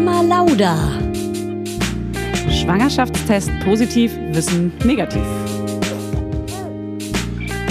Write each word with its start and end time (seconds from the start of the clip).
Mama 0.00 0.20
Lauda. 0.20 0.76
Schwangerschaftstest 2.48 3.50
positiv, 3.64 4.14
Wissen 4.28 4.72
negativ. 4.84 5.24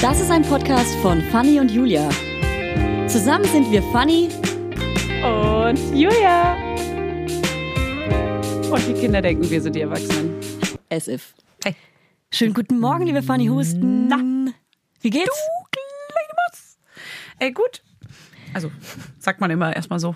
Das 0.02 0.20
ist 0.20 0.30
ein 0.30 0.42
Podcast 0.42 0.94
von 1.02 1.22
Fanny 1.32 1.58
und 1.58 1.72
Julia. 1.72 2.10
Zusammen 3.08 3.46
sind 3.46 3.72
wir 3.72 3.82
Fanny 3.94 4.28
und 5.24 5.80
Julia. 5.98 6.58
Und 8.72 8.86
die 8.86 8.94
Kinder 9.00 9.22
denken, 9.22 9.50
wir 9.50 9.62
sind 9.62 9.78
die 9.78 9.82
Erwachsenen. 9.82 10.36
As 10.90 11.08
if. 11.08 11.34
Hey. 11.64 11.78
Schönen 12.34 12.54
guten 12.54 12.82
Morgen, 12.82 13.06
liebe 13.06 13.24
Fanny 13.24 13.48
Husten. 13.48 14.10
Na. 14.10 14.18
Wie 15.00 15.12
geht's? 15.12 15.28
Du 15.28 15.70
kleine 15.72 16.34
Maus. 16.36 16.78
Ey, 17.40 17.54
gut. 17.54 17.82
Also, 18.54 18.70
sagt 19.18 19.40
man 19.40 19.50
immer 19.50 19.74
erstmal 19.74 20.00
so. 20.00 20.14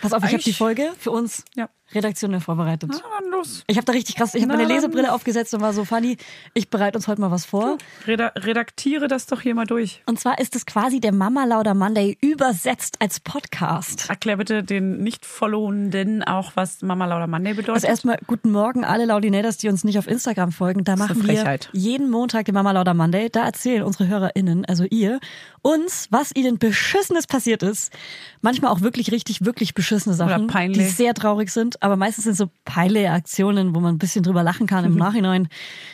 Pass 0.00 0.12
auf, 0.12 0.24
ich 0.24 0.32
habe 0.32 0.42
die 0.42 0.52
Folge 0.52 0.92
für 0.98 1.10
uns 1.10 1.44
Ja. 1.54 1.68
Redaktionell 1.94 2.40
vorbereitet. 2.40 2.90
Na, 2.92 3.00
dann 3.20 3.30
los. 3.30 3.64
Ich 3.66 3.76
habe 3.76 3.84
da 3.84 3.92
richtig 3.92 4.16
krass, 4.16 4.34
ich 4.34 4.42
habe 4.42 4.56
meine. 4.56 4.70
Lesebrille 4.70 5.12
aufgesetzt 5.12 5.54
und 5.54 5.60
war 5.60 5.72
so, 5.72 5.84
Fanny, 5.84 6.16
ich 6.54 6.70
bereite 6.70 6.98
uns 6.98 7.08
heute 7.08 7.20
mal 7.20 7.30
was 7.30 7.44
vor. 7.44 7.78
Reda 8.06 8.32
redaktiere 8.36 9.08
das 9.08 9.26
doch 9.26 9.40
hier 9.40 9.54
mal 9.54 9.66
durch. 9.66 10.02
Und 10.06 10.20
zwar 10.20 10.38
ist 10.38 10.54
es 10.56 10.66
quasi 10.66 11.00
der 11.00 11.12
Mama 11.12 11.44
Lauda 11.44 11.74
Monday 11.74 12.16
übersetzt 12.20 12.96
als 13.00 13.20
Podcast. 13.20 14.08
Erklär 14.08 14.36
bitte 14.36 14.62
den 14.62 15.02
Nicht-Followenden 15.02 16.22
auch, 16.22 16.52
was 16.54 16.82
Mama 16.82 17.06
Lauda 17.06 17.26
Monday 17.26 17.54
bedeutet. 17.54 17.74
Also 17.74 17.86
erstmal 17.86 18.18
guten 18.26 18.50
Morgen 18.52 18.84
alle 18.84 19.06
Laudinators, 19.06 19.56
die 19.56 19.68
uns 19.68 19.84
nicht 19.84 19.98
auf 19.98 20.06
Instagram 20.06 20.52
folgen. 20.52 20.84
Da 20.84 20.96
machen 20.96 21.26
wir 21.26 21.58
jeden 21.72 22.10
Montag 22.10 22.46
den 22.46 22.54
Mama 22.54 22.72
Lauda 22.72 22.94
Monday. 22.94 23.28
Da 23.30 23.44
erzählen 23.44 23.82
unsere 23.82 24.08
HörerInnen, 24.08 24.64
also 24.64 24.84
ihr, 24.84 25.20
uns, 25.62 26.08
was 26.10 26.34
ihnen 26.34 26.58
Beschissenes 26.58 27.26
passiert 27.26 27.62
ist. 27.62 27.92
Manchmal 28.40 28.70
auch 28.72 28.80
wirklich 28.80 29.12
richtig, 29.12 29.44
wirklich 29.44 29.74
beschissene 29.74 30.14
Sachen, 30.14 30.46
peinlich. 30.46 30.78
die 30.78 30.84
sehr 30.84 31.14
traurig 31.14 31.50
sind. 31.50 31.79
Aber 31.80 31.96
meistens 31.96 32.24
sind 32.24 32.36
so 32.36 32.50
peinliche 32.64 33.10
Aktionen, 33.10 33.74
wo 33.74 33.80
man 33.80 33.94
ein 33.94 33.98
bisschen 33.98 34.22
drüber 34.22 34.42
lachen 34.42 34.66
kann 34.66 34.84
im 34.84 34.94
Nachhinein. 34.96 35.48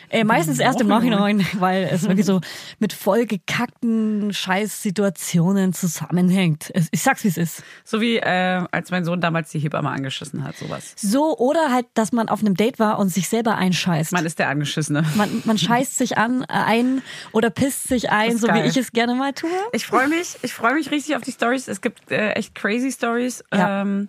Äh, 0.08 0.24
meistens 0.24 0.58
erst 0.58 0.80
im 0.80 0.88
Nachhinein, 0.88 1.44
weil 1.58 1.88
es 1.90 2.02
wirklich 2.08 2.26
so 2.26 2.40
mit 2.78 2.92
vollgekackten 2.92 4.32
Scheißsituationen 4.32 5.72
zusammenhängt. 5.72 6.72
Ich 6.90 7.02
sag's, 7.02 7.24
wie 7.24 7.28
es 7.28 7.36
ist. 7.36 7.62
so 7.84 8.00
wie 8.00 8.16
äh, 8.16 8.64
als 8.70 8.90
mein 8.90 9.04
Sohn 9.04 9.20
damals 9.20 9.50
die 9.50 9.58
Hebamme 9.58 9.90
angeschissen 9.90 10.44
hat, 10.44 10.56
sowas. 10.56 10.94
So, 10.96 11.36
oder 11.38 11.72
halt, 11.72 11.86
dass 11.94 12.12
man 12.12 12.28
auf 12.28 12.40
einem 12.40 12.54
Date 12.54 12.78
war 12.78 12.98
und 12.98 13.08
sich 13.08 13.28
selber 13.28 13.56
einscheißt. 13.56 14.12
Man 14.12 14.26
ist 14.26 14.38
der 14.38 14.48
Angeschissene. 14.48 15.04
Man, 15.14 15.42
man 15.44 15.58
scheißt 15.58 15.96
sich 15.96 16.18
an, 16.18 16.42
äh, 16.42 16.46
ein 16.48 17.02
oder 17.32 17.50
pisst 17.50 17.88
sich 17.88 18.10
ein, 18.10 18.38
so 18.38 18.46
geil. 18.46 18.64
wie 18.64 18.68
ich 18.68 18.76
es 18.76 18.92
gerne 18.92 19.14
mal 19.14 19.32
tue. 19.32 19.50
Ich 19.72 19.86
freue 19.86 20.08
mich, 20.08 20.36
ich 20.42 20.52
freue 20.52 20.74
mich 20.74 20.90
richtig 20.90 21.16
auf 21.16 21.22
die 21.22 21.32
Stories. 21.32 21.68
Es 21.68 21.80
gibt 21.80 22.10
äh, 22.10 22.32
echt 22.32 22.54
crazy 22.54 22.90
Stories. 22.92 23.44
Ja. 23.52 23.82
Ähm, 23.82 24.08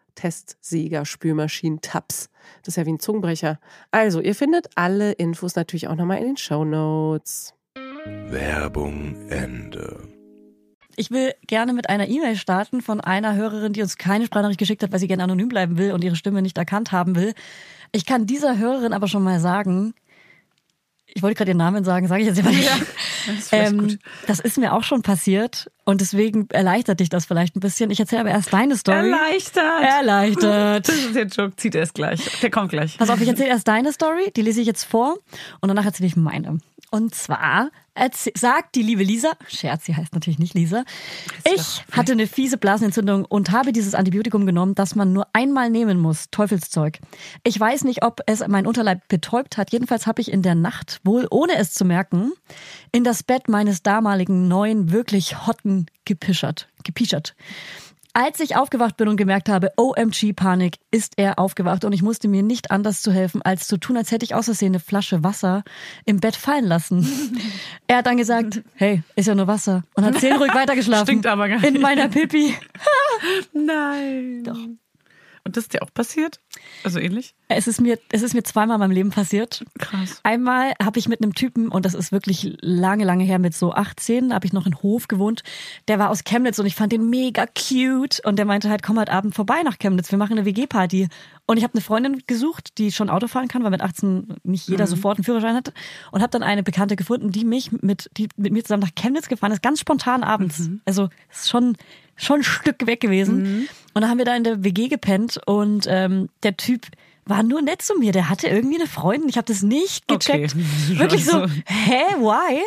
Testsieger, 0.15 1.05
Spülmaschinen, 1.05 1.81
Tabs. 1.81 2.29
Das 2.63 2.69
ist 2.73 2.77
ja 2.77 2.85
wie 2.85 2.93
ein 2.93 2.99
Zungenbrecher. 2.99 3.59
Also, 3.91 4.21
ihr 4.21 4.35
findet 4.35 4.69
alle 4.75 5.11
Infos 5.13 5.55
natürlich 5.55 5.87
auch 5.87 5.95
nochmal 5.95 6.19
in 6.19 6.25
den 6.25 6.37
Show 6.37 6.65
Notes. 6.65 7.53
Werbung 8.29 9.29
Ende. 9.29 10.07
Ich 10.95 11.11
will 11.11 11.33
gerne 11.47 11.73
mit 11.73 11.89
einer 11.89 12.07
E-Mail 12.07 12.35
starten 12.35 12.81
von 12.81 12.99
einer 12.99 13.35
Hörerin, 13.35 13.73
die 13.73 13.81
uns 13.81 13.97
keine 13.97 14.25
Sprachnachricht 14.25 14.59
geschickt 14.59 14.83
hat, 14.83 14.91
weil 14.91 14.99
sie 14.99 15.07
gerne 15.07 15.23
anonym 15.23 15.47
bleiben 15.47 15.77
will 15.77 15.93
und 15.93 16.03
ihre 16.03 16.15
Stimme 16.15 16.41
nicht 16.41 16.57
erkannt 16.57 16.91
haben 16.91 17.15
will. 17.15 17.33
Ich 17.91 18.05
kann 18.05 18.25
dieser 18.25 18.57
Hörerin 18.57 18.93
aber 18.93 19.07
schon 19.07 19.23
mal 19.23 19.39
sagen, 19.39 19.93
ich 21.13 21.21
wollte 21.23 21.35
gerade 21.35 21.51
ihren 21.51 21.57
Namen 21.57 21.83
sagen, 21.83 22.07
sage 22.07 22.21
ich 22.21 22.27
jetzt 22.27 22.39
immer 22.39 22.51
nicht. 22.51 22.69
Das 22.69 23.35
ist 23.37 23.49
Ähm, 23.53 23.99
das 24.27 24.39
ist 24.39 24.57
mir 24.57 24.73
auch 24.73 24.83
schon 24.83 25.01
passiert 25.01 25.71
und 25.83 26.01
deswegen 26.01 26.49
erleichtert 26.49 26.99
dich 26.99 27.09
das 27.09 27.25
vielleicht 27.25 27.55
ein 27.55 27.59
bisschen. 27.59 27.91
Ich 27.91 27.99
erzähle 27.99 28.21
aber 28.21 28.31
erst 28.31 28.53
deine 28.53 28.75
Story. 28.77 28.97
Erleichtert. 28.97 29.83
Erleichtert. 29.83 30.87
Das 30.91 30.95
ist 30.95 31.15
der 31.15 31.25
Joke, 31.27 31.55
zieht 31.55 31.75
er 31.75 31.83
es 31.83 31.93
gleich. 31.93 32.19
Der 32.41 32.49
kommt 32.49 32.69
gleich. 32.69 32.97
Pass 32.97 33.09
auf, 33.09 33.21
ich 33.21 33.27
erzähle 33.27 33.49
erst 33.49 33.67
deine 33.67 33.91
Story, 33.91 34.31
die 34.35 34.41
lese 34.41 34.61
ich 34.61 34.67
jetzt 34.67 34.83
vor 34.83 35.17
und 35.59 35.69
danach 35.69 35.85
erzähle 35.85 36.07
ich 36.07 36.15
meine. 36.15 36.59
Und 36.93 37.15
zwar 37.15 37.71
sagt 38.35 38.75
die 38.75 38.83
liebe 38.83 39.03
Lisa, 39.03 39.31
Scherz, 39.47 39.85
sie 39.85 39.95
heißt 39.95 40.13
natürlich 40.13 40.39
nicht 40.39 40.53
Lisa, 40.53 40.83
ich 41.45 41.85
hatte 41.91 42.11
eine 42.11 42.27
fiese 42.27 42.57
Blasenentzündung 42.57 43.23
und 43.23 43.51
habe 43.51 43.71
dieses 43.71 43.95
Antibiotikum 43.95 44.45
genommen, 44.45 44.75
das 44.75 44.95
man 44.95 45.13
nur 45.13 45.27
einmal 45.31 45.69
nehmen 45.69 45.99
muss, 45.99 46.29
Teufelszeug. 46.31 46.99
Ich 47.43 47.57
weiß 47.57 47.85
nicht, 47.85 48.03
ob 48.03 48.19
es 48.25 48.45
mein 48.45 48.67
Unterleib 48.67 49.07
betäubt 49.07 49.57
hat. 49.57 49.71
Jedenfalls 49.71 50.05
habe 50.05 50.21
ich 50.21 50.31
in 50.31 50.41
der 50.41 50.55
Nacht, 50.55 50.99
wohl 51.05 51.27
ohne 51.31 51.55
es 51.55 51.73
zu 51.73 51.85
merken, 51.85 52.33
in 52.91 53.05
das 53.05 53.23
Bett 53.23 53.47
meines 53.47 53.83
damaligen 53.83 54.49
neuen, 54.49 54.91
wirklich 54.91 55.47
hotten 55.47 55.85
gepischert. 56.03 56.67
gepischert. 56.83 57.35
Als 58.13 58.41
ich 58.41 58.57
aufgewacht 58.57 58.97
bin 58.97 59.07
und 59.07 59.15
gemerkt 59.15 59.47
habe, 59.47 59.71
OMG 59.77 60.33
Panik, 60.35 60.75
ist 60.91 61.13
er 61.15 61.39
aufgewacht 61.39 61.85
und 61.85 61.93
ich 61.93 62.01
musste 62.01 62.27
mir 62.27 62.43
nicht 62.43 62.69
anders 62.69 63.01
zu 63.01 63.13
helfen, 63.13 63.41
als 63.41 63.67
zu 63.67 63.77
tun, 63.77 63.95
als 63.95 64.11
hätte 64.11 64.25
ich 64.25 64.35
aus 64.35 64.45
Versehen 64.45 64.73
eine 64.73 64.79
Flasche 64.79 65.23
Wasser 65.23 65.63
im 66.05 66.19
Bett 66.19 66.35
fallen 66.35 66.65
lassen. 66.65 67.07
er 67.87 67.97
hat 67.97 68.07
dann 68.07 68.17
gesagt, 68.17 68.63
hey, 68.75 69.01
ist 69.15 69.27
ja 69.27 69.35
nur 69.35 69.47
Wasser 69.47 69.83
und 69.93 70.03
hat 70.03 70.19
seelenruhig 70.19 70.53
weitergeschlafen. 70.53 71.05
Stinkt 71.05 71.25
aber 71.25 71.47
gar 71.47 71.63
In 71.63 71.73
nicht. 71.73 71.81
meiner 71.81 72.09
Pipi. 72.09 72.53
Nein. 73.53 74.43
Doch. 74.43 74.57
Und 75.43 75.57
das 75.57 75.63
ist 75.63 75.73
dir 75.73 75.81
auch 75.81 75.93
passiert? 75.93 76.39
Also 76.83 76.99
ähnlich? 76.99 77.35
Es 77.47 77.67
ist 77.67 77.79
mir, 77.79 77.99
es 78.11 78.21
ist 78.21 78.33
mir 78.33 78.43
zweimal 78.43 78.75
in 78.75 78.79
meinem 78.79 78.91
Leben 78.91 79.09
passiert. 79.11 79.63
Krass. 79.77 80.19
Einmal 80.23 80.73
habe 80.81 80.99
ich 80.99 81.07
mit 81.07 81.21
einem 81.21 81.35
Typen, 81.35 81.69
und 81.69 81.85
das 81.85 81.93
ist 81.93 82.11
wirklich 82.11 82.57
lange, 82.61 83.03
lange 83.03 83.23
her, 83.23 83.39
mit 83.39 83.53
so 83.53 83.73
18, 83.73 84.33
habe 84.33 84.45
ich 84.45 84.53
noch 84.53 84.65
in 84.65 84.75
Hof 84.81 85.07
gewohnt. 85.07 85.43
Der 85.87 85.99
war 85.99 86.09
aus 86.09 86.23
Chemnitz 86.23 86.59
und 86.59 86.65
ich 86.65 86.75
fand 86.75 86.91
den 86.91 87.09
mega 87.09 87.45
cute. 87.45 88.21
Und 88.25 88.37
der 88.37 88.45
meinte 88.45 88.69
halt, 88.69 88.83
komm 88.83 88.99
heute 88.99 89.11
Abend 89.11 89.35
vorbei 89.35 89.61
nach 89.63 89.77
Chemnitz, 89.79 90.11
wir 90.11 90.17
machen 90.17 90.33
eine 90.33 90.45
WG-Party. 90.45 91.07
Und 91.45 91.57
ich 91.57 91.63
habe 91.63 91.73
eine 91.73 91.81
Freundin 91.81 92.23
gesucht, 92.27 92.77
die 92.77 92.91
schon 92.91 93.09
Auto 93.09 93.27
fahren 93.27 93.47
kann, 93.47 93.63
weil 93.63 93.71
mit 93.71 93.81
18 93.81 94.35
nicht 94.43 94.67
jeder 94.67 94.87
sofort 94.87 95.17
einen 95.17 95.25
Führerschein 95.25 95.55
hat. 95.55 95.73
Und 96.11 96.21
habe 96.21 96.31
dann 96.31 96.43
eine 96.43 96.63
Bekannte 96.63 96.95
gefunden, 96.95 97.31
die 97.31 97.45
mich 97.45 97.71
mit, 97.71 98.09
die 98.17 98.29
mit 98.37 98.53
mir 98.53 98.63
zusammen 98.63 98.83
nach 98.83 98.95
Chemnitz 98.95 99.27
gefahren 99.27 99.51
ist, 99.51 99.61
ganz 99.61 99.79
spontan 99.79 100.23
abends. 100.23 100.69
Also 100.85 101.09
ist 101.29 101.49
schon 101.49 101.75
schon 102.21 102.41
ein 102.41 102.43
Stück 102.43 102.85
weg 102.85 103.01
gewesen. 103.01 103.67
Und 103.93 104.01
dann 104.01 104.09
haben 104.09 104.17
wir 104.17 104.25
da 104.25 104.35
in 104.35 104.43
der 104.43 104.63
WG 104.63 104.87
gepennt 104.87 105.39
und 105.45 105.85
ähm, 105.89 106.29
der 106.43 106.57
Typ 106.57 106.87
war 107.25 107.43
nur 107.43 107.61
nett 107.61 107.81
zu 107.81 107.95
mir. 107.95 108.11
Der 108.11 108.29
hatte 108.29 108.47
irgendwie 108.47 108.75
eine 108.75 108.87
Freundin. 108.87 109.29
Ich 109.29 109.37
habe 109.37 109.47
das 109.47 109.63
nicht 109.63 110.07
gecheckt. 110.07 110.55
Okay. 110.55 110.99
Wirklich 110.99 111.25
so, 111.25 111.45
hä, 111.65 112.03
why? 112.17 112.61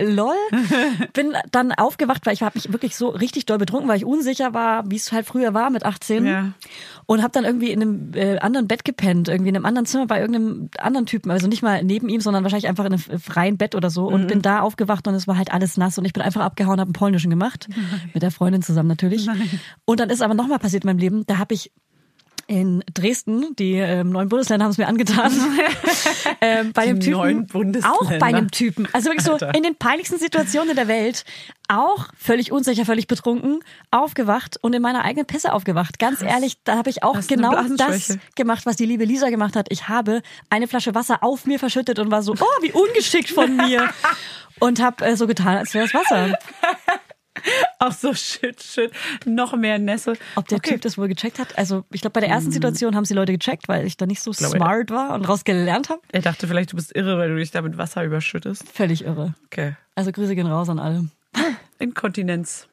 Lol. 0.00 0.34
Bin 1.12 1.34
dann 1.50 1.72
aufgewacht, 1.72 2.24
weil 2.26 2.34
ich 2.34 2.42
habe 2.42 2.56
mich 2.56 2.70
wirklich 2.72 2.96
so 2.96 3.08
richtig 3.08 3.46
doll 3.46 3.58
betrunken, 3.58 3.88
weil 3.88 3.96
ich 3.96 4.04
unsicher 4.04 4.54
war, 4.54 4.88
wie 4.90 4.96
es 4.96 5.10
halt 5.12 5.26
früher 5.26 5.54
war 5.54 5.70
mit 5.70 5.84
18. 5.84 6.26
Ja. 6.26 6.52
Und 7.06 7.22
habe 7.22 7.32
dann 7.32 7.44
irgendwie 7.44 7.70
in 7.70 7.82
einem 7.82 8.12
äh, 8.14 8.38
anderen 8.38 8.68
Bett 8.68 8.84
gepennt, 8.84 9.28
irgendwie 9.28 9.50
in 9.50 9.56
einem 9.56 9.66
anderen 9.66 9.86
Zimmer 9.86 10.06
bei 10.06 10.20
irgendeinem 10.20 10.70
anderen 10.78 11.06
Typen. 11.06 11.30
Also 11.30 11.48
nicht 11.48 11.62
mal 11.62 11.82
neben 11.82 12.08
ihm, 12.08 12.20
sondern 12.20 12.44
wahrscheinlich 12.44 12.68
einfach 12.68 12.84
in 12.84 12.92
einem 12.94 13.20
freien 13.20 13.56
Bett 13.56 13.74
oder 13.74 13.90
so. 13.90 14.06
Und 14.06 14.28
bin 14.28 14.42
da 14.42 14.60
aufgewacht 14.60 15.06
und 15.08 15.14
es 15.14 15.26
war 15.26 15.36
halt 15.36 15.52
alles 15.52 15.76
nass. 15.76 15.98
Und 15.98 16.04
ich 16.04 16.12
bin 16.12 16.22
einfach 16.22 16.42
abgehauen, 16.42 16.80
habe 16.80 16.88
einen 16.88 16.92
polnischen 16.92 17.30
gemacht. 17.30 17.68
Mit 18.14 18.22
der 18.22 18.30
Freundin 18.30 18.62
zusammen 18.62 18.88
natürlich. 18.88 19.28
Und 19.84 20.00
dann 20.00 20.10
ist 20.10 20.22
aber 20.22 20.34
nochmal 20.34 20.58
passiert 20.58 20.84
in 20.84 20.88
meinem 20.88 20.98
Leben, 20.98 21.26
da 21.26 21.38
habe 21.38 21.54
ich 21.54 21.72
in 22.48 22.82
Dresden, 22.94 23.54
die 23.56 23.74
ähm, 23.74 24.08
neuen 24.08 24.30
Bundesländer 24.30 24.64
haben 24.64 24.72
es 24.72 24.78
mir 24.78 24.88
angetan, 24.88 25.30
ähm, 26.40 26.72
bei 26.72 26.86
Die 26.86 27.10
dem 27.10 27.46
Typen, 27.46 27.84
auch 27.84 28.10
bei 28.18 28.26
einem 28.26 28.50
Typen, 28.50 28.88
also 28.92 29.10
wirklich 29.10 29.24
so 29.24 29.32
Alter. 29.32 29.54
in 29.54 29.62
den 29.62 29.76
peinlichsten 29.76 30.18
Situationen 30.18 30.74
der 30.74 30.88
Welt, 30.88 31.26
auch 31.68 32.08
völlig 32.16 32.50
unsicher, 32.50 32.86
völlig 32.86 33.06
betrunken, 33.06 33.60
aufgewacht 33.90 34.56
und 34.62 34.72
in 34.72 34.80
meiner 34.80 35.04
eigenen 35.04 35.26
Pisse 35.26 35.52
aufgewacht. 35.52 35.98
Ganz 35.98 36.22
ehrlich, 36.22 36.56
da 36.64 36.78
habe 36.78 36.88
ich 36.88 37.02
auch 37.02 37.20
genau 37.26 37.54
das 37.76 38.16
gemacht, 38.34 38.64
was 38.64 38.76
die 38.76 38.86
liebe 38.86 39.04
Lisa 39.04 39.28
gemacht 39.28 39.54
hat. 39.54 39.66
Ich 39.68 39.88
habe 39.90 40.22
eine 40.48 40.66
Flasche 40.66 40.94
Wasser 40.94 41.22
auf 41.22 41.44
mir 41.44 41.58
verschüttet 41.58 41.98
und 41.98 42.10
war 42.10 42.22
so, 42.22 42.32
oh, 42.32 42.62
wie 42.62 42.72
ungeschickt 42.72 43.30
von 43.30 43.56
mir. 43.56 43.90
Und 44.60 44.82
habe 44.82 45.04
äh, 45.04 45.16
so 45.16 45.28
getan, 45.28 45.56
als 45.56 45.72
wäre 45.72 45.86
das 45.86 45.94
Wasser. 45.94 46.36
Ach 47.78 47.92
so, 47.92 48.14
shit, 48.14 48.62
shit. 48.62 48.92
Noch 49.24 49.54
mehr 49.56 49.78
Nässe. 49.78 50.14
Ob 50.36 50.48
der 50.48 50.58
okay. 50.58 50.72
Typ 50.72 50.82
das 50.82 50.98
wohl 50.98 51.08
gecheckt 51.08 51.38
hat? 51.38 51.56
Also 51.58 51.84
ich 51.92 52.00
glaube, 52.00 52.14
bei 52.14 52.20
der 52.20 52.30
ersten 52.30 52.50
Situation 52.50 52.96
haben 52.96 53.04
sie 53.04 53.14
Leute 53.14 53.32
gecheckt, 53.32 53.68
weil 53.68 53.86
ich 53.86 53.96
da 53.96 54.06
nicht 54.06 54.20
so 54.20 54.32
glaube, 54.32 54.56
smart 54.56 54.90
war 54.90 55.14
und 55.14 55.28
raus 55.28 55.44
gelernt 55.44 55.88
habe. 55.88 56.00
Er 56.12 56.22
dachte 56.22 56.46
vielleicht, 56.46 56.72
du 56.72 56.76
bist 56.76 56.94
irre, 56.94 57.18
weil 57.18 57.30
du 57.30 57.36
dich 57.36 57.50
da 57.50 57.62
mit 57.62 57.78
Wasser 57.78 58.04
überschüttest. 58.04 58.68
Völlig 58.68 59.04
irre. 59.04 59.34
Okay. 59.46 59.76
Also 59.94 60.12
Grüße 60.12 60.34
gehen 60.34 60.46
raus 60.46 60.68
an 60.68 60.78
alle. 60.78 61.08
Inkontinenz. 61.78 62.68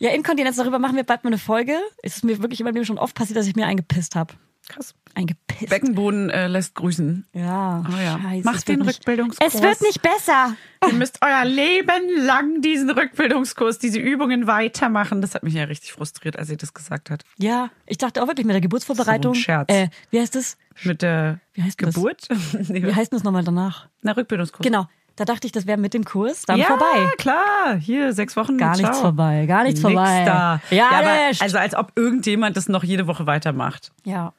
Ja, 0.00 0.10
Inkontinenz, 0.10 0.56
darüber 0.56 0.78
machen 0.78 0.96
wir 0.96 1.04
bald 1.04 1.24
mal 1.24 1.30
eine 1.30 1.38
Folge. 1.38 1.76
Es 2.02 2.16
ist 2.16 2.24
mir 2.24 2.40
wirklich 2.40 2.60
in 2.60 2.64
meinem 2.64 2.74
Leben 2.74 2.86
schon 2.86 2.98
oft 2.98 3.16
passiert, 3.16 3.36
dass 3.36 3.46
ich 3.46 3.56
mir 3.56 3.66
eingepisst 3.66 4.14
habe. 4.14 4.34
Krass. 4.68 4.94
Eingepisst. 5.14 5.70
Beckenboden 5.70 6.30
äh, 6.30 6.46
lässt 6.46 6.74
grüßen. 6.74 7.26
Ja, 7.32 7.82
Oh 7.88 7.96
ja. 8.00 8.18
scheiße. 8.22 8.44
Macht 8.44 8.68
den 8.68 8.80
nicht- 8.80 8.98
Rückbildungskurs. 8.98 9.54
Es 9.54 9.62
wird 9.62 9.80
nicht 9.80 10.02
besser. 10.02 10.54
Ihr 10.86 10.92
müsst 10.94 11.18
euer 11.22 11.44
Leben 11.44 12.24
lang 12.24 12.60
diesen 12.60 12.90
Rückbildungskurs, 12.90 13.78
diese 13.78 13.98
Übungen 13.98 14.46
weitermachen. 14.46 15.20
Das 15.22 15.34
hat 15.34 15.42
mich 15.42 15.54
ja 15.54 15.64
richtig 15.64 15.92
frustriert, 15.92 16.38
als 16.38 16.48
sie 16.48 16.56
das 16.56 16.74
gesagt 16.74 17.10
hat. 17.10 17.24
Ja, 17.38 17.70
ich 17.86 17.98
dachte 17.98 18.22
auch 18.22 18.28
wirklich 18.28 18.46
mit 18.46 18.54
der 18.54 18.60
Geburtsvorbereitung. 18.60 19.34
So 19.34 19.38
ein 19.40 19.42
Scherz. 19.42 19.72
Äh, 19.72 19.88
wie 20.10 20.20
heißt 20.20 20.34
das? 20.34 20.56
Mit 20.84 21.02
der 21.02 21.40
Wie 21.54 21.62
heißt 21.62 21.82
das? 21.82 21.94
Geburt? 21.94 22.28
nee, 22.68 22.82
Wie 22.84 22.94
heißt 22.94 23.12
das 23.12 23.24
nochmal 23.24 23.42
danach? 23.42 23.88
Na, 24.02 24.12
Rückbildungskurs. 24.12 24.62
Genau. 24.64 24.86
Da 25.16 25.24
dachte 25.24 25.48
ich, 25.48 25.52
das 25.52 25.66
wäre 25.66 25.78
mit 25.78 25.94
dem 25.94 26.04
Kurs 26.04 26.42
dann 26.42 26.58
ja, 26.60 26.66
vorbei. 26.66 27.10
klar. 27.16 27.74
Hier, 27.80 28.12
sechs 28.12 28.36
Wochen. 28.36 28.56
Gar 28.56 28.74
ciao. 28.74 28.82
nichts 28.86 29.00
vorbei, 29.00 29.46
gar 29.46 29.64
nichts 29.64 29.80
Nix 29.82 29.92
vorbei. 29.92 30.22
Da. 30.24 30.60
Ja, 30.70 30.90
aber, 30.90 31.28
nicht. 31.28 31.42
also 31.42 31.58
als 31.58 31.74
ob 31.74 31.90
irgendjemand 31.96 32.56
das 32.56 32.68
noch 32.68 32.84
jede 32.84 33.08
Woche 33.08 33.26
weitermacht. 33.26 33.90
Ja. 34.04 34.32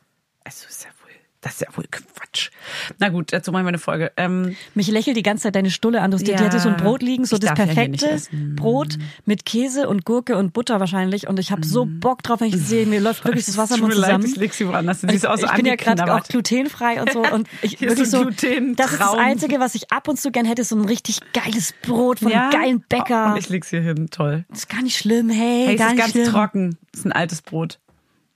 Also 0.49 0.65
ist 0.67 0.83
ja 0.83 0.89
wohl, 1.03 1.11
das 1.41 1.53
ist 1.53 1.61
ja 1.61 1.67
wohl 1.77 1.85
Quatsch. 1.91 2.49
Na 2.97 3.09
gut, 3.09 3.31
dazu 3.33 3.51
machen 3.51 3.63
wir 3.65 3.69
eine 3.69 3.77
Folge. 3.77 4.11
Ähm, 4.17 4.55
Mich 4.73 4.87
lächelt 4.87 5.15
die 5.15 5.21
ganze 5.21 5.43
Zeit 5.43 5.55
deine 5.55 5.69
Stulle 5.69 6.01
an. 6.01 6.09
Du, 6.09 6.17
die 6.17 6.31
Ja. 6.31 6.39
hatte 6.39 6.59
so 6.59 6.69
ein 6.69 6.77
Brot 6.77 7.01
liegen, 7.03 7.23
so 7.25 7.37
das 7.37 7.49
darf 7.49 7.59
ja 7.59 7.65
perfekte 7.65 8.09
essen. 8.09 8.55
Brot 8.55 8.97
mit 9.25 9.45
Käse 9.45 9.87
und 9.87 10.05
Gurke 10.05 10.37
und 10.37 10.53
Butter 10.53 10.79
wahrscheinlich. 10.79 11.27
Und 11.27 11.37
ich 11.39 11.51
habe 11.51 11.63
so 11.63 11.85
Bock 11.87 12.23
drauf, 12.23 12.41
wenn 12.41 12.47
ich 12.47 12.55
das 12.55 12.67
sehe. 12.67 12.85
Mir 12.87 12.99
läuft 12.99 13.23
wirklich 13.25 13.45
das 13.45 13.57
Wasser 13.57 13.77
Mund 13.81 13.89
mir 13.93 13.99
leid, 13.99 14.07
zusammen. 14.09 14.25
ich 14.25 14.35
leg 14.37 14.53
sie 14.55 14.67
woanders. 14.67 15.01
Sie 15.01 15.07
ist 15.07 15.27
auch 15.27 15.37
so 15.37 15.45
ich 15.45 15.53
bin 15.53 15.65
ja 15.67 15.75
gerade 15.75 16.11
auch 16.13 16.23
glutenfrei 16.23 16.99
und 16.99 17.11
so. 17.13 17.21
Und 17.21 17.47
ich 17.61 17.79
wirklich 17.81 18.09
so 18.09 18.21
Glutentraum. 18.21 18.75
das 18.75 18.91
ist 18.93 18.99
das 18.99 19.13
Einzige, 19.13 19.59
was 19.59 19.75
ich 19.75 19.91
ab 19.91 20.07
und 20.07 20.19
zu 20.19 20.31
gern 20.31 20.45
hätte, 20.45 20.63
so 20.63 20.75
ein 20.75 20.85
richtig 20.85 21.19
geiles 21.33 21.73
Brot 21.83 22.19
von 22.19 22.31
einem 22.33 22.51
geilen 22.51 22.83
Bäcker. 22.89 23.33
Und 23.33 23.37
ich 23.37 23.49
leg's 23.49 23.69
hier 23.69 23.81
hin, 23.81 24.07
toll. 24.09 24.45
das 24.49 24.59
ist 24.59 24.69
gar 24.69 24.81
nicht 24.81 24.97
schlimm, 24.97 25.29
hey, 25.29 25.65
Hey, 25.67 25.75
es 25.75 25.79
gar 25.79 25.87
ist 25.89 25.93
nicht 25.93 25.99
ganz 26.01 26.11
schlimm. 26.11 26.25
trocken. 26.27 26.77
Es 26.93 26.99
ist 27.01 27.05
ein 27.05 27.11
altes 27.13 27.41
Brot. 27.43 27.79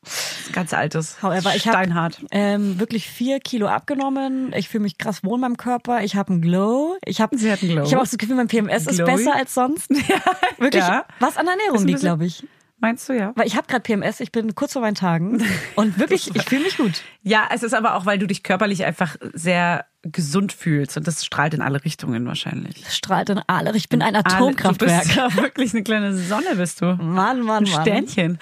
Ist 0.05 0.53
ganz 0.53 0.73
altes. 0.73 1.21
However, 1.23 1.55
ich 1.55 1.67
habe 1.67 2.11
ähm, 2.31 2.79
wirklich 2.79 3.09
vier 3.09 3.39
Kilo 3.39 3.67
abgenommen. 3.67 4.53
Ich 4.55 4.69
fühle 4.69 4.83
mich 4.83 4.97
krass 4.97 5.23
wohl 5.23 5.35
in 5.35 5.41
meinem 5.41 5.57
Körper. 5.57 6.03
Ich 6.03 6.15
habe 6.15 6.33
einen 6.33 6.41
Glow. 6.41 6.97
Ich 7.05 7.21
habe. 7.21 7.35
Ich 7.35 7.43
habe 7.49 7.97
auch 7.97 7.99
das 8.01 8.17
Gefühl, 8.17 8.35
mein 8.35 8.47
PMS 8.47 8.87
ist 8.87 8.97
Glowy. 8.97 9.11
besser 9.15 9.35
als 9.35 9.53
sonst. 9.53 9.89
Wirklich, 10.59 10.83
Ja. 10.83 11.05
was 11.19 11.37
an 11.37 11.45
Ist 11.45 11.51
Ernährung 11.51 11.85
liegt, 11.87 11.99
glaube 12.01 12.25
ich. 12.25 12.43
Meinst 12.83 13.07
du 13.07 13.13
ja? 13.13 13.31
Weil 13.35 13.47
ich 13.47 13.55
habe 13.55 13.65
gerade 13.65 13.79
PMS, 13.79 14.19
ich 14.19 14.33
bin 14.33 14.55
kurz 14.55 14.73
vor 14.73 14.81
meinen 14.81 14.95
Tagen 14.95 15.41
und 15.75 15.99
wirklich, 15.99 16.29
ich 16.35 16.43
fühle 16.43 16.63
mich 16.63 16.75
gut. 16.75 17.01
Ja, 17.21 17.47
es 17.49 17.63
ist 17.63 17.73
aber 17.73 17.95
auch, 17.95 18.05
weil 18.05 18.19
du 18.19 18.27
dich 18.27 18.43
körperlich 18.43 18.83
einfach 18.83 19.15
sehr 19.31 19.85
gesund 20.01 20.51
fühlst 20.51 20.97
und 20.97 21.07
das 21.07 21.23
strahlt 21.23 21.53
in 21.53 21.61
alle 21.61 21.85
Richtungen 21.85 22.25
wahrscheinlich. 22.25 22.83
Es 22.85 22.97
strahlt 22.97 23.29
in 23.29 23.39
alle. 23.47 23.73
Ich 23.77 23.87
bin 23.87 24.01
ein 24.01 24.17
Atomkraftwerk. 24.17 25.01
Du 25.03 25.07
bist 25.07 25.15
ja 25.15 25.33
wirklich 25.41 25.73
eine 25.73 25.83
kleine 25.83 26.13
Sonne, 26.13 26.57
bist 26.57 26.81
du. 26.81 26.97
Mann, 26.97 27.39
Mann, 27.39 27.63
Ein 27.63 27.71
Mann. 27.71 27.81
Sternchen. 27.83 28.37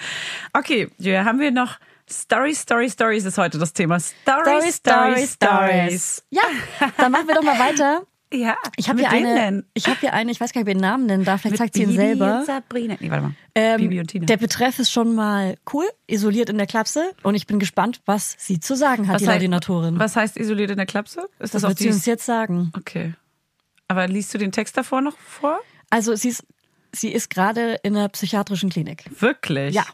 Okay, 0.52 0.90
Julia, 0.98 1.24
haben 1.24 1.38
wir 1.38 1.52
noch 1.52 1.78
Story, 2.10 2.52
Story, 2.56 2.90
Stories 2.90 3.24
ist 3.24 3.38
heute 3.38 3.58
das 3.58 3.72
Thema. 3.72 4.00
Story, 4.00 4.72
Story, 4.72 4.72
Story, 4.72 5.26
Stories. 5.28 6.24
Ja, 6.30 6.42
dann 6.96 7.12
machen 7.12 7.28
wir 7.28 7.36
doch 7.36 7.44
mal 7.44 7.60
weiter. 7.60 8.02
Ja, 8.32 8.56
Ich 8.76 8.88
habe 8.88 9.00
hier 9.00 9.10
eine, 9.10 9.34
denn? 9.34 9.64
ich 9.74 9.86
habe 9.86 10.00
hier 10.00 10.12
eine, 10.12 10.30
ich 10.30 10.40
weiß 10.40 10.52
gar 10.52 10.60
nicht, 10.60 10.66
ob 10.66 10.68
ich 10.68 10.74
den 10.74 10.80
Namen 10.80 11.06
nennen 11.06 11.24
darf, 11.24 11.42
vielleicht 11.42 11.52
Mit 11.52 11.58
sagt 11.58 11.74
sie 11.74 11.82
ihn 11.82 11.92
selber. 11.92 12.38
Und 12.40 12.46
Sabrina. 12.46 12.96
Nee, 13.00 13.10
warte 13.10 13.22
mal. 13.24 13.34
Ähm, 13.54 13.80
Bibi 13.80 14.00
und 14.00 14.06
Tina. 14.08 14.26
Der 14.26 14.36
Betreff 14.38 14.78
ist 14.78 14.90
schon 14.90 15.14
mal 15.14 15.56
cool, 15.72 15.84
isoliert 16.06 16.48
in 16.48 16.56
der 16.58 16.66
Klapse 16.66 17.12
und 17.22 17.34
ich 17.34 17.46
bin 17.46 17.58
gespannt, 17.58 18.00
was 18.06 18.34
sie 18.38 18.58
zu 18.60 18.74
sagen 18.74 19.08
hat, 19.08 19.20
die 19.20 19.24
heißt-. 19.28 19.98
Was 19.98 20.16
heißt 20.16 20.36
isoliert 20.38 20.70
in 20.70 20.76
der 20.78 20.86
Klapse? 20.86 21.28
Ist 21.38 21.54
das 21.54 21.62
das, 21.62 21.70
wird 21.70 21.78
sie 21.78 21.88
uns 21.88 22.06
jetzt 22.06 22.24
sagen. 22.24 22.72
Okay. 22.76 23.14
Aber 23.88 24.08
liest 24.08 24.32
du 24.32 24.38
den 24.38 24.52
Text 24.52 24.76
davor 24.76 25.00
noch 25.02 25.18
vor? 25.18 25.60
Also 25.90 26.14
sie 26.14 26.28
ist, 26.30 26.44
sie 26.92 27.12
ist 27.12 27.28
gerade 27.28 27.74
in 27.82 27.94
einer 27.96 28.08
psychiatrischen 28.08 28.70
Klinik. 28.70 29.04
Wirklich? 29.20 29.74
Ja. 29.74 29.84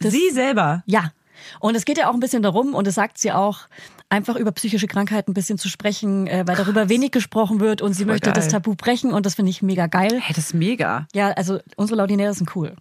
Das- 0.00 0.12
Sie 0.12 0.30
selber? 0.30 0.82
Ja. 0.86 1.12
Und 1.60 1.74
es 1.74 1.84
geht 1.84 1.98
ja 1.98 2.08
auch 2.08 2.14
ein 2.14 2.20
bisschen 2.20 2.42
darum, 2.42 2.74
und 2.74 2.86
das 2.86 2.94
sagt 2.94 3.18
sie 3.18 3.32
auch, 3.32 3.60
einfach 4.08 4.36
über 4.36 4.52
psychische 4.52 4.86
Krankheiten 4.86 5.32
ein 5.32 5.34
bisschen 5.34 5.58
zu 5.58 5.68
sprechen, 5.68 6.26
äh, 6.26 6.44
weil 6.46 6.56
darüber 6.56 6.88
wenig 6.88 7.10
gesprochen 7.10 7.60
wird 7.60 7.82
und 7.82 7.92
sie 7.92 8.04
Voll 8.04 8.14
möchte 8.14 8.32
das 8.32 8.46
geil. 8.46 8.52
Tabu 8.52 8.74
brechen 8.74 9.12
und 9.12 9.26
das 9.26 9.34
finde 9.34 9.50
ich 9.50 9.62
mega 9.62 9.86
geil. 9.86 10.20
Hey, 10.20 10.34
das 10.34 10.46
ist 10.46 10.54
mega. 10.54 11.06
Ja, 11.14 11.30
also 11.32 11.58
unsere 11.76 11.98
Laudinäre 11.98 12.34
sind 12.34 12.54
cool. 12.56 12.74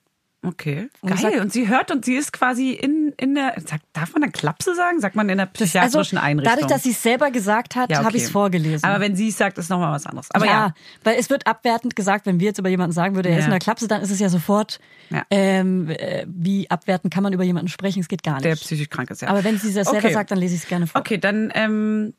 Okay. 0.47 0.89
Und 1.01 1.09
Geil. 1.09 1.17
sagt- 1.19 1.39
und 1.41 1.51
sie 1.53 1.67
hört 1.67 1.91
und 1.91 2.05
sie 2.05 2.15
ist 2.15 2.31
quasi 2.33 2.71
in, 2.71 3.13
in 3.17 3.35
der, 3.35 3.53
sag, 3.65 3.81
darf 3.93 4.13
man 4.13 4.21
dann 4.21 4.31
Klapse 4.31 4.73
sagen? 4.75 4.99
Sagt 4.99 5.15
man 5.15 5.27
in 5.29 5.37
der 5.37 5.47
Das, 5.47 5.53
psychiatrischen 5.53 6.17
Einrichtung? 6.17 6.53
Dadurch, 6.55 6.71
dass 6.71 6.83
sie 6.83 6.91
es 6.91 7.03
selber 7.03 7.31
gesagt 7.31 7.75
hat, 7.75 7.89
Ja, 7.91 7.97
habe 7.97 8.07
okay. 8.07 8.17
ich 8.17 8.23
es 8.23 8.29
vorgelesen. 8.29 8.83
Aber 8.83 8.99
wenn 9.01 9.15
sie 9.15 9.27
es 9.29 9.37
sagt, 9.37 9.57
ist 9.57 9.69
nochmal 9.69 9.91
was 9.91 10.05
anderes. 10.05 10.29
Aber 10.31 10.45
ja, 10.45 10.51
ja. 10.67 10.73
weil 11.03 11.17
es 11.19 11.29
wird 11.29 11.45
abwertend 11.47 11.95
gesagt, 11.95 12.25
wenn 12.25 12.39
wir 12.39 12.47
jetzt 12.47 12.59
über 12.59 12.69
jemanden 12.69 12.93
sagen 12.93 13.15
würde, 13.15 13.29
er 13.29 13.33
Ja. 13.35 13.39
ist 13.39 13.45
in 13.45 13.51
der 13.51 13.59
Klapse, 13.59 13.87
dann 13.87 14.01
ist 14.01 14.11
es 14.11 14.19
ja 14.19 14.29
sofort, 14.29 14.79
Ja. 15.09 15.23
ähm, 15.29 15.89
äh, 15.89 16.25
wie 16.27 16.69
abwertend 16.71 17.13
kann 17.13 17.23
man 17.23 17.33
über 17.33 17.43
jemanden 17.43 17.67
sprechen, 17.67 17.99
es 17.99 18.07
geht 18.07 18.23
gar 18.23 18.35
nicht. 18.35 18.45
Der 18.45 18.55
psychisch 18.55 18.89
krank 18.89 19.09
ist, 19.11 19.21
ja. 19.21 19.27
Aber 19.27 19.43
wenn 19.43 19.57
sie 19.59 19.73
das 19.73 19.87
selber 19.87 20.05
Okay. 20.05 20.13
sagt, 20.13 20.31
dann 20.31 20.37
lese 20.39 20.55
ich 20.55 20.61
es 20.63 20.67
gerne 20.67 20.87
vor. 20.87 21.01
Okay, 21.01 21.17
dann 21.17 21.51
ähm, 21.53 22.13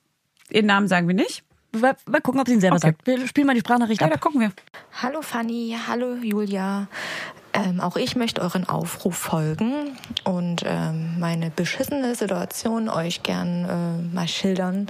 ihren 0.50 0.66
Namen 0.66 0.88
sagen 0.88 1.08
wir 1.08 1.14
nicht. 1.14 1.44
Mal, 1.78 1.94
mal 2.10 2.22
gucken, 2.22 2.40
ob 2.40 2.48
sie 2.48 2.54
ihn 2.54 2.60
selber 2.62 2.76
Okay. 2.76 2.88
sagt. 2.88 3.06
Wir 3.06 3.26
spielen 3.26 3.46
mal 3.46 3.52
die 3.52 3.60
Sprachnachricht 3.60 4.00
Ja, 4.00 4.08
da 4.08 4.14
ab. 4.14 4.20
gucken 4.22 4.40
wir. 4.40 4.52
Hallo 5.02 5.20
Fanny, 5.20 5.76
hallo 5.86 6.14
Julia. 6.22 6.88
Ähm, 7.58 7.80
auch 7.80 7.96
ich 7.96 8.14
möchte 8.14 8.40
euren 8.40 8.68
Aufruf 8.68 9.16
folgen 9.16 9.98
und 10.22 10.62
ähm, 10.64 11.18
meine 11.18 11.50
beschissene 11.50 12.14
Situation 12.14 12.88
euch 12.88 13.22
gern 13.24 13.64
äh, 13.64 14.14
mal 14.14 14.28
schildern. 14.28 14.86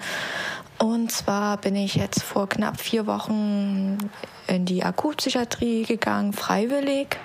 Und 0.78 1.10
zwar 1.10 1.56
bin 1.56 1.74
ich 1.74 1.94
jetzt 1.94 2.22
vor 2.22 2.48
knapp 2.48 2.78
vier 2.78 3.06
Wochen 3.06 3.98
in 4.46 4.66
die 4.66 4.84
Akutpsychiatrie 4.84 5.84
gegangen, 5.84 6.32
freiwillig. 6.32 7.16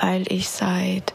weil 0.00 0.30
ich 0.30 0.48
seit 0.48 1.12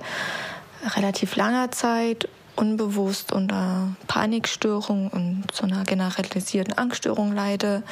relativ 0.95 1.35
langer 1.35 1.71
Zeit 1.71 2.27
unbewusst 2.55 3.31
unter 3.31 3.95
Panikstörung 4.07 5.07
und 5.07 5.45
so 5.53 5.63
einer 5.63 5.85
generalisierten 5.85 6.77
Angststörung 6.77 7.33
leide. 7.33 7.83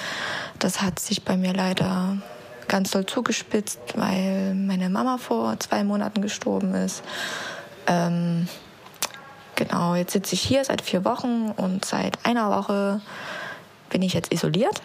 Das 0.59 0.81
hat 0.81 0.99
sich 0.99 1.23
bei 1.23 1.37
mir 1.37 1.53
leider 1.53 2.17
ganz 2.71 2.91
doll 2.91 3.05
zugespitzt, 3.05 3.81
weil 3.95 4.55
meine 4.55 4.89
Mama 4.89 5.17
vor 5.17 5.59
zwei 5.59 5.83
Monaten 5.83 6.21
gestorben 6.21 6.73
ist. 6.73 7.03
Ähm, 7.85 8.47
genau, 9.55 9.93
jetzt 9.95 10.13
sitze 10.13 10.35
ich 10.35 10.41
hier 10.41 10.63
seit 10.63 10.81
vier 10.81 11.03
Wochen 11.03 11.51
und 11.57 11.83
seit 11.83 12.25
einer 12.25 12.49
Woche 12.49 13.01
bin 13.89 14.01
ich 14.01 14.13
jetzt 14.13 14.31
isoliert, 14.31 14.81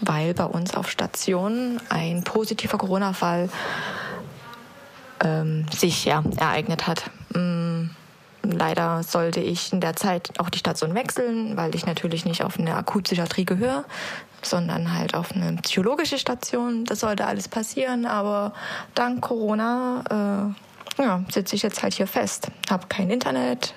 weil 0.00 0.34
bei 0.34 0.44
uns 0.44 0.74
auf 0.76 0.88
Station 0.88 1.80
ein 1.88 2.22
positiver 2.22 2.78
Corona-Fall 2.78 3.48
ähm, 5.24 5.66
sich 5.76 6.04
ja 6.04 6.22
ereignet 6.36 6.86
hat. 6.86 7.10
Mm, 7.34 7.90
leider 8.50 9.02
sollte 9.02 9.40
ich 9.40 9.72
in 9.72 9.80
der 9.80 9.96
Zeit 9.96 10.30
auch 10.38 10.50
die 10.50 10.58
Station 10.58 10.94
wechseln, 10.94 11.56
weil 11.56 11.74
ich 11.74 11.86
natürlich 11.86 12.24
nicht 12.24 12.42
auf 12.42 12.58
eine 12.58 12.74
Akutpsychiatrie 12.74 13.44
gehöre, 13.44 13.84
sondern 14.42 14.92
halt 14.92 15.14
auf 15.14 15.32
eine 15.32 15.56
psychologische 15.62 16.18
Station. 16.18 16.84
Das 16.84 17.00
sollte 17.00 17.26
alles 17.26 17.48
passieren, 17.48 18.06
aber 18.06 18.52
dank 18.94 19.22
Corona 19.22 20.54
äh, 20.98 21.02
ja, 21.02 21.22
sitze 21.30 21.56
ich 21.56 21.62
jetzt 21.62 21.82
halt 21.82 21.94
hier 21.94 22.06
fest. 22.06 22.48
Habe 22.70 22.86
kein 22.88 23.10
Internet, 23.10 23.74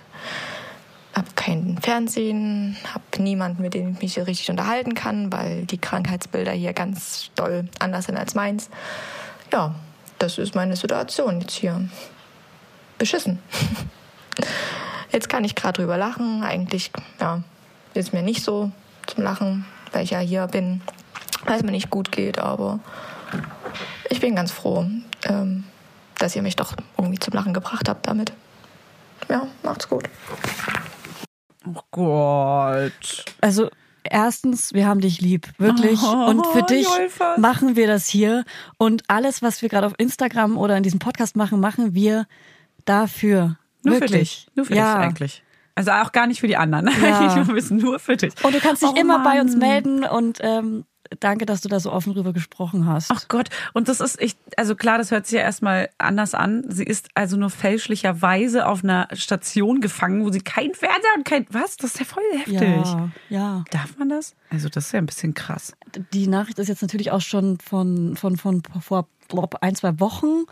habe 1.14 1.28
kein 1.36 1.78
Fernsehen, 1.82 2.78
habe 2.94 3.22
niemanden, 3.22 3.62
mit 3.62 3.74
dem 3.74 3.94
ich 3.94 4.02
mich 4.02 4.28
richtig 4.28 4.50
unterhalten 4.50 4.94
kann, 4.94 5.32
weil 5.32 5.66
die 5.66 5.78
Krankheitsbilder 5.78 6.52
hier 6.52 6.74
ganz 6.74 7.32
doll 7.36 7.68
anders 7.80 8.06
sind 8.06 8.18
als 8.18 8.36
meins. 8.36 8.70
Ja, 9.52 9.76
das 10.18 10.38
ist 10.38 10.56
meine 10.56 10.76
Situation 10.76 11.42
jetzt 11.42 11.56
hier. 11.56 11.90
Beschissen. 12.98 13.40
Jetzt 15.12 15.30
kann 15.30 15.44
ich 15.44 15.56
gerade 15.56 15.82
drüber 15.82 15.98
lachen. 15.98 16.44
Eigentlich, 16.44 16.92
ja, 17.20 17.42
ist 17.94 18.14
mir 18.14 18.22
nicht 18.22 18.44
so 18.44 18.72
zum 19.08 19.24
Lachen, 19.24 19.66
weil 19.92 20.04
ich 20.04 20.12
ja 20.12 20.20
hier 20.20 20.48
bin, 20.48 20.82
weil 21.46 21.58
es 21.58 21.64
mir 21.64 21.72
nicht 21.72 21.90
gut 21.90 22.12
geht, 22.12 22.38
aber 22.40 22.80
ich 24.10 24.20
bin 24.20 24.36
ganz 24.36 24.52
froh, 24.52 24.86
ähm, 25.24 25.64
dass 26.18 26.36
ihr 26.36 26.42
mich 26.42 26.56
doch 26.56 26.76
irgendwie 26.98 27.20
zum 27.20 27.34
Lachen 27.34 27.54
gebracht 27.54 27.90
habt 27.90 28.08
damit. 28.08 28.34
Ja, 29.30 29.48
macht's 29.64 29.88
gut. 29.88 30.06
Oh 31.66 31.82
Gott. 31.92 33.26
Also 33.42 33.70
erstens, 34.04 34.74
wir 34.74 34.88
haben 34.88 35.02
dich 35.02 35.22
lieb, 35.22 35.48
wirklich. 35.58 36.00
Oh, 36.02 36.26
und 36.26 36.46
für 36.48 36.64
dich 36.64 36.88
Jolfas. 36.88 37.38
machen 37.38 37.76
wir 37.76 37.88
das 37.88 38.08
hier. 38.08 38.44
Und 38.78 39.04
alles, 39.08 39.42
was 39.42 39.62
wir 39.62 39.70
gerade 39.70 39.88
auf 39.88 39.94
Instagram 39.98 40.58
oder 40.58 40.78
in 40.78 40.84
diesem 40.84 41.00
Podcast 41.00 41.36
machen, 41.36 41.60
machen 41.60 41.94
wir 41.94 42.28
dafür. 42.86 43.58
Nur 43.84 43.96
wirklich. 43.96 44.12
für 44.12 44.18
dich. 44.18 44.48
Nur 44.56 44.66
für 44.66 44.76
ja. 44.76 44.98
dich 44.98 45.06
eigentlich. 45.06 45.44
Also 45.76 45.92
auch 45.92 46.12
gar 46.12 46.28
nicht 46.28 46.42
für 46.42 46.48
die 46.48 46.58
anderen. 46.58 46.90
Ja. 47.02 47.36
Nur 47.36 47.56
wissen, 47.56 47.78
nur 47.78 48.00
für 48.00 48.18
dich. 48.18 48.34
Und 48.44 48.54
du 48.54 48.60
kannst 48.60 48.82
dich 48.82 48.90
Oh 48.90 49.00
immer 49.00 49.24
bei 49.24 49.40
uns 49.40 49.52
Mann. 49.52 49.60
melden 49.60 50.04
und 50.04 50.40
ähm, 50.42 50.84
danke, 51.20 51.46
dass 51.46 51.62
du 51.62 51.70
da 51.70 51.80
so 51.80 51.92
offen 51.92 52.14
drüber 52.14 52.34
gesprochen 52.34 52.86
hast. 52.86 53.10
Ach 53.12 53.28
Gott, 53.28 53.50
und 53.74 53.88
das 53.88 54.00
ist, 54.02 54.22
ich, 54.22 54.36
also 54.58 54.76
klar, 54.76 54.98
das 54.98 55.12
hört 55.12 55.26
sich 55.26 55.38
ja 55.38 55.42
erstmal 55.42 55.90
anders 55.98 56.34
an. 56.34 56.66
Sie 56.68 56.84
ist 56.84 57.10
also 57.16 57.38
nur 57.38 57.50
fälschlicherweise 57.50 58.68
auf 58.68 58.84
einer 58.84 59.08
Station 59.14 59.82
gefangen, 59.82 60.26
wo 60.26 60.32
sie 60.32 60.42
kein 60.42 60.74
Fernseher 60.74 61.16
und 61.16 61.26
kein, 61.26 61.46
was? 61.50 61.78
Das 61.78 61.94
ist 61.94 62.00
ja 62.00 62.06
voll 62.06 62.24
heftig. 62.38 62.60
ja, 62.62 63.10
ja. 63.30 63.64
Darf 63.72 63.98
man 63.98 64.10
das? 64.10 64.36
Also 64.50 64.70
das 64.70 64.88
ist 64.88 64.92
ja 64.92 65.00
ein 65.00 65.06
bisschen 65.06 65.34
krass. 65.34 65.74
Die 66.14 66.28
Nachricht 66.28 66.60
ist 66.60 66.68
jetzt 66.68 66.82
natürlich 66.82 67.12
auch 67.12 67.22
schon 67.22 67.58
von, 67.60 68.16
von, 68.16 68.38
von 68.38 68.62
vor 68.82 69.08
glaub, 69.30 69.56
ein, 69.62 69.76
zwei 69.76 70.00
Wochen. 70.02 70.44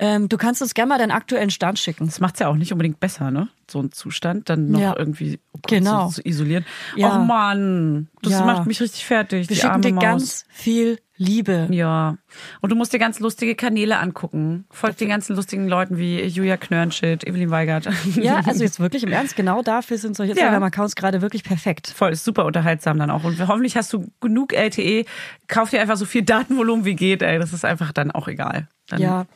Ähm, 0.00 0.28
du 0.28 0.36
kannst 0.36 0.60
uns 0.62 0.74
gerne 0.74 0.88
mal 0.88 0.98
deinen 0.98 1.12
aktuellen 1.12 1.50
Stand 1.50 1.78
schicken. 1.78 2.06
Das 2.06 2.18
macht's 2.20 2.40
ja 2.40 2.48
auch 2.48 2.56
nicht 2.56 2.72
unbedingt 2.72 2.98
besser, 2.98 3.30
ne? 3.30 3.48
So 3.70 3.80
ein 3.80 3.92
Zustand, 3.92 4.48
dann 4.48 4.70
noch 4.72 4.80
Ja. 4.80 4.94
irgendwie 4.98 5.38
oh 5.52 5.58
Gott, 5.62 5.70
Genau. 5.70 6.08
so, 6.08 6.14
zu 6.20 6.26
isolieren. 6.28 6.64
Ja. 6.96 7.16
Oh 7.16 7.24
Mann, 7.24 8.08
das 8.22 8.32
Ja. 8.32 8.44
macht 8.44 8.66
mich 8.66 8.80
richtig 8.80 9.04
fertig. 9.04 9.48
Wir 9.48 9.56
schicken 9.56 9.82
dir 9.82 9.92
Maus. 9.94 10.02
ganz 10.02 10.44
viel 10.50 10.98
Liebe. 11.16 11.68
Ja. 11.70 12.16
Und 12.60 12.70
du 12.72 12.76
musst 12.76 12.92
dir 12.92 12.98
ganz 12.98 13.20
lustige 13.20 13.54
Kanäle 13.54 13.98
angucken. 13.98 14.64
Folgt 14.70 15.00
den 15.00 15.08
ganzen 15.08 15.36
lustigen 15.36 15.68
Leuten 15.68 15.96
wie 15.96 16.20
Julia 16.24 16.56
Knörnschild, 16.56 17.24
Evelyn 17.26 17.50
Weigert. 17.50 17.88
Ja, 18.16 18.40
also 18.44 18.64
jetzt 18.64 18.80
wirklich 18.80 19.04
im 19.04 19.12
Ernst, 19.12 19.36
genau 19.36 19.62
dafür 19.62 19.96
sind 19.98 20.16
solche 20.16 20.32
Ja. 20.32 20.38
Instagram-Accounts 20.38 20.96
gerade 20.96 21.22
wirklich 21.22 21.44
perfekt. 21.44 21.86
Voll, 21.94 22.10
ist 22.12 22.24
super 22.24 22.44
unterhaltsam 22.44 22.98
dann 22.98 23.10
auch. 23.10 23.22
Und 23.22 23.38
hoffentlich 23.46 23.76
hast 23.76 23.92
du 23.92 24.10
genug 24.20 24.52
LTE. 24.52 25.04
Kauf 25.46 25.70
dir 25.70 25.80
einfach 25.80 25.96
so 25.96 26.04
viel 26.04 26.22
Datenvolumen 26.22 26.84
wie 26.84 26.96
geht, 26.96 27.22
ey. 27.22 27.38
Das 27.38 27.52
ist 27.52 27.64
einfach 27.64 27.92
dann 27.92 28.10
auch 28.10 28.26
egal. 28.26 28.66
Dann 28.88 29.00
Ja. 29.00 29.26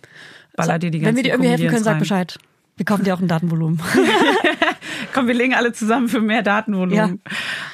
baller 0.56 0.80
dir 0.80 0.90
die 0.90 0.99
ganzen 0.99 1.11
Wenn 1.11 1.16
wir 1.16 1.23
dir 1.23 1.32
irgendwie 1.35 1.50
helfen 1.50 1.68
können, 1.68 1.85
sag. 1.85 1.99
Bescheid. 2.00 2.38
Wir 2.76 2.85
kaufen 2.87 3.04
dir 3.04 3.14
auch 3.14 3.20
ein 3.20 3.28
Datenvolumen. 3.28 3.80
Komm, 5.14 5.26
wir 5.26 5.35
legen 5.35 5.54
alle 5.54 5.73
zusammen 5.73 6.08
für 6.08 6.20
mehr 6.20 6.42
Datenvolumen. 6.42 7.20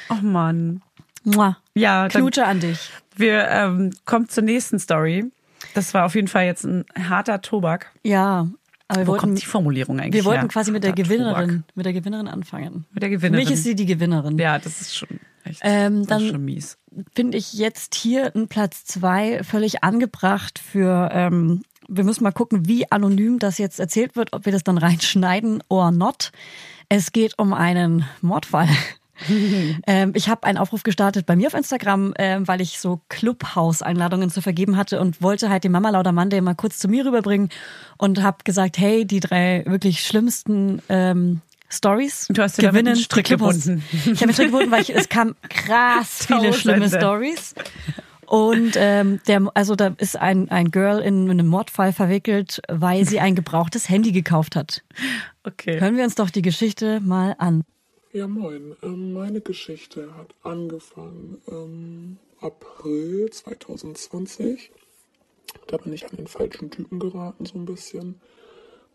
Oh 0.09 0.15
Mann. 0.21 0.81
Mua. 1.23 1.57
Ja, 1.73 2.07
Knutsche 2.07 2.45
an 2.45 2.59
dich. 2.59 2.91
Wir 3.17 3.47
ähm, 3.49 3.91
kommen 4.05 4.29
zur 4.29 4.43
nächsten 4.43 4.79
Story. 4.79 5.25
Das 5.73 5.93
war 5.93 6.05
auf 6.05 6.15
jeden 6.15 6.27
Fall 6.27 6.45
jetzt 6.45 6.63
ein 6.65 6.85
harter 7.09 7.41
Tobak. 7.41 7.91
Ja, 8.03 8.47
aber 8.87 8.99
wir 8.99 9.07
Wo 9.07 9.11
wollten, 9.13 9.21
kommt 9.21 9.41
die 9.41 9.45
Formulierung 9.45 9.99
eigentlich 9.99 10.13
wir 10.13 10.25
wollten 10.25 10.41
her? 10.41 10.49
quasi 10.49 10.71
mit 10.71 10.83
der 10.83 10.91
Harter 10.91 11.03
Gewinnerin, 11.03 11.49
Tobak. 11.49 11.63
mit 11.75 11.85
der 11.85 11.93
Gewinnerin 11.93 12.27
anfangen. 12.27 12.85
Mit 12.91 13.01
der 13.03 13.09
Für 13.09 13.15
Gewinnerin. 13.17 13.45
mich 13.45 13.53
ist 13.53 13.63
sie 13.63 13.75
die 13.75 13.85
Gewinnerin. 13.87 14.37
ja, 14.37 14.59
das 14.59 14.79
ist 14.81 14.95
schon 14.95 15.09
echt 15.43 15.59
Ähm, 15.63 16.05
das 16.05 16.21
ist 16.21 16.27
dann- 16.27 16.29
schon 16.35 16.45
mies. 16.45 16.77
Finde 17.13 17.37
ich 17.37 17.53
jetzt 17.53 17.95
hier 17.95 18.33
ein 18.35 18.47
Platz 18.47 18.85
zwei 18.85 19.43
völlig 19.43 19.83
angebracht 19.83 20.59
für, 20.59 21.09
ähm, 21.11 21.63
wir 21.89 22.03
müssen 22.03 22.23
mal 22.23 22.31
gucken, 22.31 22.67
wie 22.67 22.89
anonym 22.91 23.37
das 23.39 23.57
jetzt 23.57 23.79
erzählt 23.79 24.15
wird, 24.15 24.33
ob 24.33 24.45
wir 24.45 24.51
das 24.53 24.63
dann 24.63 24.77
reinschneiden 24.77 25.61
or 25.67 25.91
not. 25.91 26.31
Es 26.87 27.11
geht 27.11 27.37
um 27.39 27.53
einen 27.53 28.05
Mordfall. 28.21 28.69
ähm, 29.87 30.11
ich 30.15 30.29
habe 30.29 30.43
einen 30.43 30.57
Aufruf 30.57 30.83
gestartet 30.83 31.25
bei 31.25 31.35
mir 31.35 31.47
auf 31.47 31.53
Instagram, 31.53 32.13
ähm, 32.17 32.47
weil 32.47 32.61
ich 32.61 32.79
so 32.79 33.01
Clubhouse-Einladungen 33.09 34.29
zu 34.29 34.41
vergeben 34.41 34.77
hatte 34.77 34.99
und 34.99 35.21
wollte 35.21 35.49
halt 35.49 35.63
den 35.63 35.71
Mama 35.71 35.89
Lauder 35.89 36.11
Monday 36.11 36.41
mal 36.41 36.55
kurz 36.55 36.79
zu 36.79 36.87
mir 36.87 37.05
rüberbringen 37.05 37.49
und 37.97 38.21
habe 38.21 38.37
gesagt, 38.43 38.77
hey, 38.77 39.05
die 39.05 39.19
drei 39.19 39.63
wirklich 39.65 40.01
schlimmsten 40.05 40.81
ähm, 40.89 41.41
Stories 41.69 42.27
Du 42.29 42.41
hast 42.41 42.57
gewinnen 42.57 42.89
einen 42.89 42.95
Strick 42.97 43.27
gebunden. 43.27 43.83
Ich 43.91 44.05
habe 44.05 44.23
einen 44.23 44.33
Strick 44.33 44.47
gebunden, 44.47 44.71
weil 44.71 44.81
ich, 44.81 44.95
es 44.95 45.09
kam 45.09 45.35
krass 45.49 46.25
viele 46.27 46.53
schlimme. 46.53 46.89
Stories. 46.89 47.55
Und 48.25 48.73
ähm, 48.75 49.19
der, 49.27 49.51
also 49.53 49.75
da 49.75 49.93
ist 49.97 50.17
ein, 50.17 50.49
ein 50.49 50.71
Girl 50.71 50.99
in 50.99 51.29
einen 51.29 51.47
Mordfall 51.47 51.93
verwickelt, 51.93 52.61
weil 52.67 53.05
sie 53.05 53.19
ein 53.19 53.35
gebrauchtes 53.35 53.89
Handy 53.89 54.11
gekauft 54.11 54.55
hat. 54.55 54.83
Okay. 55.43 55.79
Hören 55.79 55.95
wir 55.95 56.03
uns 56.03 56.15
doch 56.15 56.29
die 56.29 56.41
Geschichte 56.41 56.99
mal 57.01 57.35
an. 57.37 57.63
Ja, 58.15 58.29
moin. 58.29 58.77
Ähm, 58.81 59.11
meine 59.11 59.41
Geschichte 59.41 60.15
hat 60.15 60.35
angefangen 60.41 61.41
im 61.47 62.17
April 62.39 63.29
2020. 63.29 64.71
Da 65.67 65.75
bin 65.75 65.91
ich 65.91 66.05
an 66.05 66.15
den 66.15 66.27
falschen 66.27 66.71
Typen 66.71 66.97
geraten, 66.99 67.45
so 67.45 67.57
ein 67.57 67.65
bisschen. 67.65 68.21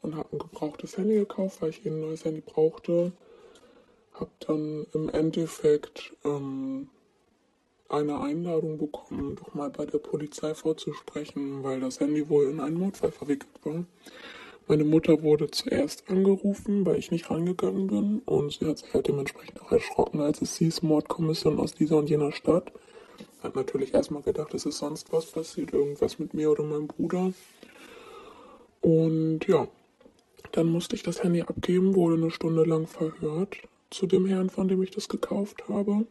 Und 0.00 0.17
habe 0.17 0.33
ein 0.33 0.39
gebrauchtes 0.39 0.97
Handy 0.97 1.17
gekauft, 1.17 1.61
weil 1.61 1.69
ich 1.69 1.85
eben 1.85 1.97
ein 1.97 2.00
neues 2.00 2.25
Handy 2.25 2.41
brauchte. 2.41 3.12
Hab 4.15 4.31
dann 4.41 4.87
im 4.95 5.11
Endeffekt 5.11 6.15
ähm, 6.25 6.89
eine 7.91 8.23
Einladung 8.23 8.79
bekommen, 8.79 9.37
doch 9.37 9.53
mal 9.53 9.69
bei 9.69 9.85
der 9.85 9.99
Polizei 9.99 10.55
vorzusprechen, 10.55 11.62
weil 11.62 11.81
das 11.81 12.00
Handy 12.00 12.27
wohl 12.31 12.49
in 12.49 12.59
einen 12.59 12.79
Mordfall 12.79 13.12
verwickelt 13.12 13.53
war. 13.65 13.85
Meine 14.71 14.85
Mutter 14.85 15.25
wurde 15.25 15.50
zuerst 15.50 16.09
angerufen, 16.09 16.87
weil 16.87 16.97
ich 16.97 17.11
nicht 17.11 17.29
rangegangen 17.29 17.89
bin 17.89 18.21
und 18.21 18.53
sie 18.53 18.67
hat 18.67 18.79
sich 18.79 18.95
halt 18.95 19.09
dementsprechend 19.09 19.61
auch 19.61 19.73
erschrocken, 19.73 20.21
als 20.21 20.41
es 20.43 20.59
hieß 20.59 20.83
Mordkommission 20.83 21.59
aus 21.59 21.75
dieser 21.75 21.97
und 21.97 22.09
jener 22.09 22.31
Stadt. 22.31 22.71
Hat 23.43 23.57
natürlich 23.57 23.95
erstmal 23.95 24.23
gedacht, 24.23 24.55
es 24.55 24.67
ist 24.67 24.79
sonst 24.79 25.12
was 25.12 25.27
passiert, 25.27 25.73
irgendwas 25.73 26.21
mit 26.21 26.35
mir 26.35 26.53
oder 26.53 26.62
meinem 26.62 26.87
Bruder. 26.87 27.33
Und 28.81 29.41
ja, 29.49 29.67
dann 30.53 30.69
musste 30.69 30.95
ich 30.95 31.03
das 31.03 31.25
Handy 31.25 31.43
abgeben, 31.43 31.97
wurde 31.97 32.15
eine 32.15 32.31
Stunde 32.31 32.62
lang 32.62 32.87
verhört 32.87 33.57
zu 33.91 34.07
dem 34.07 34.25
Herrn, 34.25 34.50
von 34.50 34.69
dem 34.69 34.81
ich 34.85 34.93
das 34.93 35.09
gekauft 35.09 35.69
habe. 35.69 36.07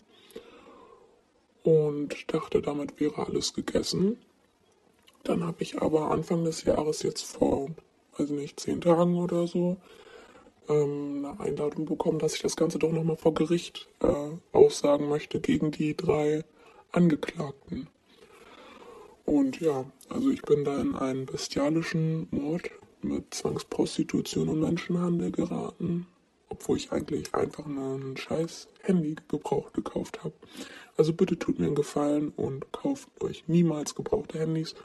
Und 1.63 2.33
dachte, 2.33 2.61
damit 2.61 2.99
wäre 2.99 3.25
alles 3.25 3.53
gegessen. 3.53 4.17
Dann 5.23 5.45
habe 5.45 5.63
ich 5.63 5.81
aber 5.81 6.11
Anfang 6.11 6.43
des 6.43 6.65
Jahres 6.65 7.03
jetzt 7.03 7.23
vor, 7.23 7.69
also 8.19 8.33
nicht 8.33 8.59
zehn 8.59 8.81
Tagen 8.81 9.15
oder 9.17 9.47
so, 9.47 9.77
ähm, 10.67 11.25
eine 11.25 11.39
Einladung 11.39 11.85
bekommen, 11.85 12.19
dass 12.19 12.35
ich 12.35 12.41
das 12.41 12.55
Ganze 12.55 12.79
doch 12.79 12.91
nochmal 12.91 13.17
vor 13.17 13.33
Gericht 13.33 13.87
äh, 14.01 14.29
aussagen 14.51 15.09
möchte 15.09 15.39
gegen 15.39 15.71
die 15.71 15.95
drei 15.95 16.43
Angeklagten. 16.91 17.87
Und 19.25 19.59
ja, 19.59 19.85
also 20.09 20.29
ich 20.31 20.41
bin 20.41 20.63
da 20.63 20.79
in 20.79 20.95
einen 20.95 21.25
bestialischen 21.25 22.27
Mord 22.31 22.71
mit 23.01 23.33
Zwangsprostitution 23.33 24.49
und 24.49 24.59
Menschenhandel 24.59 25.31
geraten, 25.31 26.07
obwohl 26.49 26.77
ich 26.77 26.91
eigentlich 26.91 27.33
einfach 27.35 27.67
nur 27.67 27.95
ein 27.95 28.17
scheiß 28.17 28.67
Handy 28.81 29.15
gebraucht 29.27 29.73
gekauft 29.73 30.23
habe. 30.23 30.33
Also 30.97 31.13
bitte 31.13 31.37
tut 31.37 31.59
mir 31.59 31.67
einen 31.67 31.75
Gefallen 31.75 32.33
und 32.35 32.71
kauft 32.71 33.07
euch 33.21 33.43
niemals 33.47 33.95
gebrauchte 33.95 34.39
Handys 34.39 34.75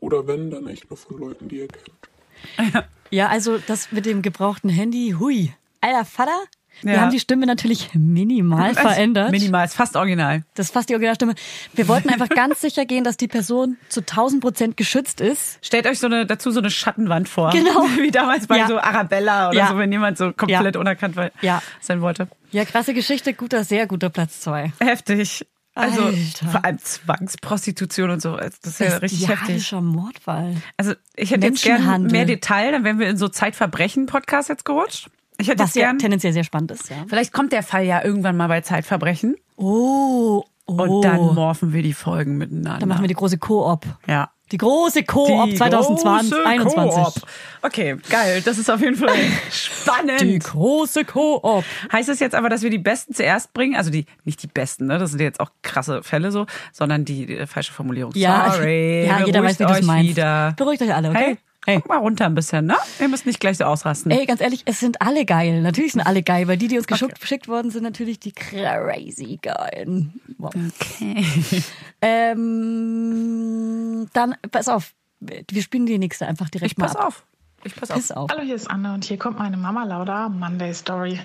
oder 0.00 0.26
wenn, 0.26 0.50
dann 0.50 0.66
echt 0.66 0.90
nur 0.90 0.96
von 0.96 1.18
Leuten, 1.18 1.48
die 1.48 1.58
ihr 1.58 1.68
kennt. 1.68 2.11
Ja, 3.10 3.28
also 3.28 3.58
das 3.58 3.92
mit 3.92 4.06
dem 4.06 4.22
gebrauchten 4.22 4.70
Handy, 4.70 5.14
hui. 5.18 5.52
Alter 5.82 6.06
Vater, 6.06 6.38
wir 6.80 6.94
Ja. 6.94 7.00
haben 7.02 7.10
die 7.10 7.20
Stimme 7.20 7.44
natürlich 7.44 7.90
minimal 7.92 8.72
verändert. 8.74 9.30
Minimal, 9.30 9.66
ist 9.66 9.74
fast 9.74 9.96
original. 9.96 10.44
Das 10.54 10.68
ist 10.68 10.72
fast 10.72 10.88
die 10.88 10.94
Originalstimme. 10.94 11.34
Wir 11.74 11.88
wollten 11.88 12.08
einfach 12.08 12.28
ganz 12.34 12.62
sicher 12.62 12.86
gehen, 12.86 13.04
dass 13.04 13.18
die 13.18 13.28
Person 13.28 13.76
zu 13.90 14.00
1000 14.00 14.40
Prozent 14.40 14.76
geschützt 14.78 15.20
ist. 15.20 15.58
Stellt 15.60 15.86
euch 15.86 15.98
so 15.98 16.06
eine, 16.06 16.24
dazu 16.24 16.50
so 16.52 16.60
eine 16.60 16.70
Schattenwand 16.70 17.28
vor. 17.28 17.50
Genau. 17.50 17.82
Wie 17.98 18.10
damals 18.10 18.46
bei 18.46 18.56
Ja. 18.56 18.66
so 18.66 18.78
Arabella 18.78 19.50
oder 19.50 19.58
Ja. 19.58 19.68
so, 19.68 19.76
wenn 19.76 19.92
jemand 19.92 20.16
so 20.16 20.32
komplett 20.32 20.74
Ja. 20.74 20.80
unerkannt 20.80 21.14
war- 21.16 21.30
Ja. 21.42 21.62
sein 21.82 22.00
wollte. 22.00 22.28
Ja, 22.50 22.64
krasse 22.64 22.94
Geschichte, 22.94 23.34
guter, 23.34 23.62
sehr 23.64 23.86
guter 23.86 24.08
Platz 24.08 24.40
zwei. 24.40 24.72
Heftig. 24.80 25.46
Also 25.74 26.02
Alter. 26.04 26.48
vor 26.50 26.64
allem 26.64 26.78
Zwangsprostitution 26.78 28.10
und 28.10 28.20
so. 28.22 28.36
Das 28.36 28.58
ist 28.64 28.80
ja 28.80 28.96
richtig 28.98 29.28
heftig. 29.28 29.72
Mordfall. 29.72 30.56
Also 30.76 30.92
ich 31.16 31.30
hätte 31.30 31.46
jetzt 31.46 31.62
gern 31.62 32.04
mehr 32.04 32.24
Detail, 32.26 32.72
dann 32.72 32.84
wären 32.84 32.98
wir 32.98 33.08
in 33.08 33.16
so 33.16 33.28
Zeitverbrechen-Podcast 33.28 34.48
jetzt 34.48 34.64
gerutscht. 34.64 35.08
Ich 35.38 35.48
hätte 35.48 35.60
Was 35.60 35.70
jetzt 35.74 35.82
ja 35.82 35.88
gern. 35.88 35.98
tendenziell 35.98 36.32
sehr 36.32 36.44
spannend 36.44 36.70
ist, 36.72 36.90
ja. 36.90 36.96
Vielleicht 37.08 37.32
kommt 37.32 37.52
der 37.52 37.62
Fall 37.62 37.84
ja 37.84 38.04
irgendwann 38.04 38.36
mal 38.36 38.48
bei 38.48 38.60
Zeitverbrechen 38.60 39.36
Oh, 39.56 40.44
oh. 40.66 40.72
und 40.72 41.02
dann 41.02 41.34
morphen 41.34 41.72
wir 41.72 41.82
die 41.82 41.94
Folgen 41.94 42.36
miteinander. 42.36 42.78
Dann 42.80 42.88
machen 42.88 43.02
wir 43.02 43.08
die 43.08 43.14
große 43.14 43.38
Koop. 43.38 43.86
ja. 44.06 44.30
Die 44.52 44.58
große 44.58 45.02
Koop 45.04 45.48
Die 45.48 45.56
2020, 45.56 46.30
große 46.30 46.46
21. 46.46 47.04
Koop. 47.04 47.14
Okay, 47.62 47.96
geil. 48.10 48.42
Das 48.44 48.58
ist 48.58 48.70
auf 48.70 48.80
jeden 48.82 48.96
Fall 48.96 49.14
spannend. 49.50 50.20
Die 50.20 50.38
große 50.38 51.06
Koop. 51.06 51.64
Heißt 51.90 52.10
es 52.10 52.20
jetzt 52.20 52.34
aber, 52.34 52.50
dass 52.50 52.62
wir 52.62 52.68
die 52.68 52.78
Besten 52.78 53.14
zuerst 53.14 53.54
bringen? 53.54 53.76
Also 53.76 53.90
die, 53.90 54.04
nicht 54.24 54.42
die 54.42 54.48
Besten, 54.48 54.86
ne? 54.86 54.98
Das 54.98 55.12
sind 55.12 55.20
jetzt 55.20 55.40
auch 55.40 55.50
krasse 55.62 56.02
Fälle 56.02 56.30
so, 56.30 56.46
sondern 56.70 57.06
die, 57.06 57.24
die 57.24 57.46
falsche 57.46 57.72
Formulierung. 57.72 58.12
Ja, 58.14 58.52
Sorry. 58.52 59.06
ja 59.08 59.24
jeder 59.24 59.42
weiß, 59.42 59.58
wie 59.58 59.64
euch 59.64 59.82
meinst. 59.82 60.10
Wieder. 60.10 60.54
Beruhigt 60.58 60.82
euch 60.82 60.94
alle, 60.94 61.08
okay? 61.08 61.18
Hey, 61.18 61.38
hey, 61.64 61.76
guck 61.76 61.88
mal 61.88 61.96
runter 61.96 62.26
ein 62.26 62.34
bisschen, 62.34 62.66
ne? 62.66 62.76
Ihr 63.00 63.08
müsst 63.08 63.24
nicht 63.24 63.40
gleich 63.40 63.56
so 63.56 63.64
ausrasten. 63.64 64.10
Ey, 64.10 64.26
ganz 64.26 64.42
ehrlich, 64.42 64.64
es 64.66 64.80
sind 64.80 65.00
alle 65.00 65.24
geil. 65.24 65.62
Natürlich 65.62 65.92
sind 65.92 66.02
alle 66.02 66.22
geil, 66.22 66.46
weil 66.46 66.58
die, 66.58 66.68
die 66.68 66.76
uns 66.76 66.86
geschickt, 66.86 67.20
geschickt 67.20 67.48
worden 67.48 67.70
sind, 67.70 67.84
natürlich 67.84 68.20
die 68.20 68.32
crazy 68.32 69.38
geilen. 69.40 70.20
Wow. 70.36 70.52
Okay. 70.54 71.24
Ähm, 72.04 73.71
dann, 74.12 74.34
pass 74.50 74.68
auf, 74.68 74.94
wir 75.20 75.62
spielen 75.62 75.86
die 75.86 75.98
nächste 75.98 76.26
einfach 76.26 76.50
direkt 76.50 76.72
Ich 76.72 76.78
mal 76.78 76.86
pass 76.86 76.96
ab. 76.96 77.06
auf. 77.06 77.26
Ich 77.64 77.76
pass 77.76 77.90
auf. 77.92 77.96
Pass 77.96 78.10
auf. 78.10 78.30
Hallo, 78.32 78.42
hier 78.42 78.56
ist 78.56 78.68
Anne 78.68 78.92
und 78.92 79.04
hier 79.04 79.18
kommt 79.18 79.38
meine 79.38 79.56
Mama 79.56 79.84
Lauda, 79.84 80.28
Monday 80.28 80.74
Story. 80.74 81.20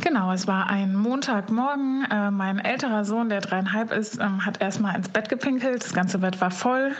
Genau, 0.00 0.32
es 0.32 0.48
war 0.48 0.68
ein 0.68 0.96
Montagmorgen. 0.96 2.04
Äh, 2.10 2.30
mein 2.32 2.58
älterer 2.58 3.04
Sohn, 3.04 3.28
der 3.28 3.40
dreieinhalb 3.40 3.92
ist, 3.92 4.18
ähm, 4.18 4.44
hat 4.44 4.60
erstmal 4.60 4.96
ins 4.96 5.08
Bett 5.08 5.28
gepinkelt. 5.28 5.84
Das 5.84 5.92
ganze 5.92 6.18
Bett 6.18 6.40
war 6.40 6.50
voll. 6.50 6.96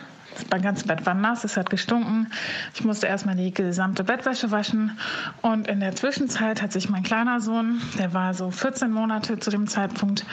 Mein 0.51 0.63
ganzes 0.63 0.87
Bett 0.87 1.05
war 1.07 1.15
nass, 1.15 1.45
es 1.45 1.57
hat 1.57 1.71
gestunken. 1.71 2.29
Ich 2.75 2.85
musste 2.85 3.07
erstmal 3.07 3.37
die 3.37 3.53
gesamte 3.53 4.05
Bettwäsche 4.05 4.51
waschen. 4.51 4.99
Und 5.43 5.69
in 5.69 5.81
der 5.81 5.95
Zwischenzeit 5.95 6.63
hat 6.63 6.73
sich 6.73 6.89
mein 6.89 7.03
kleiner 7.03 7.41
Sohn, 7.41 7.81
der 7.99 8.15
war 8.15 8.35
so 8.35 8.51
14 8.51 8.91
Monate 8.91 9.39
zu 9.39 9.51
dem 9.51 9.67
Zeitpunkt, 9.67 10.25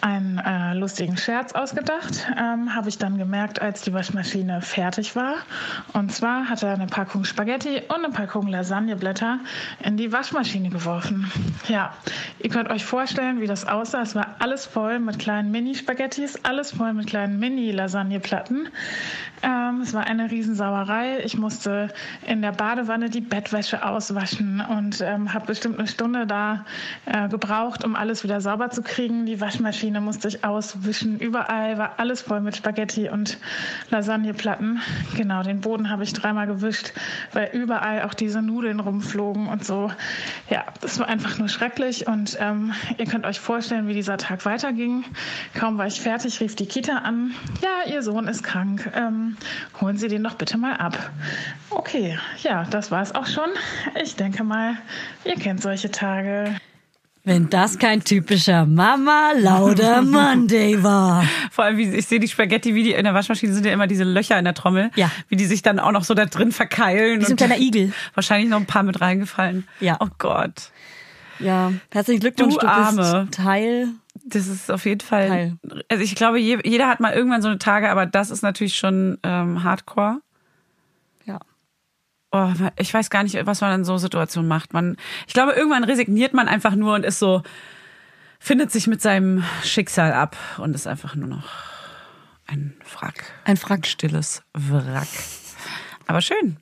einen 0.00 0.38
äh, 0.38 0.74
lustigen 0.74 1.16
Scherz 1.16 1.52
ausgedacht. 1.52 2.26
Ähm, 2.38 2.74
Habe 2.74 2.88
ich 2.88 2.98
dann 2.98 3.18
gemerkt, 3.18 3.60
als 3.60 3.82
die 3.82 3.92
Waschmaschine 3.92 4.60
fertig 4.62 5.16
war. 5.16 5.34
Und 5.92 6.12
zwar 6.12 6.48
hat 6.48 6.62
er 6.62 6.74
eine 6.74 6.86
Packung 6.86 7.24
Spaghetti 7.24 7.82
und 7.88 8.04
eine 8.04 8.10
Packung 8.10 8.46
Lasagneblätter 8.46 9.40
in 9.82 9.96
die 9.96 10.12
Waschmaschine 10.12 10.70
geworfen. 10.70 11.30
Ja, 11.68 11.94
ihr 12.38 12.50
könnt 12.50 12.70
euch 12.70 12.84
vorstellen, 12.84 13.40
wie 13.40 13.46
das 13.46 13.66
aussah. 13.66 14.02
Es 14.02 14.14
war 14.14 14.36
alles 14.38 14.66
voll 14.66 14.98
mit 14.98 15.18
kleinen 15.18 15.50
Mini-Spaghettis, 15.50 16.44
alles 16.44 16.72
voll 16.72 16.92
mit 16.92 17.06
kleinen 17.06 17.38
Mini-Lasagneplatten. 17.38 18.68
Ähm, 19.42 19.80
es 19.80 19.94
war 19.94 20.06
eine 20.06 20.30
Riesensauerei. 20.30 21.20
Ich 21.24 21.36
musste 21.36 21.88
in 22.26 22.42
der 22.42 22.52
Badewanne 22.52 23.08
die 23.08 23.20
Bettwäsche 23.20 23.84
auswaschen 23.84 24.60
und 24.60 25.00
ähm, 25.00 25.32
habe 25.32 25.46
bestimmt 25.46 25.78
eine 25.78 25.88
Stunde 25.88 26.26
da 26.26 26.64
äh, 27.06 27.28
gebraucht, 27.28 27.84
um 27.84 27.96
alles 27.96 28.22
wieder 28.22 28.40
sauber 28.40 28.70
zu 28.70 28.82
kriegen. 28.82 29.24
Die 29.24 29.40
Waschmaschine 29.40 30.00
musste 30.00 30.28
ich 30.28 30.44
auswischen. 30.44 31.18
Überall 31.18 31.78
war 31.78 31.94
alles 31.96 32.20
voll 32.20 32.40
mit 32.40 32.56
Spaghetti 32.56 33.08
und 33.08 33.38
Lasagneplatten. 33.90 34.80
Genau, 35.16 35.42
den 35.42 35.60
Boden 35.60 35.90
habe 35.90 36.04
ich 36.04 36.12
dreimal 36.12 36.46
gewischt, 36.46 36.92
weil 37.32 37.50
überall 37.52 38.02
auch 38.02 38.14
diese 38.14 38.42
Nudeln 38.42 38.80
rumflogen 38.80 39.46
und 39.46 39.64
so. 39.64 39.90
Ja, 40.50 40.64
das 40.80 40.98
war 40.98 41.08
einfach 41.08 41.38
nur 41.38 41.48
schrecklich 41.48 42.06
und 42.06 42.36
ähm, 42.40 42.72
ihr 42.98 43.06
könnt 43.06 43.24
euch 43.24 43.40
vorstellen, 43.40 43.88
wie 43.88 43.94
dieser 43.94 44.18
Tag 44.18 44.44
weiterging. 44.44 45.04
Kaum 45.54 45.78
war 45.78 45.86
ich 45.86 46.00
fertig, 46.00 46.40
rief 46.40 46.56
die 46.56 46.66
Kita 46.66 46.98
an. 46.98 47.32
Ja, 47.62 47.90
ihr 47.90 48.02
Sohn 48.02 48.28
ist 48.28 48.42
krank. 48.42 48.90
Ähm, 48.94 49.29
holen 49.80 49.96
Sie 49.96 50.08
den 50.08 50.22
doch 50.24 50.34
bitte 50.34 50.58
mal 50.58 50.74
ab. 50.76 51.10
Okay, 51.70 52.18
ja, 52.42 52.64
das 52.64 52.90
war 52.90 53.02
es 53.02 53.14
auch 53.14 53.26
schon. 53.26 53.48
Ich 54.02 54.16
denke 54.16 54.44
mal, 54.44 54.76
ihr 55.24 55.34
kennt 55.36 55.62
solche 55.62 55.90
Tage. 55.90 56.56
Wenn 57.22 57.50
das 57.50 57.78
kein 57.78 58.02
typischer 58.02 58.64
Mama 58.64 59.32
Lauda 59.36 60.00
Monday 60.02 60.82
war. 60.82 61.22
Vor 61.50 61.64
allem, 61.64 61.76
wie 61.76 61.90
ich 61.90 62.06
sehe 62.06 62.18
die 62.18 62.28
Spaghetti, 62.28 62.74
wie 62.74 62.82
die 62.82 62.92
in 62.92 63.04
der 63.04 63.12
Waschmaschine 63.12 63.52
sind 63.52 63.66
ja 63.66 63.72
immer 63.72 63.86
diese 63.86 64.04
Löcher 64.04 64.38
in 64.38 64.44
der 64.46 64.54
Trommel. 64.54 64.90
Ja. 64.96 65.10
Wie 65.28 65.36
die 65.36 65.44
sich 65.44 65.60
dann 65.60 65.78
auch 65.78 65.92
noch 65.92 66.04
so 66.04 66.14
da 66.14 66.24
drin 66.24 66.50
verkeilen. 66.50 67.20
Wie 67.20 67.24
so 67.26 67.34
ein 67.34 67.36
kleiner 67.36 67.58
Igel. 67.58 67.92
Wahrscheinlich 68.14 68.48
noch 68.48 68.58
ein 68.58 68.64
paar 68.66 68.84
mit 68.84 69.02
reingefallen. 69.02 69.68
Ja. 69.80 69.98
Oh 70.00 70.08
Gott. 70.18 70.70
Ja, 71.40 71.72
herzlichen 71.90 72.20
Glückwunsch, 72.20 72.54
Du 72.54 72.60
du, 72.60 72.66
bist 72.66 72.78
Arme. 73.08 73.28
Teil. 73.30 73.88
Das 74.30 74.46
ist 74.46 74.70
auf 74.70 74.84
jeden 74.86 75.00
Fall. 75.00 75.28
Teil. 75.28 75.58
Also 75.88 76.02
ich 76.02 76.14
glaube, 76.14 76.38
je- 76.38 76.60
jeder 76.64 76.88
hat 76.88 77.00
mal 77.00 77.12
irgendwann 77.12 77.42
so 77.42 77.48
eine 77.48 77.58
Tage, 77.58 77.90
aber 77.90 78.06
das 78.06 78.30
ist 78.30 78.42
natürlich 78.42 78.76
schon 78.76 79.18
ähm, 79.22 79.62
Hardcore. 79.64 80.20
Ja. 81.24 81.38
Oh, 82.32 82.52
ich 82.76 82.92
weiß 82.94 83.10
gar 83.10 83.22
nicht, 83.24 83.36
was 83.46 83.60
man 83.60 83.80
in 83.80 83.84
so 83.84 83.98
Situationen 83.98 84.48
macht. 84.48 84.72
Man, 84.72 84.96
ich 85.26 85.34
glaube, 85.34 85.52
irgendwann 85.52 85.84
resigniert 85.84 86.32
man 86.32 86.48
einfach 86.48 86.74
nur 86.76 86.94
und 86.94 87.04
ist 87.04 87.18
so, 87.18 87.42
findet 88.38 88.70
sich 88.70 88.86
mit 88.86 89.02
seinem 89.02 89.42
Schicksal 89.64 90.12
ab 90.12 90.36
und 90.58 90.74
ist 90.74 90.86
einfach 90.86 91.14
nur 91.16 91.28
noch 91.28 91.48
ein 92.46 92.74
Wrack. 92.98 93.24
Ein 93.44 93.56
Frack. 93.56 93.86
Stilles 93.86 94.42
Wrack. 94.54 95.08
Aber 96.06 96.20
schön. 96.20 96.56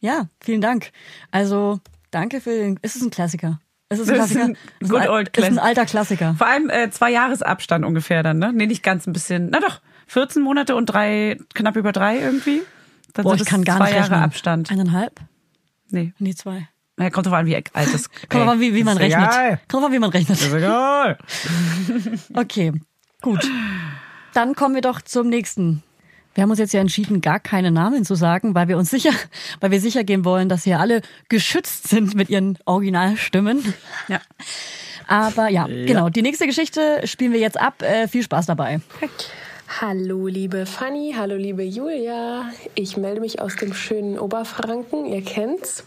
Ja, 0.00 0.28
vielen 0.42 0.60
Dank. 0.60 0.90
Also, 1.30 1.80
danke 2.10 2.40
für 2.40 2.50
den. 2.50 2.78
Ist 2.82 2.96
es 2.96 3.02
ein 3.02 3.10
Klassiker? 3.10 3.60
Ist 3.94 4.08
es 4.08 4.08
ein 4.10 4.16
Das 4.18 4.30
ist 4.30 4.36
ein 4.36 4.56
Ist 4.80 4.90
good 4.90 5.08
old 5.08 5.28
Ist 5.36 5.44
ein 5.44 5.52
Classic. 5.54 5.62
alter 5.62 5.86
Klassiker. 5.86 6.34
Vor 6.36 6.46
allem 6.46 6.70
äh, 6.70 6.90
zwei 6.90 7.10
Jahresabstand 7.10 7.84
ungefähr 7.84 8.22
dann, 8.22 8.38
ne? 8.38 8.52
Nee, 8.54 8.66
nicht 8.66 8.82
ganz 8.82 9.06
ein 9.06 9.12
bisschen. 9.12 9.48
Na 9.50 9.60
doch, 9.60 9.80
14 10.06 10.42
Monate 10.42 10.76
und 10.76 10.86
drei, 10.86 11.38
knapp 11.54 11.76
über 11.76 11.92
drei 11.92 12.18
irgendwie. 12.18 12.62
Dann 13.14 13.24
Boah, 13.24 13.34
ich 13.36 13.44
kann 13.44 13.64
gar 13.64 13.76
zwei 13.78 13.84
nicht 13.86 13.94
Jahre 13.94 14.10
rechnen. 14.10 14.22
Abstand. 14.24 14.70
Eineinhalb? 14.70 15.20
Nee. 15.90 16.12
Nee, 16.18 16.34
zwei. 16.34 16.68
Na, 16.96 17.10
kommt 17.10 17.26
drauf 17.26 17.34
an, 17.34 17.46
wie 17.46 17.56
alt 17.56 17.70
es 17.94 18.10
Kommt 18.28 18.42
drauf 18.42 18.48
an, 18.48 18.60
wie, 18.60 18.74
wie 18.74 18.84
man 18.84 18.96
ist 18.96 19.02
rechnet. 19.02 19.28
Egal. 19.28 19.60
Kommt 19.68 19.72
drauf 19.72 19.84
an, 19.84 19.92
wie 19.92 19.98
man 19.98 20.10
rechnet. 20.10 20.40
Ist 20.40 20.52
egal. 20.52 21.18
Okay, 22.34 22.72
gut. 23.20 23.48
Dann 24.32 24.54
kommen 24.54 24.74
wir 24.74 24.82
doch 24.82 25.00
zum 25.02 25.28
nächsten. 25.28 25.82
Wir 26.34 26.42
haben 26.42 26.50
uns 26.50 26.58
jetzt 26.58 26.74
ja 26.74 26.80
entschieden, 26.80 27.20
gar 27.20 27.38
keine 27.38 27.70
Namen 27.70 28.04
zu 28.04 28.16
sagen, 28.16 28.54
weil 28.54 28.66
wir 28.68 28.76
uns 28.76 28.90
sicher, 28.90 29.12
weil 29.60 29.70
wir 29.70 29.80
sicher 29.80 30.04
gehen 30.04 30.24
wollen, 30.24 30.48
dass 30.48 30.64
hier 30.64 30.80
alle 30.80 31.02
geschützt 31.28 31.88
sind 31.88 32.14
mit 32.14 32.28
ihren 32.28 32.58
Originalstimmen. 32.64 33.74
Ja. 34.08 34.20
Aber 35.06 35.48
ja, 35.48 35.66
genau. 35.66 36.08
Die 36.08 36.22
nächste 36.22 36.46
Geschichte 36.46 37.06
spielen 37.06 37.32
wir 37.32 37.40
jetzt 37.40 37.60
ab. 37.60 37.82
Äh, 37.82 38.08
viel 38.08 38.22
Spaß 38.22 38.46
dabei. 38.46 38.80
Hallo 39.80 40.26
liebe 40.26 40.66
Fanny, 40.66 41.14
hallo 41.16 41.36
liebe 41.36 41.62
Julia. 41.62 42.50
Ich 42.74 42.96
melde 42.96 43.20
mich 43.20 43.40
aus 43.40 43.56
dem 43.56 43.74
schönen 43.74 44.18
Oberfranken, 44.18 45.06
ihr 45.06 45.22
kennt's. 45.22 45.84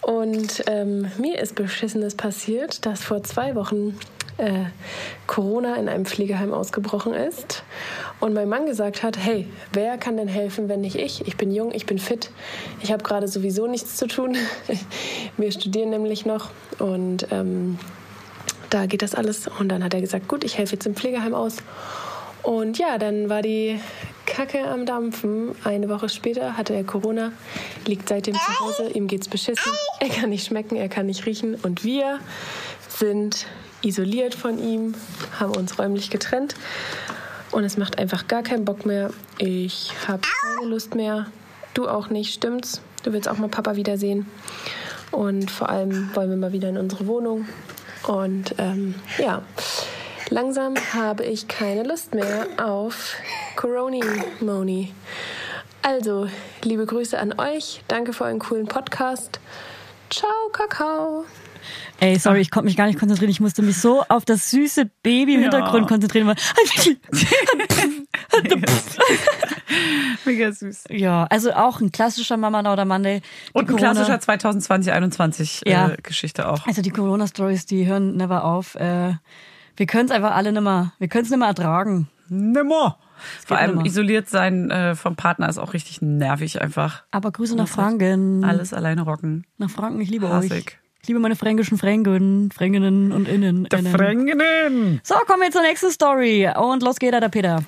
Und 0.00 0.64
ähm, 0.66 1.10
mir 1.18 1.38
ist 1.38 1.54
Beschissenes 1.54 2.14
passiert, 2.14 2.84
dass 2.86 3.02
vor 3.02 3.22
zwei 3.22 3.54
Wochen 3.54 3.98
äh, 4.38 4.64
Corona 5.26 5.76
in 5.76 5.88
einem 5.88 6.06
Pflegeheim 6.06 6.52
ausgebrochen 6.52 7.14
ist 7.14 7.62
und 8.20 8.34
mein 8.34 8.48
Mann 8.48 8.66
gesagt 8.66 9.02
hat, 9.02 9.18
hey, 9.18 9.46
wer 9.72 9.98
kann 9.98 10.16
denn 10.16 10.28
helfen, 10.28 10.68
wenn 10.68 10.80
nicht 10.80 10.96
ich? 10.96 11.26
Ich 11.26 11.36
bin 11.36 11.52
jung, 11.52 11.72
ich 11.72 11.86
bin 11.86 11.98
fit, 11.98 12.30
ich 12.82 12.92
habe 12.92 13.02
gerade 13.02 13.28
sowieso 13.28 13.66
nichts 13.66 13.96
zu 13.96 14.06
tun. 14.06 14.36
Wir 15.36 15.52
studieren 15.52 15.90
nämlich 15.90 16.26
noch 16.26 16.50
und 16.78 17.26
ähm, 17.30 17.78
da 18.70 18.86
geht 18.86 19.02
das 19.02 19.14
alles. 19.14 19.48
Und 19.58 19.68
dann 19.68 19.84
hat 19.84 19.94
er 19.94 20.00
gesagt, 20.00 20.26
gut, 20.28 20.42
ich 20.44 20.58
helfe 20.58 20.74
jetzt 20.74 20.86
im 20.86 20.94
Pflegeheim 20.94 21.34
aus. 21.34 21.58
Und 22.42 22.78
ja, 22.78 22.98
dann 22.98 23.30
war 23.30 23.40
die 23.40 23.80
Kacke 24.26 24.66
am 24.66 24.84
Dampfen. 24.84 25.54
Eine 25.64 25.88
Woche 25.88 26.08
später 26.08 26.56
hatte 26.56 26.74
er 26.74 26.84
Corona, 26.84 27.32
liegt 27.86 28.08
seitdem 28.08 28.34
zu 28.34 28.60
Hause, 28.60 28.90
ihm 28.90 29.06
geht's 29.06 29.28
beschissen. 29.28 29.72
Er 30.00 30.08
kann 30.08 30.30
nicht 30.30 30.46
schmecken, 30.46 30.76
er 30.76 30.88
kann 30.88 31.06
nicht 31.06 31.24
riechen. 31.24 31.54
Und 31.54 31.84
wir 31.84 32.18
sind 32.88 33.46
isoliert 33.84 34.34
von 34.34 34.58
ihm, 34.58 34.94
haben 35.38 35.54
uns 35.54 35.78
räumlich 35.78 36.10
getrennt. 36.10 36.54
Und 37.50 37.64
es 37.64 37.76
macht 37.76 37.98
einfach 37.98 38.26
gar 38.26 38.42
keinen 38.42 38.64
Bock 38.64 38.84
mehr. 38.84 39.10
Ich 39.38 39.92
habe 40.08 40.22
keine 40.22 40.68
Lust 40.68 40.94
mehr. 40.94 41.26
Du 41.72 41.88
auch 41.88 42.08
nicht, 42.10 42.34
stimmt's? 42.34 42.80
Du 43.04 43.12
willst 43.12 43.28
auch 43.28 43.38
mal 43.38 43.48
Papa 43.48 43.76
wiedersehen. 43.76 44.26
Und 45.12 45.50
vor 45.50 45.68
allem 45.68 46.10
wollen 46.14 46.30
wir 46.30 46.36
mal 46.36 46.52
wieder 46.52 46.68
in 46.68 46.78
unsere 46.78 47.06
Wohnung. 47.06 47.46
Und 48.06 48.54
ähm, 48.58 48.94
ja, 49.18 49.42
langsam 50.30 50.74
habe 50.92 51.24
ich 51.24 51.46
keine 51.46 51.84
Lust 51.84 52.14
mehr 52.14 52.46
auf 52.56 53.14
Coroni 53.56 54.02
Moni. 54.40 54.92
Also, 55.82 56.28
liebe 56.62 56.86
Grüße 56.86 57.18
an 57.18 57.38
euch. 57.38 57.84
Danke 57.88 58.12
für 58.12 58.24
euren 58.24 58.38
coolen 58.38 58.66
Podcast. 58.66 59.38
Ciao, 60.10 60.48
Kakao. 60.52 61.24
Ey, 62.00 62.18
sorry, 62.18 62.40
ich 62.40 62.50
konnte 62.50 62.66
mich 62.66 62.76
gar 62.76 62.86
nicht 62.86 62.98
konzentrieren. 62.98 63.30
Ich 63.30 63.40
musste 63.40 63.62
mich 63.62 63.76
so 63.78 64.02
auf 64.08 64.24
das 64.24 64.50
süße 64.50 64.90
Baby 65.02 65.34
im 65.34 65.42
Ja. 65.42 65.50
Hintergrund 65.50 65.88
konzentrieren. 65.88 66.34
Mega 70.24 70.52
süß. 70.52 70.84
ja, 70.90 71.24
also 71.30 71.52
auch 71.52 71.80
ein 71.80 71.92
klassischer 71.92 72.36
Mama 72.36 72.60
Lauder 72.60 72.84
Monday. 72.84 73.20
Die 73.20 73.50
Und 73.52 73.62
ein 73.68 73.76
Corona- 73.76 73.92
klassischer 73.92 74.18
2020-21 74.18 75.68
Ja. 75.68 75.90
äh, 75.90 75.96
Geschichte 76.02 76.48
auch. 76.48 76.66
Also 76.66 76.82
die 76.82 76.90
Corona-Stories, 76.90 77.66
die 77.66 77.86
hören 77.86 78.16
never 78.16 78.44
auf. 78.44 78.74
Äh, 78.76 79.14
wir 79.76 79.86
können 79.86 80.06
es 80.06 80.10
einfach 80.10 80.34
alle 80.34 80.52
nimmer. 80.52 80.92
Wir 80.98 81.08
können 81.08 81.24
es 81.24 81.30
nimmer 81.30 81.46
ertragen. 81.46 82.08
Nimmer. 82.28 82.98
Vor 83.46 83.56
allem 83.58 83.72
nimmer. 83.76 83.86
isoliert 83.86 84.28
sein 84.28 84.70
äh, 84.70 84.94
vom 84.94 85.16
Partner 85.16 85.48
ist 85.48 85.58
auch 85.58 85.72
richtig 85.72 86.02
nervig 86.02 86.60
einfach. 86.60 87.04
Aber 87.10 87.30
Grüße 87.32 87.54
nach 87.56 87.68
Franken. 87.68 88.44
Alles 88.44 88.72
alleine 88.74 89.02
rocken. 89.02 89.46
Nach 89.58 89.70
Franken, 89.70 90.00
ich 90.00 90.10
liebe 90.10 90.28
Hassig. 90.28 90.52
euch. 90.52 90.78
Ich 91.04 91.08
liebe 91.08 91.20
meine 91.20 91.36
fränkischen 91.36 91.76
Fränken, 91.76 92.50
Fränkinnen 92.50 93.12
und 93.12 93.28
Innen. 93.28 93.66
Innen. 93.66 93.92
Fränkinnen. 93.92 95.00
So, 95.04 95.14
kommen 95.26 95.42
wir 95.42 95.50
zur 95.50 95.60
nächsten 95.60 95.90
Story. 95.90 96.48
Und 96.56 96.82
los 96.82 96.96
geht 96.96 97.12
er, 97.12 97.20
der 97.20 97.28
Peter. 97.28 97.62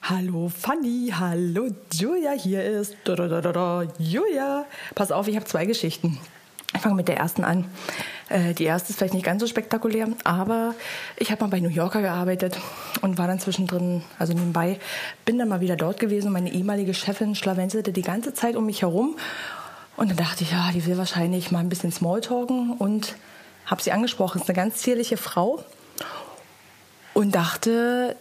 Hallo 0.00 0.48
Fanny, 0.48 1.12
hallo 1.12 1.68
Julia, 1.92 2.30
hier 2.32 2.64
ist 2.64 2.96
da, 3.04 3.14
da, 3.14 3.28
da, 3.28 3.42
da, 3.42 3.52
da, 3.52 3.82
Julia. 3.98 4.64
Pass 4.94 5.12
auf, 5.12 5.28
ich 5.28 5.36
habe 5.36 5.44
zwei 5.44 5.66
Geschichten. 5.66 6.18
Ich 6.74 6.80
fange 6.80 6.94
mit 6.94 7.08
der 7.08 7.18
ersten 7.18 7.44
an. 7.44 7.66
Äh, 8.30 8.54
Die 8.54 8.64
erste 8.64 8.90
ist 8.90 8.96
vielleicht 8.96 9.12
nicht 9.12 9.26
ganz 9.26 9.42
so 9.42 9.46
spektakulär, 9.46 10.08
aber 10.24 10.74
ich 11.18 11.30
habe 11.30 11.42
mal 11.44 11.50
bei 11.50 11.60
New 11.60 11.68
Yorker 11.68 12.00
gearbeitet 12.00 12.58
und 13.02 13.18
war 13.18 13.26
dann 13.26 13.38
zwischendrin, 13.38 14.02
also 14.18 14.32
nebenbei, 14.32 14.78
bin 15.26 15.36
dann 15.38 15.48
mal 15.48 15.60
wieder 15.60 15.76
dort 15.76 16.00
gewesen 16.00 16.28
und 16.28 16.32
meine 16.32 16.52
ehemalige 16.52 16.94
Chefin 16.94 17.34
schlawenzelte 17.34 17.92
die 17.92 18.00
ganze 18.00 18.32
Zeit 18.32 18.56
um 18.56 18.64
mich 18.64 18.80
herum 18.80 19.16
und 19.98 20.10
dann 20.10 20.16
dachte 20.16 20.44
ich, 20.44 20.52
ja, 20.52 20.70
die 20.72 20.86
will 20.86 20.96
wahrscheinlich 20.96 21.50
mal 21.50 21.58
ein 21.58 21.68
bisschen 21.68 21.90
Smalltalken 21.90 22.70
und 22.78 23.16
habe 23.66 23.82
sie 23.82 23.90
angesprochen. 23.90 24.40
Ist 24.40 24.48
eine 24.48 24.54
ganz 24.54 24.76
zierliche 24.76 25.16
Frau 25.16 25.64
und 27.14 27.34
dachte 27.34 28.14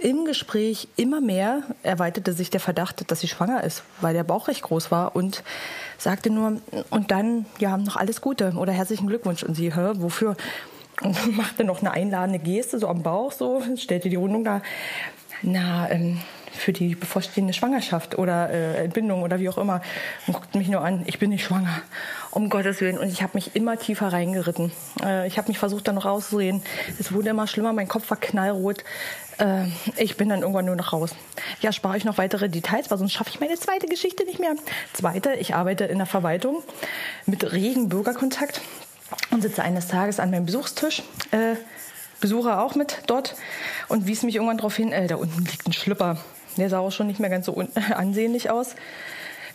im 0.00 0.24
Gespräch 0.24 0.88
immer 0.96 1.20
mehr 1.20 1.64
erweiterte 1.82 2.32
sich 2.32 2.48
der 2.48 2.60
Verdacht, 2.60 3.10
dass 3.10 3.20
sie 3.20 3.28
schwanger 3.28 3.62
ist, 3.62 3.82
weil 4.00 4.14
der 4.14 4.24
Bauch 4.24 4.48
recht 4.48 4.62
groß 4.62 4.90
war 4.90 5.14
und 5.14 5.42
sagte 5.98 6.30
nur, 6.30 6.62
und 6.88 7.10
dann, 7.10 7.44
ja, 7.58 7.76
noch 7.76 7.96
alles 7.96 8.22
Gute 8.22 8.54
oder 8.56 8.72
herzlichen 8.72 9.06
Glückwunsch. 9.06 9.42
Und 9.42 9.54
sie, 9.54 9.74
hä, 9.74 9.90
wofür? 9.96 10.34
Und 11.02 11.36
machte 11.36 11.64
noch 11.64 11.80
eine 11.80 11.90
einladende 11.90 12.38
Geste, 12.38 12.78
so 12.78 12.88
am 12.88 13.02
Bauch, 13.02 13.32
so, 13.32 13.62
stellte 13.76 14.08
die 14.08 14.16
Rundung 14.16 14.44
da. 14.44 14.62
Na, 15.42 15.90
ähm, 15.90 16.22
für 16.58 16.72
die 16.72 16.94
bevorstehende 16.94 17.52
Schwangerschaft 17.52 18.18
oder 18.18 18.50
äh, 18.50 18.84
Entbindung 18.84 19.22
oder 19.22 19.38
wie 19.40 19.48
auch 19.48 19.58
immer. 19.58 19.80
Und 20.26 20.34
guckte 20.34 20.58
mich 20.58 20.68
nur 20.68 20.82
an, 20.82 21.02
ich 21.06 21.18
bin 21.18 21.30
nicht 21.30 21.44
schwanger. 21.44 21.82
Um 22.30 22.50
Gottes 22.50 22.80
Willen. 22.80 22.98
Und 22.98 23.08
ich 23.08 23.22
habe 23.22 23.32
mich 23.34 23.56
immer 23.56 23.78
tiefer 23.78 24.12
reingeritten. 24.12 24.72
Äh, 25.02 25.26
ich 25.26 25.38
habe 25.38 25.48
mich 25.48 25.58
versucht, 25.58 25.88
da 25.88 25.92
noch 25.92 26.04
rauszureden. 26.04 26.62
Es 26.98 27.12
wurde 27.12 27.30
immer 27.30 27.46
schlimmer, 27.46 27.72
mein 27.72 27.88
Kopf 27.88 28.10
war 28.10 28.18
knallrot. 28.18 28.84
Äh, 29.38 29.64
ich 29.96 30.16
bin 30.16 30.28
dann 30.28 30.42
irgendwann 30.42 30.66
nur 30.66 30.76
noch 30.76 30.92
raus. 30.92 31.14
Ja, 31.60 31.72
spare 31.72 31.96
ich 31.96 32.04
noch 32.04 32.18
weitere 32.18 32.48
Details, 32.48 32.90
weil 32.90 32.98
sonst 32.98 33.12
schaffe 33.12 33.30
ich 33.30 33.40
meine 33.40 33.54
zweite 33.54 33.86
Geschichte 33.86 34.24
nicht 34.24 34.38
mehr. 34.38 34.54
Zweite, 34.92 35.34
ich 35.34 35.54
arbeite 35.54 35.84
in 35.84 35.98
der 35.98 36.06
Verwaltung 36.06 36.62
mit 37.26 37.52
regen 37.52 37.88
Bürgerkontakt 37.88 38.60
und 39.30 39.42
sitze 39.42 39.62
eines 39.62 39.88
Tages 39.88 40.20
an 40.20 40.30
meinem 40.30 40.46
Besuchstisch. 40.46 41.02
Äh, 41.30 41.56
Besucher 42.20 42.62
auch 42.62 42.74
mit 42.74 43.02
dort 43.06 43.36
und 43.88 44.06
wies 44.06 44.22
mich 44.22 44.34
irgendwann 44.34 44.58
darauf 44.58 44.76
hin, 44.76 44.92
äh, 44.92 45.06
da 45.06 45.16
unten 45.16 45.44
liegt 45.44 45.66
ein 45.66 45.72
Schlüpper. 45.72 46.18
Der 46.58 46.68
sah 46.68 46.78
auch 46.80 46.92
schon 46.92 47.06
nicht 47.06 47.20
mehr 47.20 47.30
ganz 47.30 47.46
so 47.46 47.56
ansehnlich 47.94 48.50
aus. 48.50 48.74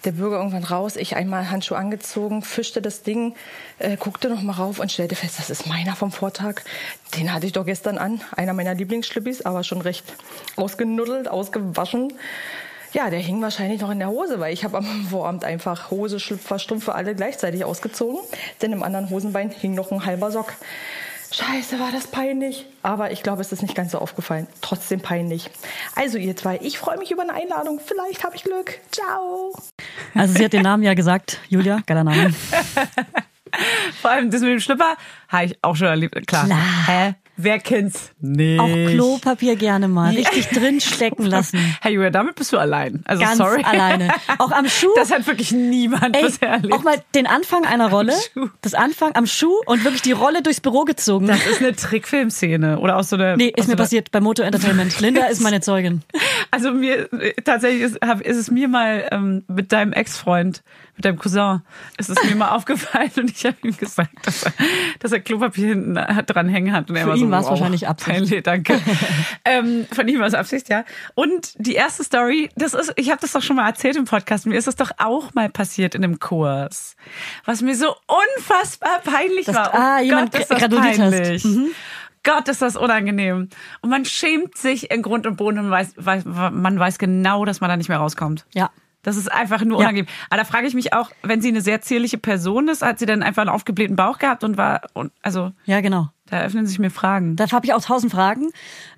Der 0.05 0.11
Bürger 0.11 0.37
irgendwann 0.37 0.65
raus, 0.65 0.97
ich 0.97 1.15
einmal 1.15 1.49
Handschuh 1.49 1.75
angezogen, 1.75 2.41
fischte 2.41 2.81
das 2.81 3.03
Ding, 3.03 3.35
äh, 3.79 3.95
guckte 3.95 4.27
noch 4.27 4.41
mal 4.41 4.51
rauf 4.51 4.79
und 4.79 4.91
stellte 4.91 5.15
fest, 5.15 5.39
das 5.39 5.49
ist 5.49 5.65
meiner 5.65 5.95
vom 5.95 6.11
Vortag. 6.11 6.61
Den 7.17 7.33
hatte 7.33 7.45
ich 7.45 7.53
doch 7.53 7.65
gestern 7.65 7.97
an, 7.97 8.19
einer 8.35 8.53
meiner 8.53 8.73
Lieblingsschlippis, 8.73 9.43
aber 9.43 9.63
schon 9.63 9.79
recht 9.79 10.03
ausgenuddelt, 10.57 11.29
ausgewaschen. 11.29 12.11
Ja, 12.91 13.09
der 13.09 13.19
hing 13.19 13.41
wahrscheinlich 13.41 13.81
noch 13.81 13.91
in 13.91 13.99
der 13.99 14.09
Hose, 14.09 14.41
weil 14.41 14.53
ich 14.53 14.65
habe 14.65 14.77
am 14.77 14.85
Vorabend 15.09 15.45
einfach 15.45 15.89
Hose, 15.89 16.19
Schlüpfer, 16.19 16.59
Strümpfe 16.59 16.93
alle 16.93 17.15
gleichzeitig 17.15 17.63
ausgezogen. 17.63 18.19
Denn 18.61 18.73
im 18.73 18.83
anderen 18.83 19.09
Hosenbein 19.09 19.51
hing 19.51 19.73
noch 19.73 19.91
ein 19.91 20.05
halber 20.05 20.31
Sock. 20.31 20.53
Scheiße, 21.33 21.79
war 21.79 21.91
das 21.91 22.05
peinlich. 22.05 22.67
Aber 22.83 23.11
ich 23.11 23.23
glaube, 23.23 23.41
es 23.41 23.51
ist 23.51 23.63
nicht 23.63 23.73
ganz 23.73 23.91
so 23.91 23.97
aufgefallen. 23.97 24.45
Trotzdem 24.61 25.01
peinlich. 25.01 25.49
Also 25.95 26.19
ihr 26.19 26.35
zwei, 26.35 26.59
ich 26.61 26.77
freue 26.77 26.99
mich 26.99 27.09
über 27.09 27.23
eine 27.23 27.33
Einladung. 27.33 27.79
Vielleicht 27.83 28.23
habe 28.23 28.35
ich 28.35 28.43
Glück. 28.43 28.79
Ciao. 28.91 29.51
Also 30.13 30.35
sie 30.35 30.45
hat 30.45 30.53
den 30.53 30.61
Namen 30.61 30.83
ja 30.83 30.93
gesagt. 30.93 31.39
Julia, 31.49 31.81
geiler 31.87 32.03
Name. 32.03 32.33
Vor 34.01 34.11
allem 34.11 34.29
das 34.29 34.41
mit 34.41 34.51
dem 34.51 34.59
Schlüpper 34.59 34.95
habe 35.27 35.45
ich 35.45 35.57
auch 35.63 35.75
schon 35.75 35.87
erlebt. 35.87 36.15
Klar. 36.27 36.45
Klar. 36.45 36.87
Hä? 36.87 37.15
Wer 37.35 37.59
kennt's 37.59 38.11
nicht? 38.19 38.59
Auch 38.59 38.67
Klopapier 38.67 39.55
gerne 39.55 39.87
mal 39.87 40.13
richtig 40.13 40.49
drin 40.49 40.79
stecken 40.79 41.25
lassen. 41.25 41.59
Hey 41.81 41.93
Julia, 41.93 42.11
damit 42.11 42.35
bist 42.35 42.53
du 42.53 42.57
allein. 42.57 43.01
Also 43.05 43.23
Ganz 43.23 43.37
sorry. 43.37 43.63
alleine. 43.63 44.09
Auch 44.37 44.51
am 44.51 44.67
Schuh. 44.69 44.89
Das 44.95 45.11
hat 45.11 45.25
wirklich 45.27 45.51
niemand 45.51 46.15
Ey, 46.15 46.23
bisher 46.23 46.49
erlebt. 46.49 46.73
auch 46.73 46.83
mal 46.83 47.01
den 47.15 47.25
Anfang 47.27 47.65
einer 47.65 47.89
Rolle, 47.89 48.13
Schuh. 48.33 48.49
das 48.61 48.73
Anfang 48.75 49.15
am 49.15 49.25
Schuh 49.25 49.55
und 49.65 49.83
wirklich 49.83 50.01
die 50.03 50.11
Rolle 50.11 50.41
durchs 50.43 50.61
Büro 50.61 50.83
gezogen. 50.85 51.27
das 51.27 51.45
ist 51.47 51.59
eine 51.61 51.75
Trickfilmszene 51.75 52.79
oder 52.79 52.97
aus 52.97 53.09
so 53.09 53.15
einer. 53.15 53.35
nee, 53.35 53.47
ist 53.47 53.63
so 53.65 53.67
mir 53.69 53.73
einer- 53.73 53.83
passiert 53.83 54.11
bei 54.11 54.21
Moto 54.21 54.43
Entertainment. 54.43 54.99
Linda 55.01 55.25
ist 55.25 55.41
meine 55.41 55.59
Zeugin. 55.61 56.01
Also 56.51 56.71
mir 56.71 57.09
tatsächlich 57.43 57.81
ist, 57.81 57.99
hab, 58.05 58.21
ist 58.21 58.37
es 58.37 58.51
mir 58.51 58.67
mal 58.67 59.07
ähm, 59.11 59.43
mit 59.47 59.71
deinem 59.71 59.91
Ex-Freund, 59.93 60.63
mit 60.95 61.05
deinem 61.05 61.17
Cousin, 61.17 61.61
ist 61.97 62.09
es 62.11 62.23
mir 62.23 62.35
mal 62.35 62.49
aufgefallen 62.49 63.11
und 63.17 63.31
ich 63.31 63.45
habe 63.45 63.57
ihm 63.63 63.75
gesagt, 63.75 64.11
dass 64.25 64.43
er, 64.43 64.53
dass 64.99 65.11
er 65.11 65.19
Klopapier 65.19 65.69
hinten 65.69 65.95
dran 65.95 66.47
hängen 66.49 66.71
hat. 66.73 66.89
Und 66.89 66.95
er 66.95 67.07
war 67.07 67.17
so, 67.27 67.31
war's 67.31 67.43
wow, 67.45 67.51
wahrscheinlich 67.51 67.87
Absicht. 67.87 68.09
Peinlich, 68.17 68.43
danke. 68.43 68.79
ähm, 69.45 69.85
von 69.91 70.07
ihm 70.07 70.19
war 70.19 70.27
es 70.27 70.33
Absicht, 70.33 70.69
ja. 70.69 70.83
Und 71.15 71.53
die 71.57 71.73
erste 71.75 72.03
Story, 72.03 72.49
das 72.55 72.73
ist, 72.73 72.93
ich 72.95 73.09
habe 73.09 73.21
das 73.21 73.31
doch 73.31 73.41
schon 73.41 73.55
mal 73.55 73.67
erzählt 73.67 73.95
im 73.95 74.05
Podcast, 74.05 74.45
mir 74.45 74.55
ist 74.57 74.67
das 74.67 74.75
doch 74.75 74.91
auch 74.97 75.33
mal 75.33 75.49
passiert 75.49 75.95
in 75.95 76.03
einem 76.03 76.19
Kurs, 76.19 76.95
was 77.45 77.61
mir 77.61 77.75
so 77.75 77.95
unfassbar 78.07 78.99
peinlich 79.03 79.45
Dass- 79.45 79.55
war. 79.55 79.71
Oh 79.73 79.77
ah, 79.77 79.99
jemand 80.01 80.31
Gott, 80.31 80.41
ist 80.41 80.51
das 80.51 80.59
peinlich. 80.69 81.43
Mhm. 81.43 81.67
Gott, 82.23 82.47
ist 82.47 82.61
das 82.61 82.77
unangenehm. 82.77 83.49
Und 83.81 83.89
man 83.89 84.05
schämt 84.05 84.57
sich 84.57 84.89
in 84.91 85.01
Grund 85.01 85.27
und 85.27 85.35
Boden 85.35 85.59
und 85.59 85.69
weiß, 85.69 85.93
weiß, 85.97 86.23
man 86.25 86.79
weiß 86.79 86.97
genau, 86.97 87.43
dass 87.43 87.59
man 87.59 87.69
da 87.69 87.75
nicht 87.75 87.89
mehr 87.89 87.97
rauskommt. 87.97 88.45
Ja. 88.53 88.69
Das 89.01 89.17
ist 89.17 89.29
einfach 89.29 89.61
nur 89.65 89.79
Ja. 89.79 89.87
unangenehm. 89.87 90.07
Aber 90.29 90.37
da 90.41 90.45
frage 90.45 90.65
ich 90.65 90.73
mich 90.73 90.93
auch, 90.93 91.11
wenn 91.21 91.41
sie 91.41 91.49
eine 91.49 91.59
sehr 91.59 91.81
zierliche 91.81 92.17
Person 92.17 92.69
ist, 92.69 92.81
hat 92.81 92.99
sie 92.99 93.05
dann 93.05 93.21
einfach 93.21 93.41
einen 93.41 93.49
aufgeblähten 93.49 93.97
Bauch 93.97 94.17
gehabt 94.17 94.45
und 94.45 94.55
war, 94.55 94.83
und, 94.93 95.11
also, 95.21 95.51
Ja, 95.65 95.81
genau. 95.81 96.07
Da 96.27 96.41
öffnen 96.41 96.65
sich 96.65 96.79
mir 96.79 96.89
Fragen. 96.89 97.35
Da 97.35 97.49
habe 97.51 97.65
ich 97.65 97.73
auch 97.73 97.81
tausend 97.83 98.11
Fragen. 98.11 98.49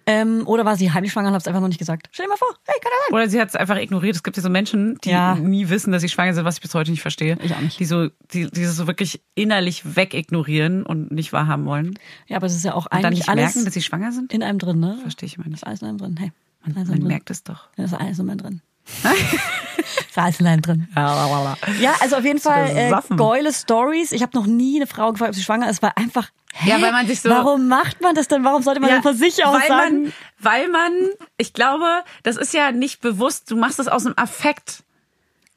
Ähm, 0.05 0.43
oder 0.45 0.63
war 0.65 0.75
sie 0.77 0.91
heimlich 0.91 1.11
schwanger 1.11 1.29
und 1.29 1.33
hat 1.33 1.41
es 1.41 1.47
einfach 1.47 1.59
noch 1.61 1.67
nicht 1.67 1.79
gesagt. 1.79 2.07
Stell 2.11 2.25
dir 2.25 2.29
mal 2.29 2.37
vor, 2.37 2.47
hey, 2.67 2.75
keine 2.81 2.93
Ahnung. 3.07 3.17
Oder 3.19 3.29
sie 3.29 3.41
hat 3.41 3.49
es 3.49 3.55
einfach 3.55 3.77
ignoriert. 3.77 4.15
Es 4.15 4.21
gibt 4.23 4.37
ja 4.37 4.43
so 4.43 4.49
Menschen, 4.49 4.99
die 5.03 5.09
Ja. 5.09 5.33
nie 5.35 5.67
wissen, 5.69 5.91
dass 5.91 6.01
sie 6.03 6.09
schwanger 6.09 6.33
sind, 6.35 6.45
was 6.45 6.55
ich 6.57 6.61
bis 6.61 6.73
heute 6.75 6.91
nicht 6.91 7.01
verstehe. 7.01 7.37
Ich 7.43 7.53
auch 7.55 7.59
nicht. 7.61 7.79
Die 7.79 7.85
so, 7.85 8.09
die, 8.31 8.49
die 8.51 8.65
so 8.65 8.85
wirklich 8.85 9.21
innerlich 9.33 9.95
wegignorieren 9.95 10.85
und 10.85 11.11
nicht 11.11 11.33
wahrhaben 11.33 11.65
wollen. 11.65 11.97
Ja, 12.27 12.37
aber 12.37 12.45
es 12.45 12.55
ist 12.55 12.63
ja 12.63 12.73
auch 12.75 12.85
Und 12.85 12.93
dann 12.93 13.05
eigentlich 13.05 13.19
nicht 13.21 13.29
alles 13.29 13.55
merken, 13.55 13.65
dass 13.65 13.73
sie 13.73 13.81
schwanger 13.81 14.11
sind. 14.11 14.31
in 14.31 14.43
einem 14.43 14.59
drin, 14.59 14.79
ne? 14.79 14.99
Verstehe 15.01 15.25
ich 15.27 15.35
immer 15.35 15.45
Das 15.45 15.51
nicht. 15.51 15.61
ist 15.63 15.67
alles 15.67 15.81
in 15.81 15.87
einem 15.87 15.97
drin. 15.97 16.15
Hey, 16.19 16.31
Man 16.73 16.85
drin. 16.85 17.03
merkt 17.07 17.31
es 17.31 17.43
doch. 17.43 17.69
Das 17.75 17.91
ist 17.91 17.97
alles 17.99 18.19
in 18.19 18.29
einem 18.29 18.37
drin. 18.37 18.61
Ist 18.85 20.17
alles 20.17 20.39
in 20.39 20.47
einem 20.47 20.61
drin. 20.61 20.87
Ja, 21.79 21.95
also 21.99 22.17
auf 22.17 22.23
jeden 22.23 22.39
Fall 22.39 22.69
äh, 22.75 22.91
geile 23.17 23.53
Stories. 23.53 24.11
Ich 24.11 24.21
habe 24.21 24.37
noch 24.37 24.45
nie 24.45 24.77
eine 24.77 24.87
Frau 24.87 25.11
gefragt, 25.11 25.29
ob 25.29 25.35
sie 25.35 25.43
schwanger 25.43 25.69
ist. 25.69 25.81
War 25.81 25.97
einfach, 25.97 26.29
hä? 26.53 26.69
Ja, 26.69 26.81
weil 26.81 26.91
man 26.91 27.07
sich 27.07 27.21
so- 27.21 27.29
Warum 27.29 27.67
macht 27.67 28.01
man 28.01 28.15
das 28.15 28.27
denn? 28.27 28.43
Warum 28.43 28.61
sollte 28.63 28.79
man 28.79 28.89
denn 28.89 29.01
von 29.03 29.15
sich 29.15 29.43
aus 29.45 29.55
weil 29.61 29.67
sagen? 29.67 30.03
Man, 30.03 30.13
weil 30.39 30.69
man, 30.69 30.91
ich 31.37 31.53
glaube, 31.53 32.03
das 32.23 32.37
ist 32.37 32.53
ja 32.53 32.71
nicht 32.71 33.01
bewusst, 33.01 33.49
du 33.51 33.55
machst 33.57 33.79
es 33.79 33.87
aus 33.87 34.05
einem 34.05 34.15
Affekt. 34.17 34.83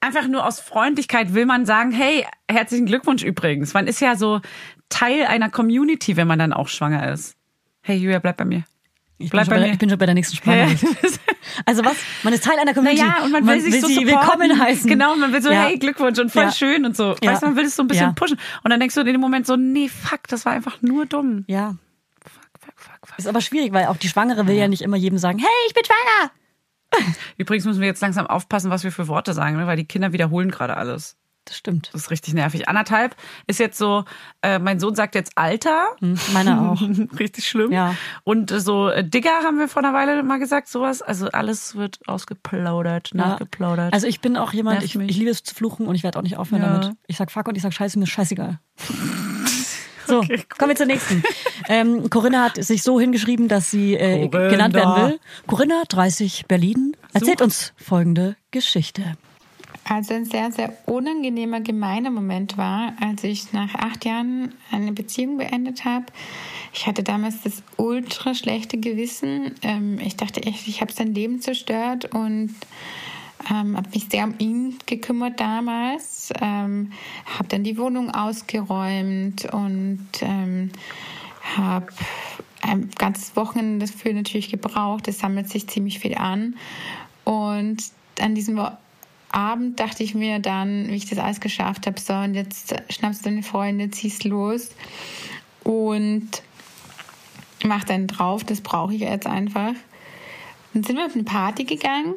Einfach 0.01 0.29
nur 0.29 0.47
aus 0.47 0.61
Freundlichkeit 0.61 1.35
will 1.35 1.45
man 1.45 1.67
sagen, 1.67 1.91
hey, 1.91 2.25
herzlichen 2.49 2.87
Glückwunsch 2.87 3.25
übrigens. 3.25 3.75
Man 3.75 3.89
ist 3.89 4.01
ja 4.01 4.15
so 4.15 4.41
Teil 4.89 5.27
einer 5.27 5.51
Community, 5.51 6.17
wenn 6.17 6.29
man 6.29 6.39
dann 6.39 6.53
auch 6.53 6.69
schwanger 6.69 7.11
ist. 7.13 7.35
Hey 7.83 7.97
Julia, 7.97 8.19
bleib 8.21 8.37
bei 8.37 8.45
mir. 8.45 8.63
Ich, 9.19 9.31
bin 9.31 9.31
bleib 9.31 9.45
schon 9.47 9.55
bei 9.55 9.59
der, 9.59 9.67
mir. 9.69 9.73
ich 9.75 9.79
bin 9.79 9.89
schon 9.91 9.99
bei 9.99 10.07
der 10.07 10.15
nächsten 10.15 10.37
Sprache. 10.37 10.77
Also 11.65 11.85
was? 11.85 11.97
Man 12.23 12.33
ist 12.35 12.45
Teil 12.45 12.59
einer 12.59 12.75
Community. 12.75 13.03
Naja, 13.03 13.25
und 13.25 13.33
man 13.33 13.47
will 13.47 13.61
sich 13.61 13.81
so 13.81 13.87
sie 13.89 13.95
supporten. 13.95 14.21
willkommen 14.21 14.61
heißen. 14.61 14.89
Genau, 14.89 15.17
man 15.17 15.33
will 15.33 15.41
so, 15.43 15.51
Ja. 15.51 15.65
hey, 15.67 15.79
Glückwunsch 15.79 16.19
und 16.19 16.31
voll 16.31 16.43
Ja. 16.45 16.53
schön 16.53 16.85
und 16.85 16.95
so. 16.97 17.17
Ja. 17.23 17.33
Weißt 17.33 17.43
du, 17.43 17.47
man 17.47 17.57
will 17.57 17.65
es 17.65 17.75
so 17.75 17.83
ein 17.83 17.89
bisschen 17.89 18.15
pushen. 18.15 18.39
Und 18.63 18.71
dann 18.71 18.79
denkst 18.79 18.95
du 18.95 19.01
in 19.01 19.07
dem 19.07 19.21
Moment 19.21 19.47
so, 19.47 19.57
nee, 19.57 19.89
fuck, 19.89 20.29
das 20.29 20.45
war 20.45 20.53
einfach 20.53 20.81
nur 20.83 21.07
dumm. 21.07 21.45
Ja, 21.49 21.75
Fuck, 22.23 22.33
fuck, 22.61 22.75
fuck, 22.77 23.09
fuck. 23.09 23.19
ist 23.19 23.27
aber 23.27 23.41
schwierig, 23.41 23.73
weil 23.73 23.87
auch 23.87 23.97
die 23.97 24.09
Schwangere 24.09 24.47
will 24.47 24.55
ja 24.57 24.69
nicht 24.69 24.83
immer 24.83 24.97
jedem 24.99 25.19
sagen, 25.19 25.39
hey, 25.39 25.49
ich 25.69 25.75
bin 25.75 25.85
schwanger. 25.85 26.31
Übrigens 27.39 27.65
müssen 27.65 27.81
wir 27.81 27.89
jetzt 27.89 28.03
langsam 28.03 28.27
aufpassen, 28.27 28.71
was 28.71 28.85
wir 28.85 28.93
für 28.93 29.09
Worte 29.09 29.33
sagen, 29.33 29.57
ne? 29.57 29.67
weil 29.67 29.77
die 29.77 29.85
Kinder 29.87 30.13
wiederholen 30.13 30.51
gerade 30.51 30.77
alles. 30.77 31.17
Das 31.49 31.57
stimmt. 31.57 31.89
Das 31.95 32.03
ist 32.03 32.11
richtig 32.11 32.35
nervig. 32.35 32.69
Anderthalb 32.69 33.17
ist 33.47 33.59
jetzt 33.59 33.79
so, 33.79 34.05
äh, 34.43 34.59
mein 34.59 34.79
Sohn 34.81 34.95
sagt 34.95 35.15
jetzt 35.15 35.33
Alter. 35.37 35.97
Meiner 36.35 36.73
auch. 36.73 36.83
richtig 37.19 37.49
schlimm. 37.49 37.73
Ja. 37.73 37.95
Und 38.23 38.51
so 38.51 38.89
äh, 38.91 39.03
Digger 39.03 39.31
haben 39.45 39.59
wir 39.59 39.67
vor 39.67 39.83
einer 39.83 39.95
Weile 39.95 40.23
mal 40.23 40.39
gesagt, 40.39 40.69
sowas. 40.69 41.01
Also 41.01 41.29
alles 41.31 41.75
wird 41.75 42.01
ausgeplaudert, 42.07 43.13
Ja. 43.15 43.29
nachgeplaudert. 43.29 43.95
Also 43.95 44.07
ich 44.07 44.21
bin 44.21 44.37
auch 44.37 44.53
jemand, 44.53 44.83
ich, 44.83 44.95
ich 44.95 45.17
liebe 45.17 45.31
es 45.31 45.43
zu 45.43 45.55
fluchen 45.55 45.87
und 45.87 45.95
ich 45.95 46.03
werde 46.03 46.19
auch 46.19 46.23
nicht 46.23 46.37
aufhören 46.37 46.61
Ja. 46.63 46.79
damit. 46.79 46.97
Ich 47.07 47.17
sag 47.17 47.31
Fuck 47.31 47.49
und 47.49 47.57
ich 47.57 47.63
sag 47.63 47.73
Scheiße, 47.73 47.99
mir 47.99 48.05
ist 48.05 48.11
scheißegal. 48.11 48.59
So, 50.07 50.21
kommen 50.23 50.71
wir 50.71 50.75
zur 50.75 50.87
nächsten. 50.87 51.23
Ähm, 51.69 52.09
Corinna 52.09 52.45
hat 52.45 52.65
sich 52.65 52.83
so 52.83 52.99
hingeschrieben, 52.99 53.47
dass 53.47 53.71
sie 53.71 53.93
äh, 53.95 54.29
genannt 54.29 54.73
werden 54.73 54.97
will. 55.11 55.21
Corinna, 55.47 55.83
30, 55.87 56.47
Berlin, 56.49 56.97
erzählt 57.13 57.43
uns 57.43 57.75
folgende 57.77 58.35
Geschichte. 58.51 59.03
Also 59.89 60.13
ein 60.13 60.27
sehr, 60.27 60.53
sehr 60.53 60.77
unangenehmer, 60.87 61.61
gemeiner 61.61 62.11
Moment 62.11 62.59
war, 62.59 62.93
als 63.01 63.25
ich 63.25 63.53
nach 63.53 63.75
acht 63.75 64.05
Jahren 64.05 64.53
eine 64.71 64.93
Beziehung 64.93 65.39
beendet 65.39 65.85
habe. 65.87 66.07
Ich 66.75 66.87
hatte 66.87 67.03
damals 67.03 67.43
das 67.43 67.63
ultra 67.79 68.35
schlechte 68.35 68.79
Gewissen. 68.79 69.55
Ähm, 69.63 69.99
ich 69.99 70.17
dachte 70.17 70.43
echt, 70.43 70.69
ich 70.69 70.83
habe 70.83 70.93
sein 70.93 71.15
Leben 71.15 71.41
zerstört 71.41 72.15
und 72.15 72.55
ähm, 73.51 73.77
habe 73.77 73.89
mich 73.95 74.09
sehr 74.11 74.25
um 74.25 74.35
ihn 74.39 74.79
gekümmert 74.85 75.41
damals. 75.41 76.33
Ähm, 76.39 76.93
habe 77.25 77.49
dann 77.49 77.65
die 77.65 77.79
Wohnung 77.79 78.11
ausgeräumt 78.11 79.47
und 79.53 80.07
ähm, 80.21 80.71
habe 81.57 81.87
ein 82.61 82.91
ganzes 82.99 83.37
Wochenende 83.37 83.87
dafür 83.87 84.13
natürlich 84.13 84.51
gebraucht. 84.51 85.09
Es 85.09 85.21
sammelt 85.21 85.49
sich 85.49 85.67
ziemlich 85.67 85.99
viel 85.99 86.17
an. 86.17 86.57
Und 87.25 87.83
an 88.21 88.35
diesem 88.35 88.59
Wo- 88.59 88.77
Abend 89.31 89.79
dachte 89.79 90.03
ich 90.03 90.15
mir 90.15 90.39
dann, 90.39 90.89
wie 90.89 90.97
ich 90.97 91.09
das 91.09 91.19
alles 91.19 91.41
geschafft 91.41 91.87
habe, 91.87 92.01
so 92.01 92.15
und 92.15 92.35
jetzt 92.35 92.75
schnappst 92.91 93.25
du 93.25 93.31
deine 93.31 93.43
Freunde, 93.43 93.91
ziehst 93.91 94.25
los 94.25 94.71
und 95.65 96.29
mach 97.65 97.85
dann 97.85 98.07
drauf, 98.07 98.45
das 98.45 98.61
brauche 98.61 98.95
ich 98.95 99.01
jetzt 99.01 99.27
einfach. 99.27 99.75
Dann 100.73 100.83
sind 100.83 100.97
wir 100.97 101.07
auf 101.07 101.15
eine 101.15 101.25
Party 101.25 101.65
gegangen 101.65 102.15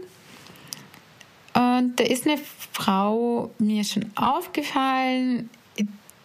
und 1.53 1.99
da 1.99 2.03
ist 2.03 2.27
eine 2.27 2.39
Frau 2.71 3.51
mir 3.59 3.83
schon 3.83 4.05
aufgefallen, 4.15 5.49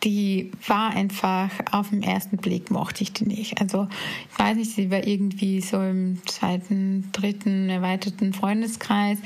die 0.04 0.52
war 0.66 0.90
einfach 0.90 1.50
auf 1.72 1.90
den 1.90 2.02
ersten 2.02 2.36
Blick 2.36 2.70
mochte 2.70 3.02
ich 3.02 3.12
die 3.12 3.24
nicht. 3.24 3.60
Also 3.60 3.88
ich 4.30 4.38
weiß 4.38 4.56
nicht, 4.56 4.70
sie 4.70 4.90
war 4.90 5.04
irgendwie 5.04 5.60
so 5.60 5.82
im 5.82 6.24
zweiten, 6.26 7.10
dritten 7.12 7.68
erweiterten 7.68 8.32
Freundeskreis. 8.32 9.18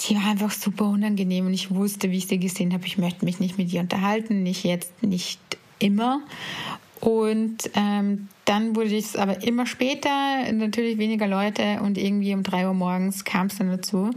Sie 0.00 0.14
war 0.14 0.30
einfach 0.30 0.50
super 0.50 0.86
unangenehm 0.86 1.44
und 1.44 1.52
ich 1.52 1.70
wusste, 1.70 2.10
wie 2.10 2.16
ich 2.16 2.26
sie 2.26 2.38
gesehen 2.38 2.72
habe, 2.72 2.86
ich 2.86 2.96
möchte 2.96 3.26
mich 3.26 3.38
nicht 3.38 3.58
mit 3.58 3.70
ihr 3.70 3.82
unterhalten, 3.82 4.42
nicht 4.42 4.64
jetzt, 4.64 5.02
nicht 5.02 5.38
immer. 5.78 6.22
Und 7.00 7.70
ähm, 7.74 8.28
dann 8.46 8.74
wurde 8.76 8.96
es 8.96 9.14
aber 9.14 9.42
immer 9.42 9.66
später, 9.66 10.10
natürlich 10.52 10.96
weniger 10.96 11.26
Leute 11.26 11.80
und 11.82 11.98
irgendwie 11.98 12.32
um 12.32 12.42
drei 12.42 12.66
Uhr 12.66 12.72
morgens 12.72 13.24
kam 13.24 13.48
es 13.48 13.58
dann 13.58 13.68
dazu, 13.68 14.10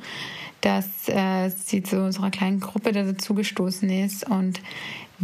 dass 0.62 1.10
äh, 1.10 1.50
sie 1.50 1.84
zu 1.84 2.02
unserer 2.02 2.32
kleinen 2.32 2.62
Gruppe 2.62 2.94
da 2.94 3.04
dazu 3.04 3.34
gestoßen 3.34 3.90
ist 3.90 4.30
und 4.30 4.62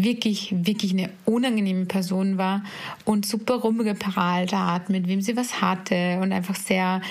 wirklich, 0.03 0.53
wirklich 0.65 0.93
eine 0.93 1.09
unangenehme 1.25 1.85
Person 1.85 2.37
war 2.37 2.63
und 3.05 3.25
super 3.25 3.55
rumgeprahlt 3.55 4.53
hat, 4.53 4.89
mit 4.89 5.07
wem 5.07 5.21
sie 5.21 5.35
was 5.35 5.61
hatte 5.61 6.19
und 6.21 6.31
einfach 6.31 6.55
sehr 6.55 7.01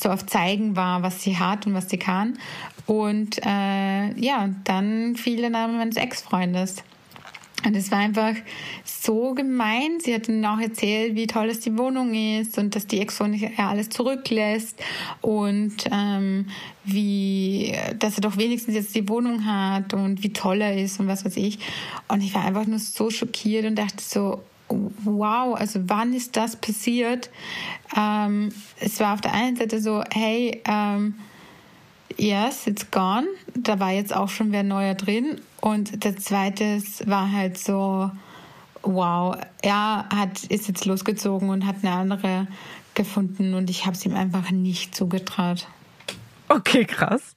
so 0.00 0.10
auf 0.10 0.26
zeigen 0.26 0.76
war, 0.76 1.02
was 1.02 1.22
sie 1.22 1.38
hat 1.38 1.66
und 1.66 1.74
was 1.74 1.90
sie 1.90 1.98
kann. 1.98 2.38
Und 2.86 3.38
äh, 3.44 4.12
ja, 4.20 4.48
dann 4.64 5.16
fiel 5.16 5.36
der 5.36 5.50
Name 5.50 5.74
meines 5.74 5.96
Ex-Freundes. 5.96 6.82
Und 7.64 7.76
es 7.76 7.90
war 7.90 7.98
einfach 7.98 8.34
so 8.84 9.34
gemein. 9.34 10.00
Sie 10.00 10.14
hat 10.14 10.28
dann 10.28 10.44
auch 10.44 10.58
erzählt, 10.58 11.14
wie 11.14 11.26
toll 11.26 11.48
es 11.50 11.60
die 11.60 11.76
Wohnung 11.76 12.14
ist 12.14 12.58
und 12.58 12.74
dass 12.74 12.86
die 12.86 13.00
Ex-Freundin 13.00 13.52
ja 13.56 13.68
alles 13.68 13.90
zurücklässt 13.90 14.80
und 15.20 15.76
ähm, 15.90 16.46
wie, 16.84 17.74
dass 17.98 18.16
er 18.16 18.22
doch 18.22 18.36
wenigstens 18.36 18.74
jetzt 18.74 18.94
die 18.94 19.08
Wohnung 19.08 19.44
hat 19.44 19.94
und 19.94 20.22
wie 20.22 20.32
toll 20.32 20.60
er 20.62 20.76
ist 20.76 21.00
und 21.00 21.08
was 21.08 21.24
weiß 21.24 21.36
ich. 21.36 21.58
Und 22.08 22.22
ich 22.22 22.34
war 22.34 22.44
einfach 22.44 22.66
nur 22.66 22.78
so 22.78 23.10
schockiert 23.10 23.66
und 23.66 23.76
dachte 23.76 24.02
so, 24.02 24.42
wow, 24.68 25.54
also 25.54 25.80
wann 25.88 26.14
ist 26.14 26.36
das 26.36 26.56
passiert? 26.56 27.30
Ähm, 27.96 28.50
es 28.78 29.00
war 29.00 29.14
auf 29.14 29.20
der 29.20 29.34
einen 29.34 29.56
Seite 29.56 29.80
so, 29.80 30.02
hey, 30.12 30.62
ähm, 30.64 31.14
Yes, 32.16 32.66
it's 32.66 32.90
gone. 32.90 33.26
Da 33.54 33.80
war 33.80 33.92
jetzt 33.92 34.14
auch 34.14 34.28
schon 34.28 34.52
wer 34.52 34.62
neuer 34.62 34.94
drin. 34.94 35.40
Und 35.60 36.04
der 36.04 36.16
zweite 36.16 36.82
war 37.06 37.30
halt 37.32 37.58
so, 37.58 38.10
wow, 38.82 39.36
er 39.62 40.06
hat, 40.14 40.44
ist 40.44 40.68
jetzt 40.68 40.84
losgezogen 40.86 41.50
und 41.50 41.66
hat 41.66 41.76
eine 41.82 41.92
andere 41.92 42.46
gefunden 42.94 43.54
und 43.54 43.70
ich 43.70 43.86
habe 43.86 43.94
es 43.96 44.04
ihm 44.04 44.14
einfach 44.16 44.50
nicht 44.50 44.94
zugetraut. 44.94 45.66
Okay, 46.48 46.84
krass. 46.84 47.36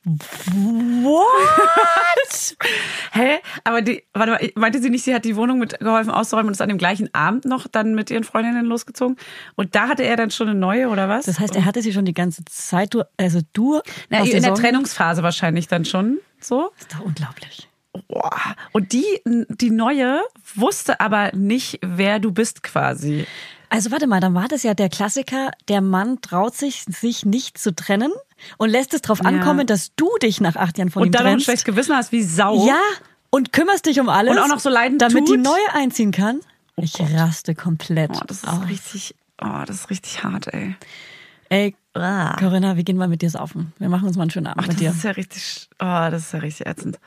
What? 1.13 2.57
Hä? 3.11 3.37
Aber 3.63 3.83
die, 3.83 4.03
warte 4.13 4.31
mal, 4.31 4.51
meinte 4.55 4.81
sie 4.81 4.89
nicht, 4.89 5.03
sie 5.03 5.13
hat 5.13 5.23
die 5.23 5.35
Wohnung 5.35 5.59
mit 5.59 5.79
geholfen 5.79 6.09
auszuräumen 6.09 6.47
und 6.47 6.53
ist 6.53 6.61
an 6.61 6.69
dem 6.69 6.79
gleichen 6.79 7.13
Abend 7.13 7.45
noch 7.45 7.67
dann 7.67 7.93
mit 7.93 8.09
ihren 8.09 8.23
Freundinnen 8.23 8.65
losgezogen? 8.65 9.17
Und 9.55 9.75
da 9.75 9.87
hatte 9.87 10.03
er 10.03 10.15
dann 10.15 10.31
schon 10.31 10.49
eine 10.49 10.57
neue 10.59 10.89
oder 10.89 11.09
was? 11.09 11.25
Das 11.25 11.39
heißt, 11.39 11.55
er 11.55 11.65
hatte 11.65 11.83
sie 11.83 11.93
schon 11.93 12.05
die 12.05 12.15
ganze 12.15 12.43
Zeit, 12.45 12.95
du, 12.95 13.03
also 13.17 13.41
du 13.53 13.81
Na, 14.09 14.19
in 14.23 14.31
der 14.31 14.41
Saison- 14.41 14.55
Trennungsphase 14.55 15.21
wahrscheinlich 15.21 15.67
dann 15.67 15.85
schon 15.85 16.17
so. 16.39 16.71
ist 16.79 16.91
doch 16.93 17.01
unglaublich. 17.01 17.69
Und 18.71 18.91
die, 18.93 19.05
die 19.25 19.69
neue 19.69 20.21
wusste 20.55 20.99
aber 20.99 21.31
nicht, 21.35 21.79
wer 21.81 22.19
du 22.19 22.31
bist 22.31 22.63
quasi. 22.63 23.25
Also 23.69 23.91
warte 23.91 24.07
mal, 24.07 24.19
dann 24.19 24.33
war 24.35 24.47
das 24.47 24.63
ja 24.63 24.73
der 24.73 24.89
Klassiker, 24.89 25.51
der 25.67 25.81
Mann 25.81 26.21
traut 26.21 26.55
sich, 26.55 26.83
sich 26.83 27.25
nicht 27.25 27.57
zu 27.57 27.73
trennen 27.75 28.11
und 28.57 28.69
lässt 28.69 28.93
es 28.93 29.01
drauf 29.01 29.19
Ja. 29.23 29.29
ankommen, 29.29 29.65
dass 29.65 29.95
du 29.95 30.09
dich 30.21 30.41
nach 30.41 30.55
acht 30.55 30.77
Jahren 30.77 30.91
von 30.91 31.03
ihm 31.03 31.05
Und 31.07 31.15
dann 31.15 31.21
ein 31.25 31.31
trennst. 31.33 31.45
schlechtes 31.45 31.65
Gewissen 31.65 31.95
hast 31.95 32.11
wie 32.11 32.21
Sau. 32.23 32.67
Ja, 32.67 32.79
und 33.31 33.51
kümmerst 33.51 33.85
dich 33.87 33.99
um 33.99 34.09
alles. 34.09 34.31
Und 34.35 34.39
auch 34.39 34.47
noch 34.47 34.59
so 34.59 34.69
leidend 34.69 35.01
Damit 35.01 35.27
die 35.27 35.33
tut. 35.33 35.41
neue 35.43 35.73
einziehen 35.73 36.11
kann. 36.11 36.39
ich 36.75 36.99
raste 36.99 37.55
komplett. 37.55 38.11
Oh, 38.15 38.19
das 38.27 38.37
ist 38.43 38.47
aus. 38.47 38.67
richtig, 38.67 39.15
oh, 39.41 39.63
das 39.65 39.77
ist 39.77 39.89
richtig 39.89 40.23
hart, 40.23 40.47
ey. 40.53 40.75
Ey, 41.49 41.75
Corinna, 41.93 42.75
wir 42.75 42.83
gehen 42.83 42.97
mal 42.97 43.07
mit 43.07 43.21
dir 43.21 43.29
saufen. 43.29 43.71
Wir 43.77 43.87
machen 43.87 44.07
uns 44.07 44.17
mal 44.17 44.23
einen 44.23 44.31
schönen 44.31 44.47
Abend 44.47 44.61
Ach, 44.63 44.67
mit 44.67 44.77
das 44.77 44.81
dir. 44.81 44.89
ist 44.89 45.03
ja 45.03 45.11
richtig, 45.11 45.69
oh, 45.79 46.07
das 46.09 46.23
ist 46.23 46.33
ja 46.33 46.39
richtig 46.39 46.65
ätzend. 46.65 46.99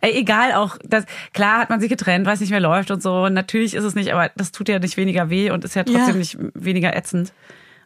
Ey, 0.00 0.12
egal 0.18 0.52
auch, 0.54 0.78
das, 0.84 1.04
klar 1.32 1.58
hat 1.60 1.70
man 1.70 1.80
sich 1.80 1.88
getrennt, 1.88 2.26
weil 2.26 2.34
es 2.34 2.40
nicht 2.40 2.50
mehr 2.50 2.58
läuft 2.60 2.90
und 2.90 3.00
so. 3.02 3.28
Natürlich 3.28 3.74
ist 3.74 3.84
es 3.84 3.94
nicht, 3.94 4.12
aber 4.12 4.30
das 4.34 4.50
tut 4.50 4.68
ja 4.68 4.80
nicht 4.80 4.96
weniger 4.96 5.30
weh 5.30 5.50
und 5.50 5.64
ist 5.64 5.74
ja 5.76 5.84
trotzdem 5.84 6.06
Ja. 6.08 6.14
nicht 6.14 6.38
weniger 6.54 6.96
ätzend. 6.96 7.32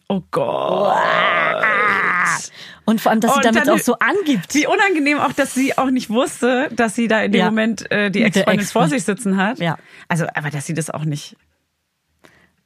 Oh 0.09 0.23
Gott. 0.31 0.95
Und 2.85 3.01
vor 3.01 3.11
allem, 3.11 3.21
dass 3.21 3.33
sie 3.33 3.37
Und 3.38 3.45
damit 3.45 3.66
dann- 3.66 3.75
auch 3.75 3.83
so 3.83 3.99
angibt. 3.99 4.55
Wie 4.55 4.66
unangenehm 4.66 5.19
auch, 5.19 5.33
dass 5.33 5.53
sie 5.53 5.77
auch 5.77 5.90
nicht 5.90 6.09
wusste, 6.09 6.69
dass 6.73 6.95
sie 6.95 7.09
da 7.09 7.21
in 7.23 7.33
dem 7.33 7.40
Ja. 7.40 7.47
Moment 7.47 7.90
äh, 7.90 8.11
die 8.11 8.23
Ex-Freundin 8.23 8.53
vor 8.66 8.83
Ex-Freundin. 8.85 8.90
sich 8.99 9.05
sitzen 9.05 9.37
hat. 9.37 9.59
Ja. 9.59 9.77
Also, 10.09 10.27
aber 10.35 10.51
dass 10.51 10.64
sie 10.66 10.75
das 10.75 10.90
auch 10.90 11.05
nicht, 11.05 11.37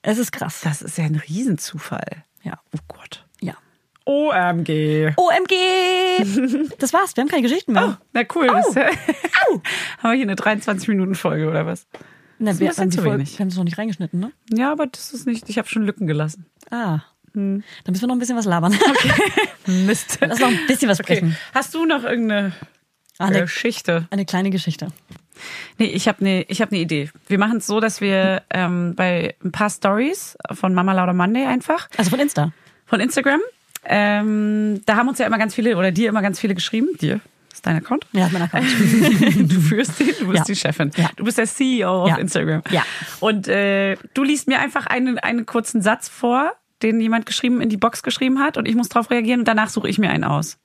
Es 0.03 0.18
ist 0.18 0.33
krass. 0.33 0.61
das 0.62 0.83
ist 0.83 0.98
ja 0.98 1.05
ein 1.05 1.16
Riesenzufall. 1.29 2.24
Ja. 2.42 2.61
Oh 2.74 2.79
Gott. 2.88 3.24
OMG. 4.10 5.12
OMG! 5.16 5.54
Das 6.78 6.92
war's, 6.92 7.16
wir 7.16 7.22
haben 7.22 7.28
keine 7.28 7.42
Geschichten 7.42 7.72
mehr. 7.72 7.96
Oh, 8.00 8.04
na 8.12 8.22
cool. 8.34 8.46
Ist 8.68 8.74
ja, 8.74 8.86
haben 9.98 10.10
wir 10.10 10.12
hier 10.12 10.22
eine 10.22 10.34
23-Minuten-Folge 10.34 11.48
oder 11.48 11.64
was? 11.66 11.86
Na, 12.38 12.58
wir, 12.58 12.70
die 12.70 12.88
zu 12.88 13.04
wenig. 13.04 13.32
wir 13.38 13.44
haben 13.44 13.48
es 13.48 13.56
noch 13.56 13.64
nicht 13.64 13.78
reingeschnitten, 13.78 14.18
ne? 14.18 14.32
Ja, 14.52 14.72
aber 14.72 14.86
das 14.86 15.12
ist 15.12 15.26
nicht, 15.26 15.48
ich 15.48 15.58
habe 15.58 15.68
schon 15.68 15.82
Lücken 15.84 16.06
gelassen. 16.06 16.46
Ah. 16.70 17.00
Hm. 17.34 17.62
Dann 17.84 17.92
müssen 17.92 18.02
wir 18.02 18.08
noch 18.08 18.16
ein 18.16 18.18
bisschen 18.18 18.36
was 18.36 18.44
labern. 18.46 18.76
Mist. 19.66 20.18
Lass 20.20 20.40
noch 20.40 20.48
ein 20.48 20.58
bisschen 20.66 20.88
was 20.88 20.98
Okay. 21.00 21.16
sprechen. 21.16 21.36
Hast 21.54 21.74
du 21.74 21.84
noch 21.86 22.02
irgendeine 22.02 22.52
Eine, 23.18 23.42
Geschichte? 23.42 24.08
eine 24.10 24.24
kleine 24.24 24.50
Geschichte. 24.50 24.88
Nee, 25.78 25.86
ich 25.86 26.08
habe 26.08 26.20
eine 26.20 26.42
ich 26.42 26.60
hab 26.60 26.72
ne 26.72 26.78
Idee. 26.78 27.10
Wir 27.28 27.38
machen 27.38 27.58
es 27.58 27.66
so, 27.66 27.78
dass 27.80 28.00
wir 28.00 28.42
ähm, 28.50 28.94
bei 28.96 29.36
ein 29.44 29.52
paar 29.52 29.70
Stories 29.70 30.36
von 30.52 30.74
Mama 30.74 30.92
Lauda 30.92 31.12
Monday 31.12 31.46
einfach, 31.46 31.88
Also 31.96 32.10
von 32.10 32.18
Insta. 32.20 32.52
von 32.86 33.00
Instagram, 33.00 33.40
ähm, 33.84 34.82
da 34.86 34.96
haben 34.96 35.08
uns 35.08 35.18
ja 35.18 35.26
immer 35.26 35.38
ganz 35.38 35.54
viele, 35.54 35.76
oder 35.76 35.90
dir 35.90 36.08
immer 36.08 36.22
ganz 36.22 36.38
viele 36.40 36.54
geschrieben. 36.54 36.88
Dir? 37.00 37.20
Ist 37.52 37.66
dein 37.66 37.76
Account? 37.76 38.06
Ja, 38.12 38.26
ist 38.26 38.32
mein 38.32 38.42
Account. 38.42 38.66
Du 39.50 39.60
führst 39.60 39.98
den, 39.98 40.08
du 40.20 40.26
bist 40.28 40.38
Ja. 40.38 40.44
die 40.44 40.56
Chefin. 40.56 40.90
Ja. 40.96 41.10
Du 41.16 41.24
bist 41.24 41.38
der 41.38 41.46
CEO 41.46 42.06
Ja. 42.06 42.14
auf 42.14 42.18
Instagram. 42.18 42.62
Ja. 42.70 42.84
Und 43.20 43.48
äh, 43.48 43.96
du 44.14 44.22
liest 44.22 44.48
mir 44.48 44.60
einfach 44.60 44.86
einen, 44.86 45.18
einen 45.18 45.46
kurzen 45.46 45.82
Satz 45.82 46.08
vor, 46.08 46.52
den 46.82 47.00
jemand 47.00 47.26
geschrieben 47.26 47.60
in 47.60 47.68
die 47.68 47.76
Box 47.76 48.02
geschrieben 48.02 48.38
hat 48.40 48.56
und 48.56 48.66
ich 48.66 48.74
muss 48.74 48.88
darauf 48.88 49.10
reagieren 49.10 49.40
und 49.40 49.48
danach 49.48 49.68
suche 49.68 49.88
ich 49.88 49.98
mir 49.98 50.10
einen 50.10 50.24
aus. 50.24 50.58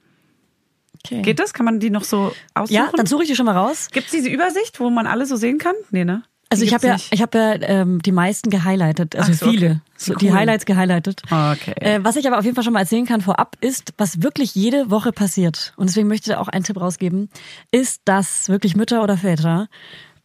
Okay. 1.04 1.22
Geht 1.22 1.40
das? 1.40 1.54
Kann 1.54 1.66
man 1.66 1.80
die 1.80 1.90
noch 1.90 2.04
so 2.04 2.34
aussuchen? 2.54 2.74
Ja, 2.76 2.90
dann 2.96 3.06
suche 3.06 3.24
ich 3.24 3.30
die 3.30 3.36
schon 3.36 3.46
mal 3.46 3.56
raus. 3.58 3.90
Gibt 3.92 4.08
es 4.08 4.12
diese 4.12 4.30
Übersicht, 4.30 4.80
wo 4.80 4.90
man 4.90 5.08
alle 5.08 5.26
so 5.26 5.36
sehen 5.36 5.58
kann? 5.58 5.76
Nee, 5.92 6.06
ne? 6.06 6.24
Also 6.56 6.64
Die 6.64 6.68
ich 6.68 6.74
habe 6.74 6.88
ja, 6.88 6.98
ich 7.12 7.22
habe 7.22 7.38
ja 7.38 7.54
ähm, 7.62 8.02
die 8.02 8.12
meisten 8.12 8.50
gehighlightet, 8.50 9.16
also 9.16 9.34
so, 9.34 9.46
okay. 9.46 9.58
viele, 9.58 9.82
so, 9.98 10.14
die 10.16 10.28
Cool. 10.28 10.34
Highlights 10.34 10.66
gehighlightet. 10.66 11.22
Okay. 11.26 11.74
Äh, 11.76 12.00
was 12.04 12.16
ich 12.16 12.26
aber 12.28 12.38
auf 12.38 12.46
jeden 12.46 12.56
Fall 12.56 12.64
schon 12.64 12.74
mal 12.74 12.82
erzählen 12.82 13.06
kann 13.06 13.22
vorab 13.22 13.58
ist, 13.62 13.94
was 13.98 14.22
wirklich 14.22 14.56
jede 14.56 14.90
Woche 14.90 15.12
passiert. 15.12 15.74
Und 15.76 15.90
deswegen 15.90 16.08
möchte 16.08 16.32
ich 16.32 16.36
da 16.36 16.42
auch 16.42 16.48
einen 16.48 16.64
Tipp 16.64 16.80
rausgeben, 16.80 17.30
ist, 17.72 18.02
dass 18.06 18.48
wirklich 18.50 18.76
Mütter 18.76 19.04
oder 19.04 19.18
Väter 19.18 19.68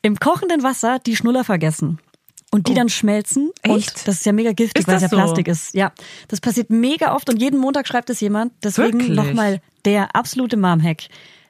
im 0.03 0.19
kochenden 0.19 0.63
Wasser 0.63 0.99
die 1.05 1.17
Schnuller 1.17 1.45
vergessen. 1.45 1.99
Und 2.53 2.67
die 2.67 2.75
dann 2.75 2.89
schmelzen. 2.89 3.51
Oh. 3.67 3.77
Echt? 3.77 3.99
Und 3.99 4.09
das 4.09 4.17
ist 4.17 4.27
ja 4.27 4.33
mega 4.33 4.53
giftig, 4.53 4.87
weil 4.87 4.97
es 4.97 5.03
ja 5.03 5.09
so? 5.09 5.17
Plastik 5.17 5.47
ist. 5.47 5.73
Ja, 5.75 5.93
das 6.29 6.41
passiert 6.41 6.71
mega 6.71 7.15
oft 7.15 7.29
und 7.31 7.41
jeden 7.41 7.61
Montag 7.61 7.87
schreibt 7.87 8.11
es 8.11 8.21
jemand. 8.21 8.53
Deswegen 8.65 9.15
nochmal 9.15 9.61
der 9.85 10.17
absolute 10.17 10.57
Mom-Hack. 10.57 11.03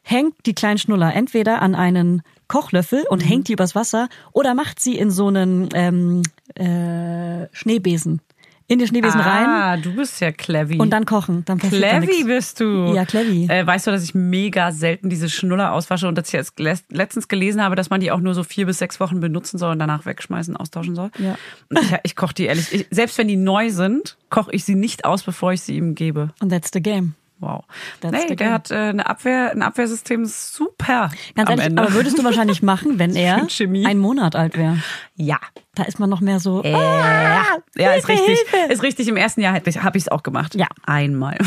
Hängt 0.03 0.35
die 0.45 0.55
kleinen 0.55 0.79
Schnuller 0.79 1.15
entweder 1.15 1.63
an 1.63 1.75
einen 1.75 2.23
Kochlöffel 2.51 3.05
und 3.09 3.23
Mhm. 3.25 3.29
hängt 3.29 3.49
die 3.49 3.53
übers 3.55 3.75
Wasser 3.75 4.09
oder 4.33 4.55
macht 4.55 4.81
sie 4.81 4.99
in 4.99 5.11
so 5.11 5.29
einen 5.29 5.69
ähm, 5.75 6.23
äh, 6.57 7.47
Schneebesen. 7.53 8.21
In 8.67 8.79
den 8.79 8.87
Schneebesen 8.87 9.21
rein 9.21 9.47
Ah, 9.49 9.77
du 9.79 9.93
bist 9.97 10.21
ja 10.21 10.31
clever. 10.31 10.81
und 10.81 10.91
dann 10.91 11.05
kochen. 11.05 11.45
Dann 11.45 11.57
nichts. 11.59 12.25
bist 12.25 12.61
du. 12.61 12.93
Ja, 12.95 13.05
clevi. 13.05 13.47
Äh, 13.51 13.67
weißt 13.67 13.89
du, 13.89 13.91
dass 13.91 14.05
ich 14.05 14.15
mega 14.15 14.71
selten 14.71 15.11
diese 15.11 15.29
Schnuller 15.29 15.73
auswasche 15.73 16.07
und 16.07 16.17
dass 16.17 16.29
ich 16.29 16.35
jetzt 16.35 16.61
le- 16.61 16.79
letztens 16.89 17.27
gelesen 17.27 17.63
habe, 17.65 17.75
dass 17.75 17.91
man 17.91 18.01
die 18.01 18.13
auch 18.13 18.21
nur 18.21 18.33
so 18.33 18.45
vier 18.45 18.67
bis 18.67 18.79
sechs 18.79 19.01
Wochen 19.01 19.19
benutzen 19.19 19.59
soll 19.59 19.73
und 19.73 19.81
danach 19.81 20.07
wegschmeißen, 20.07 20.57
austauschen 20.57 20.95
soll? 20.95 21.11
Ja. 21.19 21.37
Und 21.69 21.81
ich, 21.83 21.95
ich 22.05 22.15
koche 22.17 22.35
die 22.35 22.45
ehrlich, 22.45 22.73
ich, 22.73 22.87
selbst 22.93 23.19
wenn 23.19 23.27
die 23.27 23.37
neu 23.37 23.71
sind, 23.71 24.17
koche 24.29 24.53
ich 24.53 24.63
sie 24.65 24.77
nicht 24.77 25.05
aus, 25.05 25.25
bevor 25.25 25.53
ich 25.53 25.63
sie 25.63 25.77
ihm 25.77 25.97
gebe. 25.97 26.29
Und 26.41 26.51
that's 26.51 26.71
the 26.73 26.81
game. 26.81 27.15
Wow. 27.41 27.65
That's 28.03 28.29
nee, 28.29 28.37
der 28.37 28.53
hat 28.53 28.71
äh, 28.71 28.75
eine 28.75 29.07
Abwehr, 29.09 29.51
ein 29.53 29.63
Abwehrsystem 29.63 30.27
super. 30.27 31.11
Ganz 31.35 31.49
ehrlich, 31.51 31.65
Ende. 31.65 31.83
aber 31.83 31.95
würdest 31.95 32.19
du 32.19 32.25
wahrscheinlich 32.25 32.63
machen, 32.63 32.99
wenn 32.99 33.17
er 33.17 33.47
einen 33.87 33.99
Monat 33.99 34.37
alt 34.37 34.59
wäre? 34.59 34.79
Ja. 35.17 35.39
Da 35.75 35.85
ist 35.85 35.99
man 35.99 36.11
noch 36.11 36.21
mehr 36.21 36.39
so. 36.41 36.63
Äh, 36.63 36.75
ah, 36.75 37.43
ja, 37.77 37.93
ist 37.93 38.07
Hilfe, 38.07 38.23
richtig. 38.29 38.39
Hilfe. 38.51 38.73
Ist 38.73 38.83
richtig. 38.83 39.09
Im 39.09 39.17
ersten 39.17 39.41
Jahr 39.41 39.55
habe 39.55 39.69
ich 39.99 40.05
es 40.05 40.09
auch 40.09 40.23
gemacht. 40.23 40.55
Ja. 40.55 40.67
Einmal. 40.85 41.39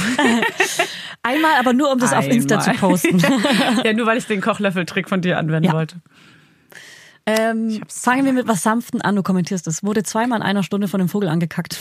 Einmal, 1.24 1.52
aber 1.60 1.74
nur 1.74 1.92
um 1.92 2.00
das 2.00 2.12
auf 2.14 2.28
Insta 2.28 2.60
zu 2.60 2.72
Einmal. 2.72 2.90
posten. 2.90 3.20
ja, 3.84 3.94
nur 3.94 4.06
weil 4.08 4.18
ich 4.18 4.26
den 4.26 4.42
Kochlöffeltrick 4.42 5.08
von 5.10 5.22
dir 5.22 5.38
anwenden 5.38 5.66
Ja. 5.70 5.74
wollte. 5.74 5.98
ähm, 7.28 7.82
fangen 7.88 8.26
wir 8.26 8.34
mit 8.34 8.48
was 8.48 8.64
Sanften 8.64 9.02
an. 9.02 9.16
Du 9.16 9.22
kommentierst 9.24 9.68
es. 9.68 9.84
Wurde 9.84 10.04
zweimal 10.04 10.40
in 10.40 10.44
einer 10.44 10.64
Stunde 10.64 10.88
von 10.88 11.00
dem 11.00 11.10
Vogel 11.10 11.30
angekackt. 11.30 11.78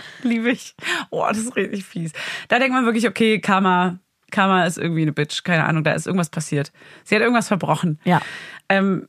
Liebe 0.22 0.50
ich. 0.50 0.74
Oh, 1.10 1.24
das 1.28 1.38
ist 1.38 1.56
richtig 1.56 1.84
fies. 1.84 2.12
Da 2.48 2.58
denkt 2.58 2.74
man 2.74 2.84
wirklich, 2.84 3.06
okay, 3.08 3.40
Karma, 3.40 3.98
Karma 4.30 4.64
ist 4.64 4.78
irgendwie 4.78 5.02
eine 5.02 5.12
Bitch. 5.12 5.42
Keine 5.44 5.64
Ahnung, 5.64 5.84
da 5.84 5.92
ist 5.92 6.06
irgendwas 6.06 6.30
passiert. 6.30 6.72
Sie 7.04 7.14
hat 7.14 7.22
irgendwas 7.22 7.48
verbrochen. 7.48 7.98
Ja. 8.04 8.20
Ähm, 8.68 9.08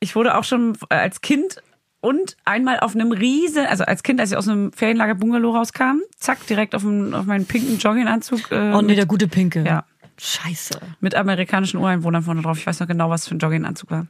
ich 0.00 0.14
wurde 0.16 0.36
auch 0.36 0.44
schon 0.44 0.76
als 0.88 1.20
Kind 1.20 1.56
und 2.00 2.36
einmal 2.44 2.80
auf 2.80 2.94
einem 2.94 3.12
riesen, 3.12 3.66
also 3.66 3.84
als 3.84 4.02
Kind, 4.02 4.20
als 4.20 4.30
ich 4.30 4.36
aus 4.36 4.48
einem 4.48 4.72
Ferienlager 4.72 5.14
Bungalow 5.14 5.56
rauskam, 5.56 6.00
zack, 6.18 6.46
direkt 6.46 6.74
auf, 6.74 6.84
einen, 6.84 7.14
auf 7.14 7.24
meinen 7.26 7.46
pinken 7.46 7.78
Jogginganzug. 7.78 8.52
Äh, 8.52 8.72
Oh 8.74 8.80
nee, 8.80 8.88
mit, 8.88 8.98
der 8.98 9.06
gute 9.06 9.26
Pinke. 9.28 9.64
ja, 9.64 9.84
Scheiße. 10.18 10.78
mit 11.00 11.14
amerikanischen 11.14 11.78
Ureinwohnern 11.78 12.22
vorne 12.22 12.42
drauf. 12.42 12.58
Ich 12.58 12.66
weiß 12.66 12.80
noch 12.80 12.86
genau, 12.86 13.10
was 13.10 13.26
für 13.26 13.34
ein 13.34 13.38
Jogginganzug 13.38 13.90
war. 13.90 14.06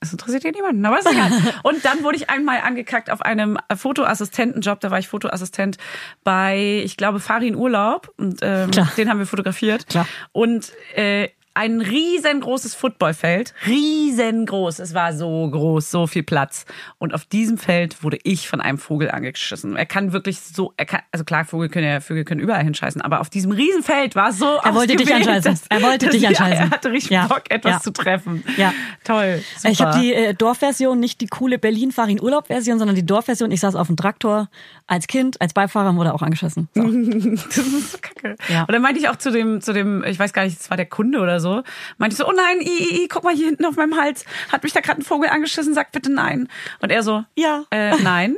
Das 0.00 0.12
interessiert 0.12 0.42
hier 0.42 0.52
niemanden, 0.52 0.84
aber 0.84 0.98
ist 0.98 1.10
egal. 1.10 1.30
Und 1.62 1.84
dann 1.84 2.02
wurde 2.02 2.16
ich 2.16 2.28
einmal 2.28 2.60
angekackt 2.60 3.10
auf 3.10 3.22
einem 3.22 3.58
Fotoassistentenjob. 3.74 4.80
Da 4.80 4.90
war 4.90 4.98
ich 4.98 5.08
Fotoassistent 5.08 5.78
bei, 6.22 6.82
ich 6.84 6.96
glaube, 6.96 7.18
Farin 7.18 7.56
Urlaub. 7.56 8.12
Und 8.18 8.40
ähm, 8.42 8.70
Klar. 8.70 8.92
den 8.96 9.08
haben 9.08 9.18
wir 9.18 9.26
fotografiert. 9.26 9.86
Klar. 9.88 10.06
Und 10.32 10.72
äh, 10.94 11.28
ein 11.56 11.80
riesengroßes 11.80 12.74
Footballfeld. 12.74 13.54
Riesengroß. 13.66 14.78
Es 14.78 14.94
war 14.94 15.12
so 15.14 15.48
groß, 15.50 15.90
so 15.90 16.06
viel 16.06 16.22
Platz. 16.22 16.66
Und 16.98 17.14
auf 17.14 17.24
diesem 17.24 17.58
Feld 17.58 18.02
wurde 18.02 18.18
ich 18.24 18.48
von 18.48 18.60
einem 18.60 18.78
Vogel 18.78 19.10
angeschissen. 19.10 19.74
Er 19.76 19.86
kann 19.86 20.12
wirklich 20.12 20.40
so, 20.40 20.72
er 20.76 20.84
kann, 20.86 21.00
also 21.12 21.24
klar, 21.24 21.44
Vögel 21.44 21.68
können 21.68 21.86
ja, 21.88 22.00
Vögel 22.00 22.24
können 22.24 22.40
überall 22.40 22.62
hinscheißen, 22.62 23.00
aber 23.00 23.20
auf 23.20 23.30
diesem 23.30 23.52
Riesenfeld 23.52 24.14
war 24.14 24.28
es 24.30 24.38
so 24.38 24.58
Er 24.62 24.74
wollte 24.74 24.96
dich 24.96 25.12
anscheißen. 25.12 25.42
dass- 25.52 25.66
Er 25.68 25.82
wollte 25.82 26.08
dich 26.10 26.26
anscheißen. 26.28 26.64
Er 26.66 26.70
hatte 26.70 26.92
richtig 26.92 27.10
Ja. 27.10 27.26
Bock, 27.26 27.42
etwas 27.50 27.72
Ja. 27.72 27.80
zu 27.80 27.90
treffen. 27.92 28.44
Ja. 28.56 28.72
Toll. 29.04 29.42
Super. 29.56 29.70
Ich 29.72 29.80
habe 29.80 29.98
die 30.00 30.12
äh, 30.12 30.34
Dorfversion, 30.34 31.00
nicht 31.00 31.20
die 31.20 31.26
coole 31.26 31.58
Berlin-Farin-Urlaub-Version, 31.58 32.78
sondern 32.78 32.94
die 32.96 33.06
Dorfversion. 33.06 33.50
Ich 33.50 33.60
saß 33.60 33.74
auf 33.76 33.86
dem 33.86 33.96
Traktor 33.96 34.48
als 34.88 35.06
Kind, 35.06 35.40
als 35.40 35.52
Beifahrer 35.52 35.94
wurde 35.96 36.14
auch 36.14 36.22
angeschossen. 36.22 36.68
So. 36.74 36.82
Das 37.46 37.56
ist 37.58 37.92
so 37.92 37.98
kacke. 38.00 38.36
Ja. 38.48 38.62
Und 38.62 38.72
dann 38.72 38.82
meinte 38.82 39.00
ich 39.00 39.08
auch 39.08 39.16
zu 39.16 39.30
dem, 39.30 39.60
zu 39.60 39.72
dem, 39.72 40.04
ich 40.04 40.18
weiß 40.18 40.32
gar 40.32 40.44
nicht, 40.44 40.60
es 40.60 40.70
war 40.70 40.76
der 40.76 40.86
Kunde 40.86 41.20
oder 41.20 41.40
so, 41.40 41.62
meinte 41.98 42.14
ich 42.14 42.18
so, 42.18 42.26
oh 42.28 42.32
nein, 42.32 42.60
i, 42.60 42.64
i, 42.64 43.04
i, 43.04 43.08
guck 43.08 43.24
mal 43.24 43.34
hier 43.34 43.46
hinten 43.46 43.64
auf 43.64 43.76
meinem 43.76 43.96
Hals, 43.96 44.24
hat 44.52 44.62
mich 44.62 44.72
da 44.72 44.80
gerade 44.80 45.00
ein 45.00 45.04
Vogel 45.04 45.28
angeschissen, 45.28 45.74
sag 45.74 45.92
bitte 45.92 46.12
nein. 46.12 46.48
Und 46.80 46.90
er 46.90 47.02
so, 47.02 47.24
Ja. 47.34 47.64
äh, 47.70 47.96
nein. 48.02 48.36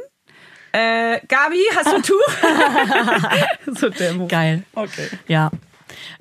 Äh, 0.73 1.21
Gabi, 1.29 1.61
hast 1.77 1.87
du 1.91 1.97
ein 1.97 2.03
Tuch? 2.03 2.29
so 3.79 3.89
Demo. 3.89 4.27
Geil. 4.29 4.65
Okay. 4.75 5.09
Ja. 5.27 5.51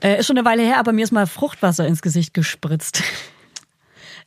Äh, 0.01 0.19
ist 0.19 0.27
schon 0.27 0.37
eine 0.37 0.45
Weile 0.45 0.63
her, 0.63 0.77
aber 0.77 0.93
mir 0.93 1.03
ist 1.03 1.11
mal 1.11 1.27
Fruchtwasser 1.27 1.85
ins 1.85 2.01
Gesicht 2.01 2.33
gespritzt. 2.33 3.03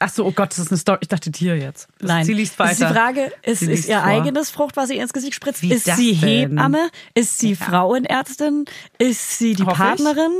Ach 0.02 0.08
so, 0.08 0.24
oh 0.24 0.32
Gott, 0.32 0.50
das 0.50 0.58
ist 0.58 0.70
eine 0.70 0.78
Story. 0.78 0.98
Ich 1.02 1.08
dachte 1.08 1.30
dir 1.30 1.56
jetzt. 1.58 1.86
Das- 1.98 2.08
Nein. 2.08 2.24
Sie 2.24 2.32
liest 2.32 2.58
weiter. 2.58 2.72
Ist 2.72 2.80
die 2.80 2.86
Frage, 2.86 3.32
ist, 3.42 3.60
Sie 3.60 3.70
ist 3.70 3.86
ihr 3.88 3.98
vor. 3.98 4.06
eigenes 4.06 4.50
Fruchtwasser 4.50 4.94
ihr 4.94 5.02
ins 5.02 5.12
Gesicht 5.12 5.34
spritzt? 5.34 5.60
Wie 5.62 5.72
ist 5.72 5.84
sie 5.84 6.14
denn? 6.16 6.50
Hebamme? 6.50 6.88
Ist 7.14 7.38
sie 7.38 7.54
Frauenärztin? 7.54 8.64
Ist 8.98 9.38
sie 9.38 9.54
die 9.54 9.62
Hoffe 9.62 9.72
ich. 9.72 9.78
Partnerin? 9.78 10.32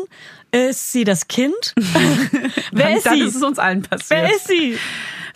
Ist 0.51 0.93
sie 0.93 1.05
das 1.05 1.29
Kind? 1.29 1.75
Wer 2.73 2.87
Dann- 2.89 2.97
ist 2.97 3.07
dann 3.07 3.15
sie? 3.19 3.21
ist 3.25 3.37
es 3.37 3.43
uns 3.43 3.59
allen 3.59 3.83
passiert. 3.83 4.11
Wer 4.23 4.35
ist 4.35 4.49
sie? 4.49 4.79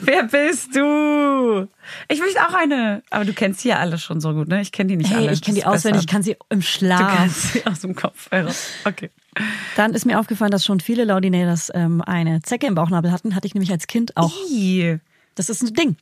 Wer 0.01 0.25
bist 0.25 0.75
du? 0.75 1.69
Ich 2.09 2.19
möchte 2.19 2.41
auch 2.49 2.55
eine. 2.55 3.03
Aber 3.11 3.25
du 3.25 3.33
kennst 3.33 3.63
die 3.63 3.69
ja 3.69 3.79
alle 3.79 3.97
schon 3.99 4.21
so 4.21 4.33
gut, 4.35 4.49
ne? 4.49 4.61
Ich 4.61 4.73
kenne 4.73 4.89
die 4.89 4.97
nicht 4.97 5.11
Hey, 5.11 5.19
alle. 5.19 5.33
ich 5.33 5.41
kenne 5.41 5.57
die 5.57 5.65
auswendig, 5.65 6.03
ich 6.03 6.09
kann 6.09 6.23
sie 6.23 6.37
im 6.49 6.61
Du 6.61 6.67
Schlaf. 6.67 7.17
kannst 7.17 7.53
sie 7.53 7.67
aus 7.67 7.81
dem 7.81 7.95
Kopf. 7.95 8.29
heraus. 8.33 8.71
Okay. 8.85 9.11
Dann 9.77 9.95
ist 9.95 10.07
mir 10.07 10.19
aufgefallen, 10.19 10.51
dass 10.51 10.65
schon 10.65 10.81
viele 10.81 11.05
Laudinators 11.05 11.71
ähm, 11.75 12.01
eine 12.03 12.43
Zecke 12.43 12.67
im 12.67 12.75
Bauchnabel 12.75 13.11
hatten. 13.13 13.35
Hatte 13.35 13.47
ich 13.47 13.55
nämlich 13.55 13.71
als 13.71 13.87
Kind 13.87 14.17
auch. 14.17 14.33
Ih, 14.51 14.99
Das 15.35 15.49
ist 15.49 15.63
ein 15.63 15.75
Ding. 15.75 15.97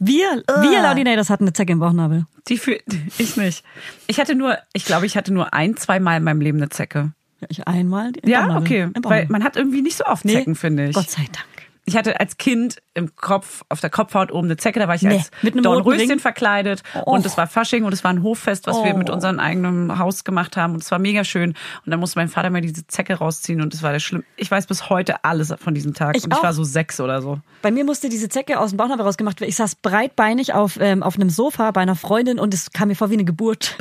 Wir, 0.00 0.42
wir 0.60 0.82
Laudinators 0.82 1.30
hatten 1.30 1.44
eine 1.44 1.52
Zecke 1.52 1.72
im 1.72 1.80
Bauchnabel. 1.80 2.26
Die 2.48 2.56
für 2.58 2.78
ich 3.18 3.36
nicht. 3.36 3.64
Ich 4.06 4.18
hatte 4.18 4.34
nur, 4.34 4.58
ich 4.72 4.84
glaube, 4.84 5.06
ich 5.06 5.16
hatte 5.16 5.32
nur 5.32 5.52
ein, 5.52 5.76
zwei 5.76 6.00
Mal 6.00 6.16
in 6.16 6.24
meinem 6.24 6.40
Leben 6.40 6.58
eine 6.58 6.70
Zecke. 6.70 7.12
Ja, 7.40 7.46
ich 7.50 7.68
einmal. 7.68 8.12
Ja, 8.24 8.56
okay. 8.56 8.88
Weil 9.02 9.26
man 9.28 9.44
hat 9.44 9.56
irgendwie 9.56 9.82
nicht 9.82 9.96
so 9.96 10.04
oft 10.04 10.24
Nee, 10.24 10.34
Zecken, 10.34 10.54
finde 10.54 10.88
ich. 10.88 10.94
Gott 10.94 11.10
sei 11.10 11.22
Dank. 11.24 11.46
Ich 11.88 11.96
hatte 11.96 12.20
als 12.20 12.36
Kind 12.36 12.78
im 12.94 13.14
Kopf, 13.16 13.62
auf 13.68 13.80
der 13.80 13.90
Kopfhaut 13.90 14.30
oben 14.32 14.46
eine 14.48 14.56
Zecke, 14.56 14.78
da 14.80 14.88
war 14.88 14.94
ich 14.94 15.02
Nee, 15.02 15.16
als 15.18 15.30
mit 15.42 15.54
einem 15.54 15.62
Dornröschen 15.62 16.18
verkleidet 16.18 16.82
Oh. 16.94 17.12
und 17.12 17.24
es 17.26 17.36
war 17.36 17.46
Fasching 17.46 17.84
und 17.84 17.92
es 17.92 18.04
war 18.04 18.10
ein 18.12 18.22
Hoffest, 18.22 18.66
was 18.66 18.76
wir 18.84 18.94
Oh. 18.94 18.98
mit 18.98 19.10
unserem 19.10 19.38
eigenen 19.38 19.98
Haus 19.98 20.24
gemacht 20.24 20.56
haben 20.56 20.74
und 20.74 20.82
es 20.82 20.90
war 20.90 20.98
mega 20.98 21.24
schön 21.24 21.50
und 21.84 21.90
dann 21.90 22.00
musste 22.00 22.18
mein 22.18 22.28
Vater 22.28 22.50
mir 22.50 22.60
diese 22.60 22.86
Zecke 22.86 23.14
rausziehen 23.14 23.60
und 23.62 23.72
es 23.74 23.82
war 23.82 23.92
der 23.92 24.00
schlimm. 24.00 24.24
Ich 24.36 24.50
weiß 24.50 24.66
bis 24.66 24.90
heute 24.90 25.24
alles 25.24 25.54
von 25.58 25.74
diesem 25.74 25.94
Tag 25.94 26.16
Ich 26.16 26.24
und 26.24 26.32
ich 26.32 26.38
auch. 26.38 26.42
war 26.42 26.52
so 26.52 26.64
sechs 26.64 27.00
oder 27.00 27.22
so. 27.22 27.40
Bei 27.62 27.70
mir 27.70 27.84
musste 27.84 28.08
diese 28.08 28.28
Zecke 28.28 28.58
aus 28.60 28.70
dem 28.70 28.76
Bauchnabel 28.76 29.04
rausgemacht 29.04 29.40
werden. 29.40 29.48
Ich 29.50 29.56
saß 29.56 29.76
breitbeinig 29.76 30.52
auf, 30.54 30.78
ähm, 30.80 31.02
auf 31.02 31.16
einem 31.16 31.30
Sofa 31.30 31.70
bei 31.70 31.80
einer 31.80 31.96
Freundin 31.96 32.38
und 32.38 32.52
es 32.54 32.72
kam 32.72 32.88
mir 32.88 32.94
vor 32.94 33.10
wie 33.10 33.14
eine 33.14 33.24
Geburt. 33.24 33.76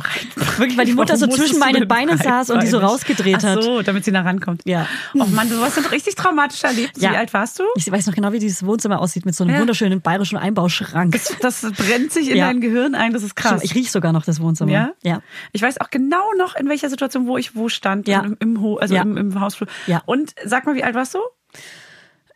Wirklich, 0.57 0.77
weil 0.77 0.85
die 0.85 0.93
Mutter 0.93 1.13
Warum 1.19 1.31
so 1.31 1.37
zwischen 1.37 1.59
meinen 1.59 1.87
Beinen 1.87 2.17
saß 2.17 2.49
und 2.51 2.63
die 2.63 2.67
so 2.67 2.79
rausgedreht 2.79 3.37
Ach 3.39 3.43
hat. 3.43 3.63
so, 3.63 3.81
damit 3.81 4.05
sie 4.05 4.11
da 4.11 4.21
rankommt. 4.21 4.61
Ja. 4.65 4.87
Oh 5.15 5.25
Mann, 5.25 5.49
du 5.49 5.59
hast 5.61 5.77
doch 5.77 5.91
richtig 5.91 6.15
traumatisch 6.15 6.63
erlebt. 6.63 6.97
Ja. 6.97 7.11
Wie 7.11 7.17
alt 7.17 7.33
warst 7.33 7.59
du? 7.59 7.63
Ich 7.75 7.91
weiß 7.97 8.07
noch 8.07 8.15
genau, 8.15 8.31
wie 8.31 8.39
dieses 8.39 8.65
Wohnzimmer 8.65 8.99
aussieht 9.01 9.25
mit 9.25 9.35
so 9.35 9.43
einem 9.43 9.53
Ja. 9.55 9.59
wunderschönen 9.59 10.01
bayerischen 10.01 10.37
Einbauschrank. 10.37 11.19
Das 11.41 11.61
brennt 11.61 12.11
sich 12.11 12.29
in 12.29 12.37
Ja. 12.37 12.47
dein 12.47 12.61
Gehirn 12.61 12.95
ein, 12.95 13.13
das 13.13 13.23
ist 13.23 13.35
krass. 13.35 13.61
Ich 13.63 13.75
riech 13.75 13.91
sogar 13.91 14.13
noch 14.13 14.23
das 14.25 14.39
Wohnzimmer. 14.41 14.71
Ja? 14.71 14.91
Ja. 15.03 15.21
Ich 15.51 15.61
weiß 15.61 15.79
auch 15.81 15.89
genau 15.89 16.23
noch, 16.37 16.55
in 16.55 16.69
welcher 16.69 16.89
Situation, 16.89 17.27
wo 17.27 17.37
ich 17.37 17.55
wo 17.55 17.69
stand, 17.69 18.07
Ja. 18.07 18.21
im, 18.21 18.37
im, 18.39 18.61
Ho 18.61 18.77
also 18.77 18.95
Ja. 18.95 19.01
im, 19.01 19.17
im 19.17 19.39
Hausflur. 19.39 19.67
Ja. 19.87 20.01
Und 20.05 20.33
sag 20.45 20.65
mal, 20.65 20.75
wie 20.75 20.83
alt 20.83 20.95
warst 20.95 21.13
du? 21.15 21.19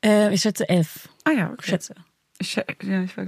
Äh, 0.03 0.33
ich 0.33 0.41
schätze 0.41 0.67
elf. 0.67 1.09
Ah 1.25 1.31
ja, 1.31 1.51
okay. 1.51 1.69
Schätze. 1.71 1.95
Ich, 2.41 2.57
schä- 2.57 2.65
ja, 2.83 3.03
ich 3.03 3.15
war, 3.15 3.25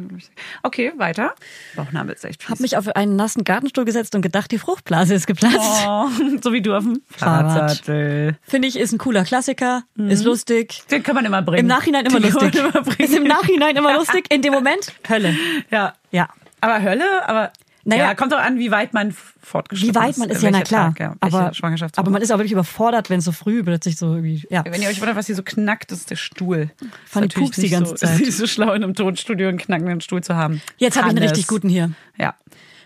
okay, 0.63 0.91
weiter. 0.97 1.36
Bauchnabel 1.76 2.13
ist 2.15 2.26
echt 2.26 2.41
fies. 2.41 2.49
Hab 2.49 2.60
mich 2.60 2.78
auf 2.78 2.88
einen 2.95 3.15
nassen 3.15 3.43
Gartenstuhl 3.43 3.86
gesetzt 3.86 4.15
und 4.15 4.21
gedacht, 4.23 4.52
die 4.52 4.58
Fruchtblase 4.58 5.13
ist 5.13 5.28
geplatzt. 5.28 5.58
oh, 5.88 6.08
so 6.43 6.52
wie 6.52 6.62
du 6.63 6.73
auf 6.76 6.84
dem 6.84 7.02
Fahrrad. 7.15 7.52
Fahrradsattel. 7.54 8.38
Finde 8.41 8.67
ich, 8.67 8.78
ist 8.80 8.91
ein 8.91 8.97
cooler 8.97 9.23
Klassiker, 9.23 9.84
ist 9.95 10.23
lustig. 10.26 10.82
Den 10.89 11.04
kann 11.04 11.13
man 11.15 11.26
immer 11.26 11.41
bringen. 11.43 11.60
Im 11.60 11.67
Nachhinein 11.67 12.06
immer 12.08 12.19
Den 12.19 12.32
lustig. 12.34 12.56
immer. 12.56 12.99
Ist 12.99 13.13
im 13.15 13.23
Nachhinein 13.23 13.76
immer 13.76 13.93
lustig. 13.93 14.26
In 14.34 14.41
dem 14.41 14.54
Moment 14.54 14.91
Hölle. 15.10 15.36
Ja. 15.69 15.93
Ja. 16.12 16.28
Aber 16.62 16.82
Hölle, 16.82 17.28
aber 17.28 17.52
Naja. 17.86 18.06
ja, 18.06 18.15
kommt 18.15 18.32
doch 18.32 18.39
an, 18.39 18.60
wie 18.60 18.72
weit 18.72 18.93
man 18.93 19.12
fortgeschritten 19.12 19.93
Wie 19.93 20.00
weit 20.00 20.17
man 20.17 20.30
ist, 20.30 20.41
ja, 20.41 20.54
welcher 20.54 20.58
na 20.60 20.63
klar. 20.63 20.88
Tag, 20.93 21.00
ja, 21.00 21.15
aber, 21.19 21.52
aber 21.96 22.12
man 22.12 22.22
ist 22.22 22.32
auch 22.32 22.38
wirklich 22.38 22.54
überfordert, 22.54 23.10
wenn 23.10 23.19
es 23.19 23.26
so 23.26 23.34
früh 23.34 23.62
plötzlich 23.62 23.98
so 23.98 24.15
irgendwie, 24.15 24.46
ja. 24.50 24.63
Wenn 24.65 24.82
ihr 24.82 24.88
euch 24.88 25.02
wundert, 25.02 25.17
was 25.17 25.26
hier 25.26 25.36
so 25.36 25.43
knackt, 25.43 25.91
ist 25.91 26.10
der 26.10 26.15
Stuhl. 26.15 26.72
Ist 27.06 27.15
natürlich 27.15 27.48
pupst 27.48 27.62
die 27.62 27.69
ganze 27.69 27.91
so, 27.91 27.96
Zeit. 27.98 28.19
Ist 28.22 28.26
nicht 28.26 28.38
so 28.38 28.48
schlau, 28.48 28.74
in 28.74 28.84
einem 28.84 28.93
Tonstudio 28.93 29.50
einen 29.50 29.58
knackenden 29.58 30.00
Stuhl 30.00 30.24
zu 30.24 30.36
haben. 30.36 30.62
Jetzt 30.78 30.95
habe 30.95 31.10
ich 31.10 31.16
einen 31.18 31.28
richtig 31.28 31.47
guten 31.47 31.68
hier. 31.68 31.91
Ja. 32.18 32.36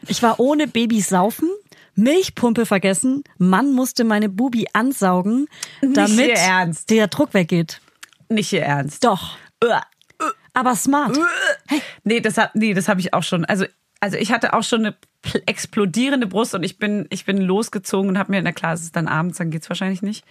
Ich 0.08 0.24
war 0.24 0.40
ohne 0.40 0.68
Babys 0.68 1.10
saufen, 1.10 1.50
Milchpumpe 1.96 2.66
vergessen, 2.66 3.24
Mann 3.38 3.74
musste 3.74 4.04
meine 4.04 4.30
Bubi 4.30 4.68
ansaugen, 4.74 5.48
damit 5.82 6.38
der 6.90 7.08
Druck 7.08 7.34
weggeht. 7.34 7.82
Nicht 8.30 8.52
ihr 8.52 8.64
Ernst. 8.64 9.04
Doch. 9.04 9.38
Aber 10.54 10.76
smart. 10.76 11.18
Nee, 12.04 12.20
das 12.20 12.38
hab, 12.38 12.56
nee, 12.56 12.74
das 12.74 12.88
habe 12.88 13.00
ich 13.00 13.14
auch 13.14 13.24
schon. 13.24 13.46
Also, 13.46 13.66
also 14.00 14.18
ich 14.18 14.32
hatte 14.32 14.54
auch 14.54 14.64
schon 14.64 14.86
eine 14.86 14.96
pl- 15.24 15.42
explodierende 15.46 16.28
Brust 16.28 16.54
und 16.56 16.64
ich 16.64 16.78
bin, 16.78 17.08
ich 17.10 17.26
bin 17.26 17.38
losgezogen 17.38 18.10
und 18.10 18.18
habe 18.18 18.32
mir, 18.32 18.42
na 18.42 18.52
klar, 18.52 18.74
es 18.74 18.84
ist 18.84 18.96
dann 18.96 19.08
abends, 19.08 19.38
dann 19.38 19.52
geht's 19.52 19.70
wahrscheinlich 19.70 20.02
nicht, 20.02 20.26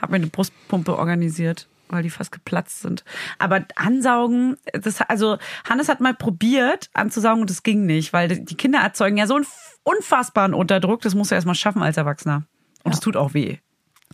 habe 0.00 0.12
mir 0.12 0.16
eine 0.16 0.26
Brustpumpe 0.28 0.96
organisiert, 0.96 1.68
weil 1.88 2.02
die 2.02 2.10
fast 2.10 2.32
geplatzt 2.32 2.80
sind. 2.80 3.04
Aber 3.38 3.64
ansaugen, 3.76 4.56
das, 4.72 5.00
also 5.02 5.38
Hannes 5.68 5.88
hat 5.88 6.00
mal 6.00 6.14
probiert 6.14 6.90
anzusaugen 6.94 7.40
und 7.40 7.50
das 7.50 7.62
ging 7.62 7.86
nicht, 7.86 8.12
weil 8.12 8.28
die 8.28 8.56
Kinder 8.56 8.80
erzeugen 8.80 9.16
ja 9.16 9.26
so 9.26 9.36
einen 9.36 9.46
unfassbaren 9.82 10.54
Unterdruck, 10.54 11.00
das 11.02 11.14
musst 11.14 11.30
du 11.30 11.34
erstmal 11.34 11.54
schaffen 11.54 11.82
als 11.82 11.96
Erwachsener. 11.96 12.44
Und 12.84 12.94
es 12.94 13.00
tut 13.00 13.16
auch 13.16 13.34
weh. 13.34 13.58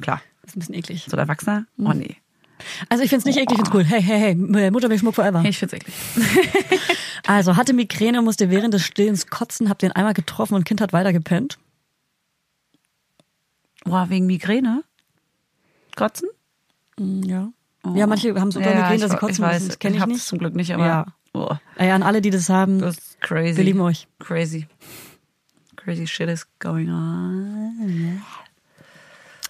Klar. 0.00 0.20
Das 0.42 0.50
ist 0.50 0.56
ein 0.56 0.60
bisschen 0.60 0.74
eklig. 0.74 1.06
So 1.08 1.16
ein 1.16 1.20
Erwachsener? 1.20 1.66
Oh 1.78 1.92
nee. 1.92 2.16
Also 2.88 3.02
ich 3.04 3.10
find's 3.10 3.24
nicht 3.24 3.36
eklig, 3.36 3.52
ich 3.52 3.56
find's 3.56 3.74
cool. 3.74 3.84
Hey, 3.84 4.00
hey, 4.02 4.18
hey, 4.18 4.70
Muttermilchschmuck 4.70 5.14
forever. 5.14 5.42
Ich 5.44 5.58
find's 5.58 5.74
eklig. 5.74 5.94
Also 7.26 7.56
hatte 7.56 7.72
Migräne, 7.72 8.20
musste 8.20 8.50
während 8.50 8.74
des 8.74 8.84
Stillens 8.84 9.28
kotzen, 9.28 9.70
hab 9.70 9.78
den 9.78 9.92
einmal 9.92 10.12
getroffen 10.12 10.54
und 10.56 10.64
Kind 10.64 10.82
hat 10.82 10.92
weiter 10.92 11.10
gepennt. 11.10 11.58
Boah, 13.84 14.10
wegen 14.10 14.26
Migräne? 14.26 14.84
Kotzen? 15.96 16.28
Ja. 16.98 17.50
Ja, 17.94 18.06
manche 18.06 18.38
haben 18.38 18.50
so 18.50 18.60
doll 18.60 18.74
Migräne, 18.74 18.98
dass 18.98 19.12
sie 19.12 19.16
kotzen 19.16 19.36
ich 19.36 19.40
weiß, 19.40 19.54
müssen. 19.54 19.68
Das 19.68 19.78
kenne 19.78 19.96
ich, 19.96 20.02
hab's 20.02 20.12
nicht. 20.12 20.26
zum 20.26 20.38
Glück 20.38 20.54
nicht, 20.54 20.72
aber 20.74 20.86
Ja. 20.86 21.06
boah, 21.32 21.60
Ey, 21.76 21.90
an 21.90 22.02
alle, 22.02 22.20
die 22.20 22.28
das 22.30 22.50
haben, 22.50 22.78
das 22.80 22.98
ist 22.98 23.20
crazy. 23.22 23.56
wir 23.56 23.64
lieben 23.64 23.80
euch. 23.80 24.06
Crazy. 24.18 24.66
Crazy 25.76 26.06
shit 26.06 26.28
is 26.28 26.46
going 26.58 26.90
on. 26.90 28.22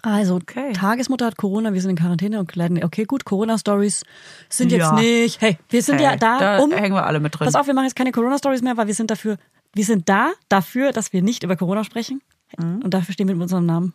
Also, 0.04 0.36
Okay. 0.36 0.72
Tagesmutter 0.72 1.26
hat 1.26 1.36
Corona, 1.36 1.72
wir 1.72 1.80
sind 1.80 1.90
in 1.90 1.96
Quarantäne 1.96 2.38
und 2.38 2.54
leiden. 2.56 2.82
Okay, 2.84 3.04
gut, 3.04 3.24
Corona-Stories 3.24 4.04
sind 4.48 4.70
jetzt 4.72 4.80
Ja. 4.80 4.92
nicht. 4.94 5.40
Hey, 5.40 5.58
wir 5.70 5.82
sind 5.82 5.96
Hey, 5.96 6.04
ja 6.04 6.16
da, 6.16 6.38
da 6.38 6.58
um. 6.58 6.70
hängen 6.72 6.94
wir 6.94 7.06
alle 7.06 7.20
mit 7.20 7.38
drin. 7.38 7.46
Pass 7.46 7.54
auf, 7.54 7.66
wir 7.66 7.74
machen 7.74 7.84
jetzt 7.86 7.96
keine 7.96 8.12
Corona-Stories 8.12 8.62
mehr, 8.62 8.76
weil 8.76 8.86
wir 8.86 8.94
sind 8.94 9.10
dafür, 9.10 9.36
wir 9.74 9.84
sind 9.84 10.08
da 10.08 10.32
dafür, 10.48 10.92
dass 10.92 11.12
wir 11.12 11.22
nicht 11.22 11.42
über 11.42 11.56
Corona 11.56 11.84
sprechen. 11.84 12.20
Mhm. 12.58 12.82
Und 12.84 12.92
dafür 12.94 13.12
stehen 13.14 13.28
wir 13.28 13.34
mit 13.34 13.42
unserem 13.42 13.66
Namen. 13.66 13.94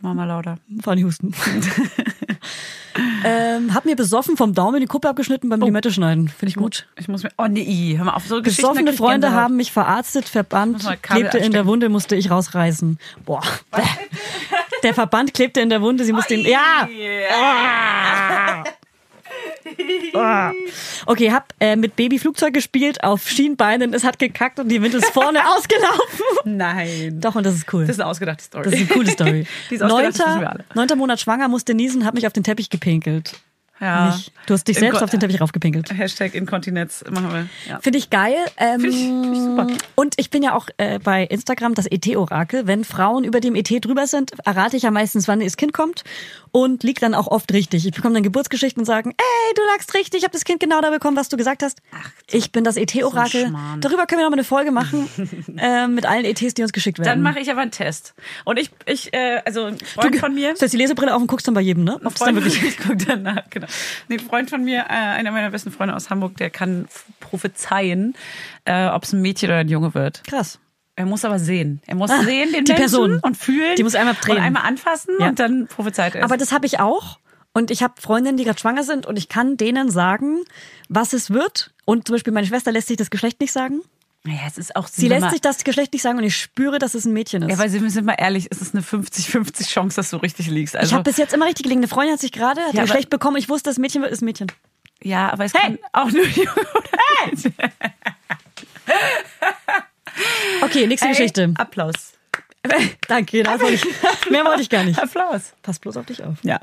Mama 0.00 0.24
lauter. 0.24 0.56
Fanny 0.82 1.02
Husten. 1.02 1.34
ähm, 3.24 3.74
hab 3.74 3.84
mir 3.84 3.96
besoffen 3.96 4.36
vom 4.36 4.54
Daumen 4.54 4.80
die 4.80 4.86
Kuppe 4.86 5.08
abgeschnitten 5.08 5.48
beim 5.50 5.60
Limette 5.60 5.92
schneiden. 5.92 6.28
Finde 6.28 6.50
ich 6.50 6.56
gut. 6.56 6.86
Ich 6.98 7.06
muss 7.08 7.22
mir. 7.22 7.30
Oh 7.36 7.46
nee, 7.46 7.94
hör 7.96 8.06
mal 8.06 8.14
auf, 8.14 8.26
so 8.26 8.40
Besoffene 8.40 8.92
Freunde 8.94 9.32
haben 9.32 9.56
mich 9.56 9.72
verarztet, 9.72 10.32
Kabel 10.32 10.76
klebte 11.02 11.38
in 11.38 11.52
der. 11.52 11.66
Wunde, 11.66 11.90
musste 11.90 12.16
ich 12.16 12.30
rausreißen. 12.30 12.98
Boah. 13.26 13.42
Der 14.82 14.94
Verband 14.94 15.34
klebte 15.34 15.60
in 15.60 15.68
der 15.68 15.82
Wunde, 15.82 16.04
sie 16.04 16.12
musste 16.12 16.34
ihn. 16.34 16.46
Ja! 16.46 16.88
Ah. 20.14 20.52
Okay, 21.06 21.30
hab 21.32 21.54
äh, 21.60 21.76
mit 21.76 21.96
Baby 21.96 22.18
Flugzeug 22.18 22.52
gespielt 22.52 23.02
auf 23.04 23.28
Schienbeinen, 23.28 23.94
es 23.94 24.04
hat 24.04 24.18
gekackt 24.18 24.58
und 24.58 24.68
die 24.68 24.82
Winde 24.82 24.98
ist 24.98 25.10
vorne 25.10 25.40
ausgelaufen. 25.56 26.24
Nein. 26.44 27.20
Doch, 27.20 27.34
und 27.34 27.44
das 27.44 27.54
ist 27.54 27.72
cool. 27.72 27.82
Das 27.86 27.96
ist 27.96 28.00
eine 28.00 28.10
ausgedachte 28.10 28.42
Story. 28.42 28.64
Das 28.64 28.74
ist 28.74 28.80
eine 28.80 28.88
coole 28.88 29.10
Story. 29.10 29.46
Die 29.70 29.74
ist 29.76 29.80
neunter 30.74 30.96
Monat 30.96 31.20
schwanger, 31.20 31.48
musste 31.48 31.74
niesen, 31.74 32.04
hab 32.04 32.14
mich 32.14 32.26
auf 32.26 32.32
den 32.32 32.44
Teppich 32.44 32.70
gepinkelt. 32.70 33.40
Ja. 33.80 34.14
Nicht. 34.14 34.32
Du 34.46 34.54
hast 34.54 34.68
dich 34.68 34.76
Inko- 34.76 34.80
selbst 34.80 35.02
auf 35.02 35.10
den 35.10 35.20
Teppich 35.20 35.40
raufgepinkelt. 35.40 35.90
Hashtag 35.96 36.34
Inkontinenz 36.34 37.02
machen 37.10 37.32
wir. 37.32 37.46
Ja. 37.68 37.78
Finde 37.80 37.98
ich 37.98 38.10
geil. 38.10 38.34
Ähm, 38.58 38.80
Find 38.80 38.94
ich- 38.94 39.00
find 39.06 39.34
ich 39.36 39.42
super. 39.42 39.66
Und 39.94 40.14
ich 40.18 40.28
bin 40.30 40.42
ja 40.42 40.54
auch 40.54 40.68
äh, 40.76 40.98
bei 40.98 41.24
Instagram 41.24 41.74
das 41.74 41.86
ET-Orakel. 41.86 42.66
Wenn 42.66 42.84
Frauen 42.84 43.24
über 43.24 43.40
dem 43.40 43.54
ET 43.54 43.70
drüber 43.84 44.06
sind, 44.06 44.32
errate 44.44 44.76
ich 44.76 44.82
ja 44.82 44.90
meistens, 44.90 45.28
wann 45.28 45.40
das 45.40 45.56
Kind 45.56 45.72
kommt 45.72 46.04
und 46.52 46.82
liegt 46.82 47.02
dann 47.02 47.14
auch 47.14 47.26
oft 47.26 47.52
richtig. 47.52 47.86
Ich 47.86 47.92
bekomme 47.94 48.14
dann 48.14 48.22
Geburtsgeschichten 48.22 48.80
und 48.80 48.86
sagen, 48.86 49.10
ey, 49.16 49.54
du 49.54 49.62
lagst 49.72 49.94
richtig, 49.94 50.18
ich 50.18 50.24
habe 50.24 50.32
das 50.32 50.44
Kind 50.44 50.60
genau 50.60 50.80
da 50.80 50.90
bekommen, 50.90 51.16
was 51.16 51.28
du 51.28 51.36
gesagt 51.36 51.62
hast. 51.62 51.80
ich 52.30 52.52
bin 52.52 52.64
das 52.64 52.76
ET-Orakel. 52.76 53.48
Schmarrn. 53.48 53.80
Darüber 53.80 54.06
können 54.06 54.20
wir 54.20 54.24
noch 54.24 54.30
mal 54.30 54.36
eine 54.36 54.44
Folge 54.44 54.70
machen 54.70 55.08
äh, 55.58 55.86
mit 55.86 56.06
allen 56.06 56.24
ETs, 56.24 56.54
die 56.54 56.62
uns 56.62 56.72
geschickt 56.72 56.98
werden. 56.98 57.08
Dann 57.08 57.22
mache 57.22 57.40
ich 57.40 57.50
aber 57.50 57.60
einen 57.60 57.70
Test. 57.70 58.14
Und 58.44 58.58
ich, 58.58 58.70
ich, 58.86 59.12
äh, 59.12 59.42
also 59.44 59.64
ein 59.64 59.78
Freund 59.78 60.16
von 60.16 60.34
mir. 60.34 60.54
Du 60.54 60.60
hast 60.62 60.72
die 60.72 60.76
Lesebrille 60.76 61.14
auf 61.14 61.20
und 61.20 61.28
guckst 61.28 61.46
dann 61.46 61.54
bei 61.54 61.60
jedem, 61.60 61.84
ne? 61.84 61.94
Ob 61.96 62.02
das 62.02 62.14
dann 62.14 62.34
Freund, 62.34 62.36
wirklich 62.36 62.62
ich 62.62 62.78
guck 62.78 62.98
danach, 63.06 63.48
genau. 63.50 63.66
Nee, 64.08 64.16
ein 64.16 64.20
Freund 64.20 64.50
von 64.50 64.64
mir, 64.64 64.80
äh, 64.80 64.92
einer 64.92 65.30
meiner 65.30 65.50
besten 65.50 65.70
Freunde 65.70 65.94
aus 65.94 66.10
Hamburg, 66.10 66.36
der 66.36 66.50
kann 66.50 66.88
prophezeien, 67.20 68.14
äh, 68.64 68.86
ob 68.88 69.04
es 69.04 69.12
ein 69.12 69.22
Mädchen 69.22 69.48
oder 69.48 69.58
ein 69.58 69.68
Junge 69.68 69.94
wird. 69.94 70.22
krass. 70.24 70.58
Er 71.00 71.06
muss 71.06 71.24
aber 71.24 71.38
sehen. 71.38 71.80
Er 71.86 71.94
muss 71.94 72.10
Ah, 72.10 72.22
sehen, 72.22 72.52
den 72.52 72.64
die 72.64 72.72
Menschen 72.72 72.76
Person. 72.76 73.20
und 73.22 73.36
fühlen. 73.36 73.74
Die 73.76 73.82
muss 73.82 73.94
einmal 73.94 74.14
drehen. 74.20 74.36
Und 74.36 74.42
einmal 74.42 74.62
anfassen 74.64 75.14
Ja. 75.18 75.28
und 75.28 75.38
dann 75.38 75.66
prophezeit 75.66 76.14
er. 76.14 76.24
Aber 76.24 76.36
das 76.36 76.52
habe 76.52 76.66
ich 76.66 76.78
auch. 76.78 77.18
Und 77.52 77.70
ich 77.70 77.82
habe 77.82 77.94
Freundinnen, 78.00 78.36
die 78.36 78.44
gerade 78.44 78.60
schwanger 78.60 78.84
sind 78.84 79.06
und 79.06 79.16
ich 79.16 79.28
kann 79.28 79.56
denen 79.56 79.90
sagen, 79.90 80.40
was 80.88 81.12
es 81.12 81.30
wird. 81.30 81.72
Und 81.84 82.06
zum 82.06 82.14
Beispiel 82.14 82.32
meine 82.32 82.46
Schwester 82.46 82.70
lässt 82.70 82.88
sich 82.88 82.96
das 82.96 83.10
Geschlecht 83.10 83.40
nicht 83.40 83.52
sagen. 83.52 83.80
naja, 84.22 84.40
es 84.46 84.58
ist 84.58 84.76
auch 84.76 84.86
Sie 84.86 85.08
lässt 85.08 85.22
mal- 85.22 85.30
sich 85.30 85.40
das 85.40 85.64
Geschlecht 85.64 85.92
nicht 85.94 86.02
sagen 86.02 86.18
und 86.18 86.24
ich 86.24 86.36
spüre, 86.36 86.78
dass 86.78 86.94
es 86.94 87.06
ein 87.06 87.12
Mädchen 87.14 87.42
ist. 87.42 87.50
Ja, 87.50 87.58
weil 87.58 87.72
wir 87.72 87.90
sind 87.90 88.04
mal 88.04 88.16
ehrlich, 88.18 88.46
es 88.50 88.60
ist 88.60 88.74
eine 88.74 88.82
50-50 88.84 89.66
Chance, 89.68 89.96
dass 89.96 90.10
du 90.10 90.18
richtig 90.18 90.46
liegst. 90.48 90.76
Also, 90.76 90.88
ich 90.90 90.92
habe 90.92 91.04
bis 91.04 91.16
jetzt 91.16 91.32
immer 91.32 91.46
richtig 91.46 91.62
gelegen. 91.64 91.80
Eine 91.80 91.88
Freundin 91.88 92.12
hat 92.12 92.20
sich 92.20 92.30
gerade 92.30 92.60
hat 92.60 92.74
Ja, 92.74 92.82
Geschlecht 92.82 93.08
bekommen. 93.08 93.36
Ich 93.38 93.48
wusste, 93.48 93.70
das 93.70 93.78
Mädchen 93.78 94.02
wird, 94.02 94.12
ist 94.12 94.20
ein 94.20 94.26
Mädchen. 94.26 94.52
ja, 95.02 95.32
aber 95.32 95.46
es 95.46 95.54
kann 95.54 95.78
auch 95.94 96.10
nur 96.10 96.24
Junge 96.26 96.50
Mädchen. 97.26 97.54
Okay, 100.62 100.86
nächste 100.86 101.06
Ey, 101.08 101.12
Geschichte. 101.12 101.52
Applaus. 101.56 102.12
Danke, 103.08 103.42
das 103.42 103.60
wollte 103.60 103.74
ich, 103.74 104.30
mehr 104.30 104.44
wollte 104.44 104.62
ich 104.62 104.68
gar 104.68 104.84
nicht. 104.84 104.98
Applaus. 105.02 105.54
Pass 105.62 105.78
bloß 105.78 105.96
auf 105.96 106.06
dich 106.06 106.22
auf. 106.22 106.36
Ja. 106.42 106.60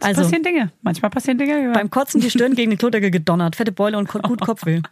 Es 0.00 0.06
Also, 0.06 0.22
passieren 0.22 0.42
Dinge. 0.42 0.70
Manchmal 0.82 1.10
passieren 1.10 1.38
Dinge. 1.38 1.62
Ja. 1.62 1.72
beim 1.72 1.88
Kotzen 1.90 2.20
die 2.20 2.30
Stirn 2.30 2.54
gegen 2.54 2.70
den 2.70 2.78
Klodeckel 2.78 3.10
gedonnert, 3.10 3.56
fette 3.56 3.72
Beule 3.72 3.96
und 3.96 4.08
gut 4.08 4.40
Kopfweh. 4.40 4.82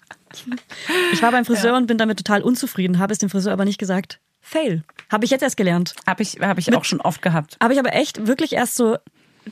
Ich 1.12 1.22
war 1.22 1.32
beim 1.32 1.44
Friseur 1.44 1.76
und 1.76 1.86
bin 1.86 1.98
damit 1.98 2.18
total 2.18 2.42
unzufrieden, 2.42 2.98
habe 2.98 3.12
es 3.12 3.18
dem 3.18 3.28
Friseur 3.30 3.52
aber 3.52 3.64
nicht 3.64 3.78
gesagt. 3.78 4.20
Fail. 4.40 4.82
Habe 5.10 5.24
ich 5.24 5.30
jetzt 5.30 5.42
erst 5.42 5.56
gelernt. 5.56 5.94
Habe 6.06 6.22
ich, 6.22 6.38
hab 6.40 6.56
ich 6.58 6.74
auch 6.74 6.84
schon 6.84 7.00
oft 7.00 7.20
gehabt. 7.20 7.56
Habe 7.60 7.74
ich 7.74 7.78
aber 7.78 7.92
echt 7.94 8.26
wirklich 8.26 8.52
erst 8.54 8.76
so. 8.76 8.96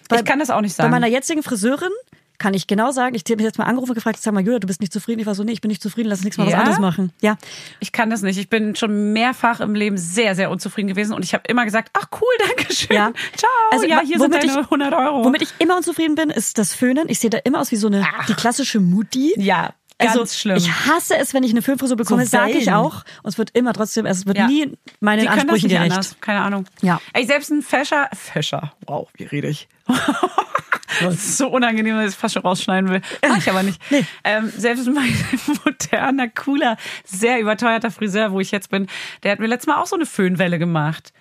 Bei, 0.09 0.17
ich 0.21 0.25
kann 0.25 0.39
das 0.39 0.51
auch 0.51 0.61
nicht 0.61 0.77
bei 0.77 0.85
sagen. 0.85 0.91
meiner 0.93 1.09
jetzigen 1.09 1.43
Friseurin 1.43 1.91
kann 2.39 2.55
ich 2.55 2.67
genau 2.67 2.93
sagen, 2.93 3.15
ich 3.17 3.23
habe 3.25 3.37
mich 3.37 3.45
jetzt 3.45 3.59
mal 3.59 3.65
angerufen 3.65 3.91
und 3.91 3.95
gefragt, 3.97 4.21
sag 4.23 4.33
mal, 4.33 4.43
Julia, 4.45 4.59
du 4.61 4.67
bist 4.67 4.81
nicht 4.81 4.93
zufrieden. 4.93 5.19
Ich 5.21 5.27
war 5.27 5.35
so, 5.35 5.43
nee, 5.45 5.53
ich 5.53 5.61
bin 5.61 5.69
nicht 5.69 5.83
zufrieden, 5.83 6.09
lass 6.09 6.21
uns 6.21 6.25
nichts 6.25 6.39
mal 6.39 6.47
was 6.47 6.53
Ja? 6.53 6.61
anderes 6.61 6.79
machen. 6.79 7.13
Ja. 7.21 7.37
Ich 7.81 7.91
kann 7.93 8.11
das 8.11 8.23
nicht. 8.23 8.39
Ich 8.39 8.49
bin 8.49 8.77
schon 8.77 9.13
mehrfach 9.13 9.61
im 9.61 9.75
Leben 9.75 9.97
sehr, 9.99 10.35
sehr 10.37 10.51
unzufrieden 10.51 10.89
gewesen 10.89 11.13
und 11.15 11.25
ich 11.25 11.35
habe 11.35 11.45
immer 11.49 11.65
gesagt, 11.65 11.91
ach 11.95 12.07
cool, 12.21 12.47
danke 12.47 12.73
schön. 12.73 12.97
Ja. 12.97 13.13
Ciao. 13.37 13.51
Also, 13.73 13.87
ja, 13.87 14.01
hier 14.01 14.19
sind 14.19 14.33
deine 14.33 14.45
ich- 14.47 14.57
100 14.57 14.93
Euro. 14.95 15.25
Womit 15.25 15.43
ich 15.43 15.49
immer 15.59 15.77
unzufrieden 15.77 16.15
bin, 16.15 16.31
ist 16.31 16.59
das 16.59 16.75
Föhnen. 16.75 17.09
Ich 17.09 17.19
sehe 17.19 17.31
da 17.31 17.39
immer 17.39 17.61
aus 17.61 17.71
wie 17.73 17.77
so 17.77 17.89
eine, 17.89 18.07
die 18.29 18.35
klassische 18.35 18.79
Mutti. 18.81 19.35
ja, 19.37 19.73
ganz 19.99 20.13
also, 20.17 20.27
schlimm. 20.27 20.57
Ich 20.59 20.71
hasse 20.87 21.17
es, 21.19 21.35
wenn 21.35 21.43
ich 21.43 21.51
eine 21.51 21.61
Föhnfrisur 21.63 21.97
bekomme, 21.97 22.23
So 22.25 22.31
sage 22.31 22.53
ich 22.53 22.71
auch. 22.71 23.03
Und 23.25 23.31
es 23.31 23.39
wird 23.39 23.51
immer 23.57 23.73
trotzdem, 23.73 24.07
es 24.07 24.27
wird 24.27 24.39
Ja. 24.39 24.47
nie 24.47 24.73
meinen 25.01 25.23
Die 25.23 25.29
Ansprüchen 25.29 25.69
gerecht. 25.71 25.91
anders. 25.91 26.17
Keine 26.21 26.41
Ahnung. 26.43 26.67
Ja. 26.83 27.01
Ey, 27.15 27.27
selbst 27.27 27.51
ein 27.51 27.63
Fäscher, 27.63 28.09
Fäscher, 28.13 28.73
wow, 28.87 29.09
wie 29.17 29.25
rede 29.25 29.49
ich? 29.49 29.67
so 31.11 31.49
unangenehm, 31.49 31.97
dass 31.97 32.05
ich 32.05 32.11
es 32.11 32.15
fast 32.17 32.35
schon 32.35 32.43
rausschneiden 32.43 32.91
will. 32.91 33.01
Mach 33.27 33.39
ich 33.39 33.49
aber 33.51 33.63
nicht. 33.63 33.81
Nee. 33.91 34.05
Ähm, 34.25 34.53
selbst 34.57 34.87
mein 34.93 35.13
moderner, 35.65 36.29
cooler, 36.29 36.77
sehr 37.05 37.41
überteuerter 37.41 37.91
Friseur, 37.91 38.33
wo 38.33 38.41
ich 38.41 38.51
jetzt 38.51 38.71
bin, 38.71 38.87
der 39.23 39.33
hat 39.33 39.39
mir 39.39 39.47
letztes 39.47 39.67
Mal 39.67 39.81
auch 39.81 39.87
so 39.87 39.97
eine 39.97 40.07
Föhnwelle 40.07 40.59
gemacht. 40.59 41.13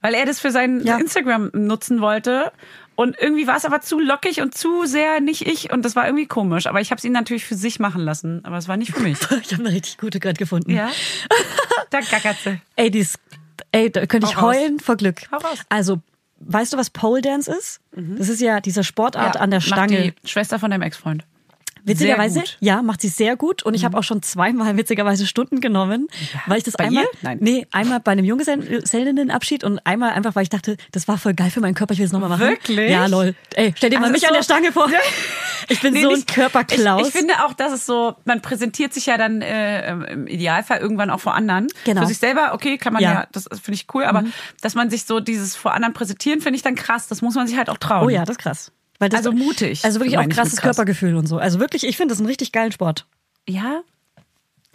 Weil 0.00 0.14
er 0.14 0.26
das 0.26 0.38
für 0.38 0.50
sein 0.50 0.80
Ja. 0.84 0.98
Instagram 0.98 1.50
nutzen 1.54 2.00
wollte. 2.02 2.52
Und 2.94 3.16
irgendwie 3.18 3.46
war 3.46 3.56
es 3.56 3.64
aber 3.64 3.80
zu 3.80 3.98
lockig 3.98 4.40
und 4.42 4.54
zu 4.54 4.84
sehr 4.84 5.20
nicht 5.20 5.46
ich. 5.46 5.72
Und 5.72 5.84
das 5.84 5.96
war 5.96 6.04
irgendwie 6.06 6.26
komisch. 6.26 6.66
Aber 6.66 6.80
ich 6.80 6.90
habe 6.90 6.98
es 6.98 7.04
ihn 7.04 7.12
natürlich 7.12 7.44
für 7.46 7.54
sich 7.54 7.80
machen 7.80 8.02
lassen. 8.02 8.44
Aber 8.44 8.58
es 8.58 8.68
war 8.68 8.76
nicht 8.76 8.92
für 8.92 9.00
mich. 9.00 9.18
Ich 9.42 9.52
habe 9.52 9.64
eine 9.64 9.72
richtig 9.72 9.96
gute 9.98 10.20
gerade 10.20 10.36
gefunden. 10.36 10.70
Ja? 10.70 10.90
Da 11.90 12.00
gackert 12.00 12.36
sie. 12.44 12.60
Ey, 12.76 12.90
die 12.90 12.98
ist, 13.00 13.18
ey, 13.72 13.90
da 13.90 14.04
könnte 14.06 14.26
ich 14.28 14.40
heulen 14.40 14.78
vor 14.78 14.96
Glück. 14.96 15.22
Hau 15.32 15.38
raus. 15.38 15.58
Also, 15.70 16.00
weißt 16.46 16.72
du, 16.72 16.76
was 16.76 16.90
Pole 16.90 17.22
Dance 17.22 17.50
ist? 17.50 17.80
Das 17.92 18.28
ist 18.28 18.40
ja 18.40 18.60
diese 18.60 18.84
Sportart 18.84 19.36
Ja, 19.36 19.40
an 19.40 19.50
der 19.50 19.60
Stange. 19.60 20.12
Die 20.22 20.28
Schwester 20.28 20.58
von 20.58 20.70
deinem 20.70 20.82
Ex-Freund. 20.82 21.24
Witzigerweise. 21.84 22.40
Mhm. 22.40 22.44
ja, 22.60 22.82
macht 22.82 23.00
sie 23.02 23.08
sehr 23.08 23.36
gut. 23.36 23.62
Und 23.62 23.74
ich 23.74 23.84
habe 23.84 23.96
auch 23.98 24.02
schon 24.02 24.22
zweimal 24.22 24.76
witzigerweise 24.78 25.26
Stunden 25.26 25.60
genommen, 25.60 26.08
weil 26.46 26.58
ich 26.58 26.64
das 26.64 26.74
Bei 26.74 26.84
einmal, 26.84 27.04
ihr? 27.04 27.08
Nein. 27.22 27.38
nee, 27.40 27.66
einmal 27.72 28.00
bei 28.00 28.12
einem 28.12 28.24
Junggesellinnenabschied 28.24 29.64
und 29.64 29.78
einmal 29.86 30.12
einfach, 30.12 30.34
weil 30.34 30.44
ich 30.44 30.48
dachte, 30.50 30.76
das 30.92 31.08
war 31.08 31.18
voll 31.18 31.34
geil 31.34 31.50
für 31.50 31.60
meinen 31.60 31.74
Körper, 31.74 31.92
ich 31.92 31.98
will 31.98 32.06
es 32.06 32.12
nochmal 32.12 32.28
machen. 32.30 32.48
Wirklich? 32.48 32.90
Ja, 32.90 33.06
lol. 33.06 33.34
Ey, 33.54 33.72
stell 33.76 33.90
dir 33.90 33.96
mal 33.98 34.04
Also 34.06 34.12
mich 34.12 34.22
so- 34.22 34.28
an 34.28 34.34
der 34.34 34.42
Stange 34.42 34.72
vor. 34.72 34.88
Ich 35.70 35.80
bin 35.80 35.94
Nee, 35.94 36.02
so 36.02 36.10
ein 36.10 36.26
Körperklaus. 36.26 37.00
Ich, 37.00 37.06
ich 37.08 37.14
finde 37.14 37.42
auch, 37.42 37.54
dass 37.54 37.72
es 37.72 37.86
so, 37.86 38.16
man 38.26 38.42
präsentiert 38.42 38.92
sich 38.92 39.06
ja 39.06 39.16
dann 39.16 39.40
äh, 39.40 39.92
im 40.12 40.26
Idealfall 40.26 40.78
irgendwann 40.78 41.08
auch 41.08 41.20
vor 41.20 41.32
anderen. 41.34 41.68
Genau. 41.86 42.02
Für 42.02 42.06
sich 42.06 42.18
selber, 42.18 42.50
okay, 42.52 42.76
kann 42.76 42.92
man 42.92 43.02
ja, 43.02 43.12
Ja. 43.12 43.20
Mhm. 43.20 43.26
das 43.32 43.44
finde 43.62 43.72
ich 43.76 43.86
cool, 43.94 44.04
aber 44.04 44.24
dass 44.60 44.74
man 44.74 44.90
sich 44.90 45.04
so 45.06 45.20
dieses 45.20 45.56
vor 45.56 45.72
anderen 45.72 45.94
präsentieren, 45.94 46.42
finde 46.42 46.56
ich 46.58 46.62
dann 46.62 46.74
krass. 46.74 47.06
Das 47.08 47.22
muss 47.22 47.34
man 47.34 47.46
sich 47.46 47.56
halt 47.56 47.70
auch 47.70 47.78
trauen. 47.78 48.04
oh 48.04 48.10
ja, 48.10 48.26
das 48.26 48.36
ist 48.36 48.42
krass. 48.42 48.72
Also 49.12 49.32
mutig, 49.32 49.84
Also 49.84 50.00
wirklich 50.00 50.16
auch 50.18 50.22
ich 50.22 50.28
krasses 50.30 50.54
krass. 50.56 50.76
Körpergefühl 50.76 51.16
und 51.16 51.26
so. 51.26 51.38
Also 51.38 51.60
wirklich, 51.60 51.84
ich 51.84 51.96
finde 51.96 52.12
das 52.12 52.20
einen 52.20 52.28
richtig 52.28 52.52
geilen 52.52 52.72
Sport. 52.72 53.06
Ja. 53.48 53.82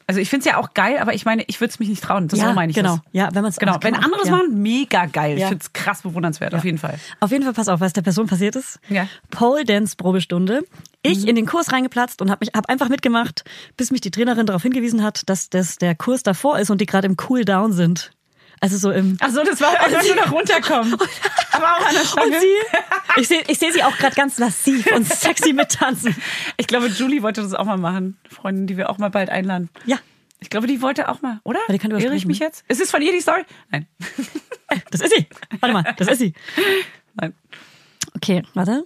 Also 0.06 0.20
ich 0.22 0.30
finde 0.32 0.48
es 0.48 0.52
ja 0.52 0.58
auch 0.58 0.74
geil, 0.74 0.98
aber 1.00 1.14
ich 1.14 1.24
meine, 1.26 1.44
ich 1.46 1.62
würde 1.62 1.70
es 1.70 1.78
mich 1.78 1.88
nicht 1.88 2.04
trauen. 2.04 2.28
Das 2.28 2.40
so 2.40 2.54
meine 2.54 2.72
ich 2.72 2.76
genau. 2.76 2.96
das. 2.96 3.06
Ja, 3.12 3.30
wenn 3.32 3.44
man 3.44 3.52
es 3.52 3.58
Genau, 3.58 3.78
wenn 3.82 3.94
andere 3.94 4.22
es 4.24 4.28
ja. 4.28 4.38
machen, 4.38 4.60
mega 4.60 5.06
geil. 5.06 5.36
Ich 5.36 5.42
Ja. 5.42 5.50
finde 5.50 5.62
es 5.64 5.72
krass 5.72 6.02
bewundernswert, 6.02 6.56
auf 6.56 6.66
jeden 6.66 6.80
Fall. 6.80 7.00
Auf 7.20 7.30
jeden 7.30 7.44
Fall, 7.44 7.54
pass 7.54 7.68
auf, 7.68 7.80
was 7.80 7.94
der 7.94 8.02
Person 8.02 8.26
passiert 8.26 8.56
ist. 8.56 8.80
Ja. 8.90 9.04
Mhm. 9.04 9.08
Pole 9.30 9.66
Dance 9.66 9.96
Probestunde. 9.96 10.64
Ich 11.04 11.28
in 11.28 11.36
den 11.36 11.46
Kurs 11.46 11.72
reingeplatzt 11.72 12.24
und 12.24 12.32
habe 12.32 12.44
mich 12.44 12.56
hab 12.56 12.68
einfach 12.70 12.90
mitgemacht, 12.90 13.44
bis 13.78 13.92
mich 13.92 14.02
die 14.02 14.10
Trainerin 14.10 14.48
darauf 14.48 14.64
hingewiesen 14.64 15.04
hat, 15.04 15.30
dass 15.30 15.52
das 15.52 15.78
der 15.78 15.94
Kurs 15.94 16.24
davor 16.24 16.58
ist 16.58 16.72
und 16.72 16.82
die 16.82 16.88
gerade 16.88 17.06
im 17.06 17.16
Cool 17.30 17.46
Down 17.46 17.72
sind. 17.72 18.12
Also 18.62 18.78
so 18.78 18.92
im 18.92 19.18
Ach 19.22 19.30
so, 19.30 19.44
das 19.44 19.62
war 19.62 19.70
einfach 19.80 20.04
nur 20.04 20.16
noch 20.16 20.32
runterkommen. 20.32 20.94
aber 21.52 21.78
auch 21.78 21.86
an 21.88 21.94
der 21.94 22.06
Stange. 22.06 22.36
und 22.36 22.42
sie, 22.42 23.22
ich 23.22 23.28
sehe 23.28 23.44
ich 23.48 23.60
seh 23.60 23.72
sie 23.72 23.84
auch 23.84 23.96
gerade 23.98 24.16
ganz 24.16 24.38
lassiv 24.38 24.86
und 24.92 25.08
sexy 25.14 25.54
mittanzen. 25.54 26.16
Ich 26.58 26.68
glaube, 26.68 26.88
Julie 26.88 27.22
wollte 27.22 27.42
das 27.42 27.54
auch 27.54 27.66
mal 27.66 27.78
machen. 27.78 28.18
Freundin, 28.30 28.68
die 28.68 28.76
wir 28.78 28.90
auch 28.90 28.98
mal 28.98 29.10
bald 29.10 29.30
einladen. 29.30 29.70
Ja, 29.86 29.98
Ich 30.40 30.50
glaube, 30.50 30.68
die 30.68 30.82
wollte 30.82 31.08
auch 31.10 31.22
mal, 31.22 31.40
oder? 31.44 31.60
Die 31.70 31.78
kann 31.80 31.92
Irre 31.92 32.16
ich 32.16 32.26
mich 32.26 32.40
jetzt? 32.40 32.64
Ist 32.68 32.82
es 32.82 32.92
von 32.92 33.02
ihr 33.02 33.12
die 33.14 33.22
Story? 33.22 33.44
Nein. 33.72 33.88
das 34.92 35.02
ist 35.02 35.14
sie. 35.16 35.26
Warte 35.60 35.74
mal, 35.74 35.94
das 35.98 36.08
ist 36.10 36.20
sie. 36.20 36.34
Nein. 37.16 37.34
Okay, 38.16 38.44
warte. 38.54 38.84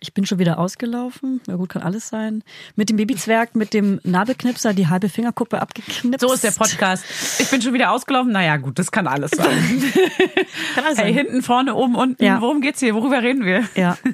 Ich 0.00 0.14
bin 0.14 0.24
schon 0.26 0.38
wieder 0.38 0.58
ausgelaufen. 0.60 1.40
Ja 1.48 1.56
gut, 1.56 1.70
kann 1.70 1.82
alles 1.82 2.08
sein. 2.08 2.44
Mit 2.76 2.88
dem 2.88 2.96
Babyzwerg, 2.98 3.56
mit 3.56 3.74
dem 3.74 4.00
Nabelknipser, 4.04 4.72
die 4.72 4.86
halbe 4.86 5.08
Fingerkuppe 5.08 5.60
abgeknipst. 5.60 6.20
So 6.20 6.32
ist 6.32 6.44
der 6.44 6.52
Podcast. 6.52 7.04
Ich 7.40 7.50
bin 7.50 7.60
schon 7.62 7.72
wieder 7.72 7.90
ausgelaufen. 7.90 8.30
Naja, 8.30 8.58
gut, 8.58 8.78
das 8.78 8.92
kann 8.92 9.08
alles 9.08 9.32
sein. 9.32 9.48
Kann 10.76 10.84
alles 10.84 10.98
Hey, 10.98 11.12
sein. 11.12 11.14
hinten, 11.14 11.42
vorne, 11.42 11.74
oben, 11.74 11.96
unten. 11.96 12.22
Ja. 12.24 12.40
Worum 12.40 12.60
geht's 12.60 12.78
hier? 12.78 12.94
Worüber 12.94 13.22
reden 13.22 13.44
wir? 13.44 13.64
Ja. 13.74 13.96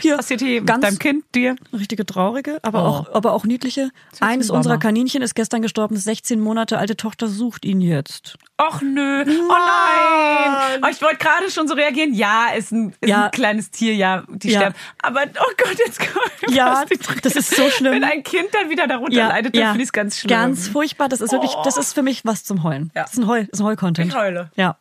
Hier, 0.00 0.16
Passiert 0.16 0.40
hier 0.40 0.60
ganz 0.62 0.82
mit 0.82 0.90
deinem 0.92 0.98
Kind, 0.98 1.24
dir? 1.34 1.56
richtige 1.72 2.04
traurige, 2.06 2.58
aber 2.62 2.82
Oh. 2.82 2.86
auch, 2.86 3.12
aber 3.14 3.32
auch 3.32 3.44
niedliche. 3.44 3.90
Eines 4.20 4.50
unserer 4.50 4.78
Kaninchen 4.78 5.22
ist 5.22 5.34
gestern 5.34 5.62
gestorben. 5.62 5.96
16 5.96 6.40
Monate 6.40 6.78
alte 6.78 6.96
Tochter 6.96 7.28
sucht 7.28 7.64
ihn 7.64 7.80
jetzt. 7.80 8.36
Och 8.60 8.80
nö. 8.82 9.22
Oh 9.22 9.26
nein. 9.26 10.80
Oh, 10.82 10.86
ich 10.90 11.00
wollte 11.02 11.16
gerade 11.16 11.50
schon 11.50 11.66
so 11.68 11.74
reagieren. 11.74 12.14
Ja, 12.14 12.48
ist 12.56 12.70
ein, 12.72 12.94
ist 13.00 13.08
Ja. 13.08 13.24
ein 13.26 13.30
kleines 13.30 13.70
Tier, 13.70 13.94
ja, 13.94 14.24
die 14.28 14.50
Ja. 14.50 14.60
sterben. 14.60 14.76
Aber 15.02 15.22
oh 15.24 15.52
Gott, 15.56 15.78
jetzt 15.78 15.98
kommt 16.00 16.54
Ja, 16.54 16.84
das 17.22 17.36
ist 17.36 17.56
so 17.56 17.68
schlimm. 17.70 17.92
Wenn 17.94 18.04
ein 18.04 18.22
Kind 18.22 18.48
dann 18.52 18.68
wieder 18.70 18.86
darunter 18.86 19.28
leidet, 19.28 19.56
dann 19.56 19.62
finde 19.68 19.78
ich 19.82 19.88
es 19.88 19.92
ganz 19.92 20.18
schlimm. 20.18 20.30
Ganz 20.36 20.68
furchtbar. 20.68 21.08
Das 21.08 21.20
ist 21.20 21.32
wirklich, 21.32 21.52
Oh. 21.56 21.62
das 21.64 21.76
ist 21.76 21.94
für 21.94 22.02
mich 22.02 22.24
was 22.24 22.44
zum 22.44 22.62
Heulen. 22.62 22.90
Ja. 22.94 23.02
Das 23.02 23.12
ist 23.14 23.18
ein 23.18 23.26
Heul, 23.26 23.46
das 23.46 23.58
ist 23.58 23.60
ein 23.60 23.66
Heul-Content. 23.66 24.08
Ich 24.12 24.16
heule. 24.16 24.50
Ja. 24.56 24.76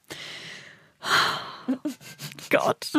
Gott. 2.50 2.92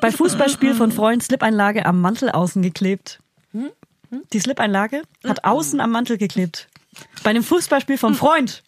Bei 0.00 0.10
Fußballspiel 0.10 0.74
von 0.74 0.92
Freund 0.92 1.22
Slip-Einlage 1.22 1.86
am 1.86 2.00
Mantel 2.00 2.30
außen 2.30 2.62
geklebt. 2.62 3.20
Die 4.32 4.40
Slip-Einlage 4.40 5.02
hat 5.26 5.44
außen 5.44 5.80
am 5.80 5.90
Mantel 5.90 6.18
geklebt. 6.18 6.68
Bei 7.22 7.30
einem 7.30 7.42
Fußballspiel 7.42 7.98
vom 7.98 8.14
Freund. 8.14 8.62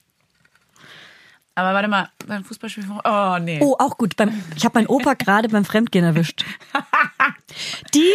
Aber 1.54 1.74
warte 1.74 1.88
mal, 1.88 2.08
beim 2.26 2.44
Fußballspiel. 2.44 2.84
Oh 3.04 3.38
nee. 3.40 3.60
Oh, 3.60 3.76
auch 3.78 3.98
gut. 3.98 4.16
Beim, 4.16 4.32
ich 4.56 4.64
habe 4.64 4.78
meinen 4.78 4.86
Opa 4.86 5.14
gerade 5.18 5.48
beim 5.48 5.64
Fremdgehen 5.64 6.04
erwischt. 6.04 6.44
Die 7.94 8.10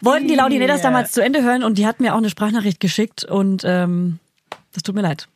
wollten 0.00 0.26
die 0.26 0.34
Laudinators 0.34 0.82
damals 0.82 1.12
zu 1.12 1.22
Ende 1.22 1.42
hören 1.42 1.62
und 1.62 1.78
die 1.78 1.86
hat 1.86 2.00
mir 2.00 2.14
auch 2.14 2.18
eine 2.18 2.30
Sprachnachricht 2.30 2.80
geschickt 2.80 3.24
und 3.24 3.62
ähm, 3.64 4.18
das 4.72 4.82
tut 4.82 4.94
mir 4.94 5.02
leid. 5.02 5.28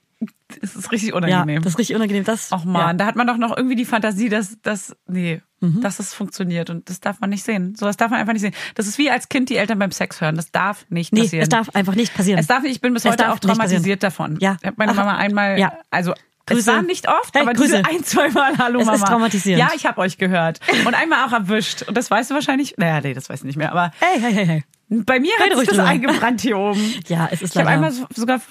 Das 0.61 0.77
ist 0.77 0.93
richtig 0.93 1.11
Ja, 1.11 1.15
unangenehm. 1.17 1.63
das 1.63 1.73
ist 1.75 1.79
richtig 1.79 1.97
unangenehm. 1.97 2.25
Das, 2.25 2.53
Och 2.53 2.65
man, 2.65 2.81
ja. 2.89 2.93
da 2.95 3.07
hat 3.07 3.17
man 3.17 3.27
doch 3.27 3.37
noch 3.37 3.57
irgendwie 3.57 3.77
die 3.77 3.85
Fantasie, 3.85 4.29
dass 4.29 4.57
das 4.63 4.97
nee, 5.07 5.43
Mhm. 5.61 5.81
dass 5.81 5.99
es 5.99 6.13
funktioniert 6.13 6.69
und 6.69 6.91
das 6.91 7.01
darf 7.01 7.21
man 7.21 7.31
nicht 7.31 7.43
sehen. 7.43 7.75
So 7.75 7.87
was 7.87 7.97
darf 7.97 8.11
man 8.11 8.21
einfach 8.21 8.35
nicht 8.35 8.43
sehen. 8.43 8.55
Das 8.75 8.87
ist 8.87 8.99
wie 8.99 9.11
als 9.11 9.31
Kind 9.31 9.49
die 9.49 9.57
Eltern 9.57 9.79
beim 9.79 9.93
Sex 9.93 10.21
hören. 10.21 10.37
Das 10.37 10.51
darf 10.53 10.85
nicht 10.91 11.13
Nee, 11.13 11.23
passieren. 11.23 11.43
es 11.43 11.49
darf 11.49 11.71
einfach 11.71 11.95
nicht 11.95 12.13
passieren. 12.15 12.39
Es 12.39 12.47
darf 12.47 12.63
nicht, 12.63 12.73
ich 12.73 12.81
bin 12.83 12.93
bis 12.93 13.05
Es 13.07 13.13
heute 13.13 13.33
auch 13.33 13.39
traumatisiert 13.39 14.03
davon. 14.03 14.37
Ja. 14.41 14.57
Ich 14.61 14.67
habe 14.67 14.75
meine 14.79 14.93
Ach, 14.93 14.97
Mama 14.97 15.17
einmal, 15.17 15.59
ja. 15.59 15.73
also 15.91 16.13
Grüße. 16.47 16.61
es 16.61 16.67
war 16.67 16.83
nicht 16.83 17.09
oft, 17.09 17.35
Hey, 17.35 17.41
aber 17.43 17.55
Grüße. 17.55 17.79
diese 17.83 17.89
ein, 17.89 18.05
zwei 18.05 18.29
Mal 18.29 18.59
Hallo 18.59 18.81
Es 18.81 18.85
Mama. 18.87 18.99
ist 18.99 19.07
traumatisierend. 19.07 19.59
Ja, 19.59 19.71
ich 19.75 19.87
habe 19.87 20.03
euch 20.03 20.19
gehört. 20.19 20.61
Und 20.85 20.93
einmal 20.93 21.27
auch 21.27 21.33
erwischt. 21.33 21.83
Und 21.89 21.97
das 21.97 22.11
weißt 22.11 22.31
du 22.31 22.35
wahrscheinlich. 22.35 22.75
Naja, 22.77 23.01
nee, 23.01 23.15
das 23.15 23.31
weiß 23.31 23.39
ich 23.41 23.45
nicht 23.47 23.57
mehr. 23.57 23.71
Aber 23.73 23.91
Hey, 24.01 24.21
hey, 24.21 24.35
hey, 24.35 24.47
hey. 24.47 24.65
bei 24.91 25.19
mir 25.19 25.33
hat 25.39 25.57
sich 25.57 25.69
das 25.69 25.77
drüber. 25.79 25.89
eingebrannt 25.89 26.43
hier 26.43 26.59
oben. 26.59 26.95
Ja, 27.09 27.27
es 27.33 27.41
ist 27.41 27.53
Ich 27.53 27.57
habe 27.57 27.65
leider. 27.65 27.71
einmal 27.77 27.93
so, 27.93 28.05
sogar 28.15 28.43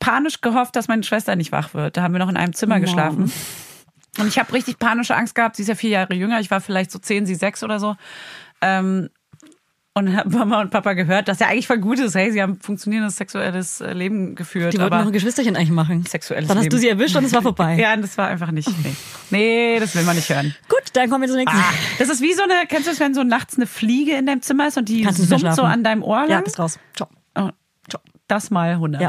panisch 0.00 0.40
gehofft, 0.40 0.74
dass 0.76 0.88
meine 0.88 1.02
Schwester 1.04 1.36
nicht 1.36 1.52
wach 1.52 1.74
wird. 1.74 1.96
Da 1.96 2.02
haben 2.02 2.12
wir 2.12 2.18
noch 2.18 2.28
in 2.28 2.36
einem 2.36 2.52
Zimmer 2.54 2.76
Oh. 2.78 2.80
geschlafen. 2.80 3.30
Und 4.18 4.26
ich 4.26 4.38
habe 4.38 4.52
richtig 4.52 4.78
panische 4.80 5.14
Angst 5.14 5.34
gehabt. 5.36 5.54
Sie 5.56 5.62
ist 5.62 5.68
ja 5.68 5.74
vier 5.76 5.90
Jahre 5.90 6.14
jünger. 6.14 6.40
Ich 6.40 6.50
war 6.50 6.60
vielleicht 6.60 6.90
so 6.90 6.98
zehn, 6.98 7.26
sie 7.26 7.36
sechs 7.36 7.62
oder 7.62 7.78
so. 7.78 7.96
Ähm, 8.60 9.08
und 9.92 10.16
habe 10.16 10.30
Mama 10.30 10.60
und 10.60 10.70
Papa 10.70 10.92
gehört, 10.94 11.26
dass 11.28 11.40
ja 11.40 11.48
eigentlich 11.48 11.66
voll 11.66 11.78
gut 11.78 11.98
ist. 11.98 12.14
Hey, 12.14 12.30
sie 12.32 12.40
haben 12.40 12.58
funktionierendes 12.60 13.16
sexuelles 13.16 13.80
äh, 13.80 13.92
Leben 13.92 14.34
geführt. 14.36 14.72
die 14.72 14.78
wollten 14.78 14.96
noch 14.96 15.06
ein 15.06 15.12
Geschwisterchen 15.12 15.56
eigentlich 15.56 15.70
machen. 15.70 16.04
Sexuelles 16.06 16.46
Dann 16.48 16.56
hast 16.58 16.64
Leben. 16.64 16.76
du 16.76 16.78
sie 16.80 16.88
erwischt 16.88 17.16
und 17.16 17.24
es 17.24 17.32
war 17.32 17.42
vorbei. 17.42 17.76
Ja, 17.78 17.96
das 17.96 18.16
war 18.16 18.28
einfach 18.28 18.50
nicht. 18.52 18.68
Nee. 18.84 18.94
nee, 19.30 19.80
das 19.80 19.94
will 19.96 20.02
man 20.04 20.16
nicht 20.16 20.28
hören. 20.28 20.54
Gut, 20.68 20.82
dann 20.92 21.10
kommen 21.10 21.22
wir 21.22 21.28
zum 21.28 21.38
nächsten. 21.38 21.58
Ah, 21.58 21.72
das 21.98 22.08
ist 22.08 22.20
wie 22.22 22.32
so 22.34 22.42
eine, 22.44 22.66
kennst 22.68 22.86
du 22.86 22.90
das, 22.92 23.00
wenn 23.00 23.14
so 23.14 23.24
nachts 23.24 23.56
eine 23.56 23.66
Fliege 23.66 24.14
in 24.16 24.26
deinem 24.26 24.42
Zimmer 24.42 24.68
ist 24.68 24.78
und 24.78 24.88
die 24.88 25.04
summt 25.12 25.54
so 25.54 25.62
an 25.62 25.82
deinem 25.84 26.02
Ohr 26.04 26.22
Ja, 26.22 26.36
lang? 26.36 26.44
bist 26.44 26.58
raus. 26.58 26.78
Ciao. 26.94 27.08
Oh, 27.36 27.50
das 28.28 28.50
mal 28.50 28.70
100. 28.70 29.02
Ja. 29.02 29.08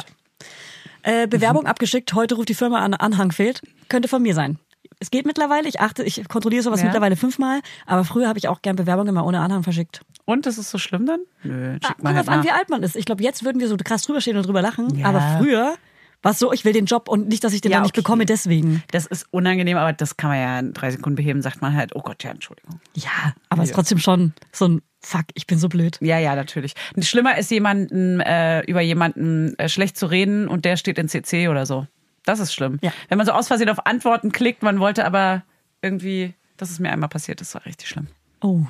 Äh, 1.03 1.27
Bewerbung 1.27 1.65
abgeschickt. 1.65 2.13
Heute 2.13 2.35
ruft 2.35 2.49
die 2.49 2.53
Firma 2.55 2.79
an, 2.79 2.93
Anhang 2.93 3.31
fehlt. 3.31 3.61
Könnte 3.89 4.07
von 4.07 4.21
mir 4.21 4.33
sein. 4.35 4.57
Es 4.99 5.09
geht 5.09 5.25
mittlerweile. 5.25 5.67
Ich 5.67 5.79
achte, 5.79 6.03
ich 6.03 6.27
kontrolliere 6.27 6.61
sowas 6.63 6.79
Ja. 6.81 6.85
mittlerweile 6.85 7.15
fünfmal. 7.15 7.61
Aber 7.87 8.03
früher 8.05 8.27
habe 8.27 8.37
ich 8.37 8.47
auch 8.47 8.61
gern 8.61 8.75
Bewerbungen 8.75 9.09
immer 9.09 9.25
ohne 9.25 9.39
Anhang 9.39 9.63
verschickt. 9.63 10.01
Und 10.25 10.45
ist 10.45 10.57
es 10.59 10.69
so 10.69 10.77
schlimm 10.77 11.05
dann? 11.07 11.21
Nö, 11.43 11.77
Ah, 11.81 11.87
schick 11.87 12.03
mal 12.03 12.13
kommt 12.13 12.27
halt 12.29 12.39
an, 12.39 12.43
wie 12.45 12.51
alt 12.51 12.69
man 12.69 12.83
ist. 12.83 12.95
Ich 12.95 13.05
glaube, 13.05 13.23
jetzt 13.23 13.43
würden 13.43 13.59
wir 13.59 13.67
so 13.67 13.75
krass 13.77 14.03
drüber 14.03 14.21
stehen 14.21 14.37
und 14.37 14.45
drüber 14.45 14.61
lachen. 14.61 14.95
Ja. 14.97 15.07
Aber 15.07 15.21
früher 15.39 15.75
war 16.21 16.33
es 16.33 16.39
so, 16.39 16.53
ich 16.53 16.65
will 16.65 16.73
den 16.73 16.85
Job 16.85 17.09
und 17.09 17.27
nicht, 17.29 17.43
dass 17.43 17.53
ich 17.53 17.61
den 17.61 17.71
Ja, 17.71 17.77
dann 17.77 17.83
nicht 17.83 17.93
okay. 17.93 18.01
bekomme 18.01 18.27
deswegen. 18.27 18.83
Das 18.91 19.07
ist 19.07 19.25
unangenehm, 19.31 19.77
aber 19.77 19.91
das 19.93 20.17
kann 20.17 20.29
man 20.29 20.39
ja 20.39 20.59
in 20.59 20.73
drei 20.73 20.91
Sekunden 20.91 21.15
beheben, 21.15 21.41
sagt 21.41 21.61
man 21.63 21.73
halt, 21.75 21.95
oh 21.95 22.01
Gott, 22.01 22.23
ja, 22.23 22.29
Entschuldigung. 22.29 22.79
Ja, 22.95 23.33
aber 23.49 23.63
es 23.63 23.69
ist 23.69 23.75
trotzdem 23.75 23.97
schon 23.97 24.33
so 24.51 24.65
ein 24.67 24.81
Fuck, 25.03 25.25
ich 25.33 25.47
bin 25.47 25.57
so 25.57 25.67
blöd. 25.67 25.97
Ja, 25.99 26.19
ja, 26.19 26.35
natürlich. 26.35 26.73
Schlimmer 26.99 27.37
ist 27.37 27.49
jemanden, 27.49 28.19
äh, 28.19 28.61
über 28.61 28.81
jemanden 28.81 29.57
äh, 29.57 29.67
schlecht 29.67 29.97
zu 29.97 30.05
reden 30.05 30.47
und 30.47 30.63
der 30.63 30.77
steht 30.77 30.99
in 30.99 31.09
CC 31.09 31.47
oder 31.47 31.65
so. 31.65 31.87
Das 32.23 32.39
ist 32.39 32.53
schlimm. 32.53 32.77
Ja. 32.81 32.93
Wenn 33.09 33.17
man 33.17 33.25
so 33.25 33.33
aus 33.33 33.47
Versehen 33.47 33.69
auf 33.69 33.85
Antworten 33.87 34.31
klickt, 34.31 34.61
man 34.61 34.79
wollte 34.79 35.05
aber 35.05 35.43
irgendwie, 35.81 36.35
das 36.57 36.69
ist 36.69 36.79
mir 36.79 36.91
einmal 36.91 37.09
passiert, 37.09 37.41
das 37.41 37.53
war 37.55 37.65
richtig 37.65 37.89
schlimm. 37.89 38.07
Oh. 38.41 38.65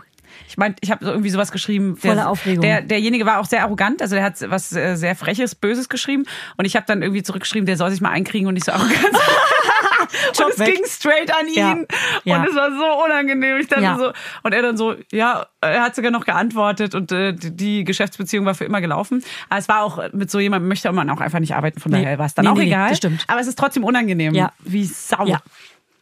Ich 0.48 0.58
meine, 0.58 0.76
ich 0.80 0.92
habe 0.92 1.04
so 1.04 1.12
irgendwie 1.12 1.30
sowas 1.30 1.52
geschrieben. 1.52 1.98
Voller 1.98 2.16
der, 2.16 2.30
Aufregung. 2.30 2.62
Der, 2.62 2.82
derjenige 2.82 3.26
war 3.26 3.40
auch 3.40 3.46
sehr 3.46 3.64
arrogant, 3.64 4.02
also 4.02 4.16
der 4.16 4.24
hat 4.24 4.50
was 4.50 4.72
äh, 4.74 4.96
sehr 4.96 5.16
Freches, 5.18 5.56
Böses 5.56 5.90
geschrieben. 5.90 6.26
Und 6.56 6.64
ich 6.64 6.78
habe 6.78 6.86
dann 6.86 7.02
irgendwie 7.02 7.24
zurückgeschrieben, 7.24 7.66
der 7.66 7.76
soll 7.76 7.92
sich 7.92 8.00
mal 8.00 8.12
einkriegen 8.12 8.48
und 8.48 8.54
nicht 8.54 8.66
so 8.66 8.72
arrogant 8.72 8.96
und 10.44 10.50
es 10.54 10.60
weg. 10.60 10.76
ging 10.76 10.86
straight 10.86 11.32
an 11.34 11.48
ihn. 11.48 11.56
Ja. 11.56 11.78
Ja. 12.24 12.40
Und 12.42 12.48
es 12.50 12.56
war 12.56 12.70
so 12.72 13.04
unangenehm. 13.06 13.58
Ich 13.58 13.68
dachte 13.68 13.84
Ja. 13.84 13.98
so, 13.98 14.12
und 14.44 14.54
er 14.54 14.62
dann 14.62 14.78
so, 14.78 14.96
ja, 15.12 15.46
er 15.62 15.82
hat 15.84 15.96
sogar 15.96 16.12
noch 16.12 16.26
geantwortet 16.26 16.96
und 16.96 17.12
äh, 17.12 17.34
die- 17.34 17.84
Geschäftsbeziehung 17.84 18.46
war 18.46 18.56
für 18.56 18.66
immer 18.66 18.82
gelaufen. 18.82 19.24
Aber 19.50 19.60
es 19.60 19.68
war 19.68 19.84
auch 19.84 20.00
mit 20.14 20.30
so 20.32 20.40
jemandem 20.40 20.68
möchte 20.68 20.92
man 20.92 21.10
auch 21.10 21.22
einfach 21.22 21.40
nicht 21.40 21.56
arbeiten, 21.56 21.80
von 21.80 21.92
Nee. 21.92 22.04
daher 22.04 22.20
war 22.20 22.26
es 22.26 22.34
dann 22.34 22.46
Nee, 22.46 22.52
auch 22.52 22.56
nee, 22.56 22.64
egal. 22.68 22.92
Aber 23.28 23.40
es 23.40 23.48
ist 23.48 23.58
trotzdem 23.58 23.84
unangenehm. 23.84 24.34
Ja. 24.34 24.52
Wie 24.60 24.86
Sau. 24.86 25.26
Ja. 25.26 25.42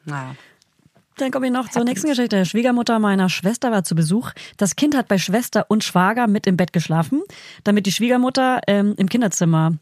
Naja. 0.06 0.36
Dann 1.18 1.32
komme 1.32 1.48
ich 1.48 1.52
noch 1.52 1.68
zur 1.70 1.84
nächsten 1.84 2.08
Geschichte. 2.08 2.46
Schwiegermutter 2.46 2.98
meiner 3.00 3.28
Schwester 3.28 3.72
war 3.72 3.84
zu 3.84 3.94
Besuch. 3.94 4.32
Das 4.56 4.78
Kind 4.78 4.96
hat 4.96 5.10
bei 5.10 5.18
Schwester 5.18 5.66
und 5.68 5.84
Schwager 5.84 6.28
mit 6.28 6.48
im 6.48 6.56
Bett 6.56 6.72
geschlafen, 6.72 7.22
damit 7.66 7.86
die 7.86 7.92
Schwiegermutter 7.92 8.62
ähm, 8.68 8.94
im 8.98 9.10
Kinderzimmer 9.10 9.74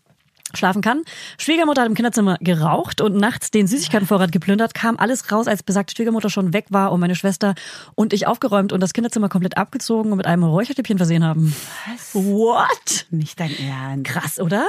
schlafen 0.56 0.82
kann. 0.82 1.04
Schwiegermutter 1.38 1.82
hat 1.82 1.90
im 1.90 1.96
Kinderzimmer 1.96 2.38
geraucht 2.40 3.02
und 3.02 3.16
nachts 3.16 3.52
den 3.52 3.68
Süßigkeitenvorrat 3.68 4.32
geplündert, 4.32 4.74
kam 4.74 4.98
alles 4.98 5.32
raus, 5.32 5.48
als 5.48 5.64
besagte 5.64 5.96
Schwiegermutter 5.96 6.30
schon 6.30 6.54
weg 6.54 6.68
war 6.70 6.92
und 6.92 7.00
meine 7.00 7.16
Schwester 7.16 7.56
und 7.96 8.14
ich 8.14 8.28
aufgeräumt 8.28 8.74
und 8.74 8.82
das 8.82 8.94
Kinderzimmer 8.94 9.30
komplett 9.30 9.58
abgezogen 9.58 10.12
und 10.12 10.18
mit 10.18 10.26
einem 10.26 10.44
Räucherstäbchen 10.44 10.98
versehen 10.98 11.24
haben. 11.24 11.56
Was? 11.88 12.16
What? 12.16 13.08
Nicht 13.10 13.40
dein 13.40 13.58
Ernst. 13.58 14.06
Krass, 14.06 14.40
oder? 14.40 14.66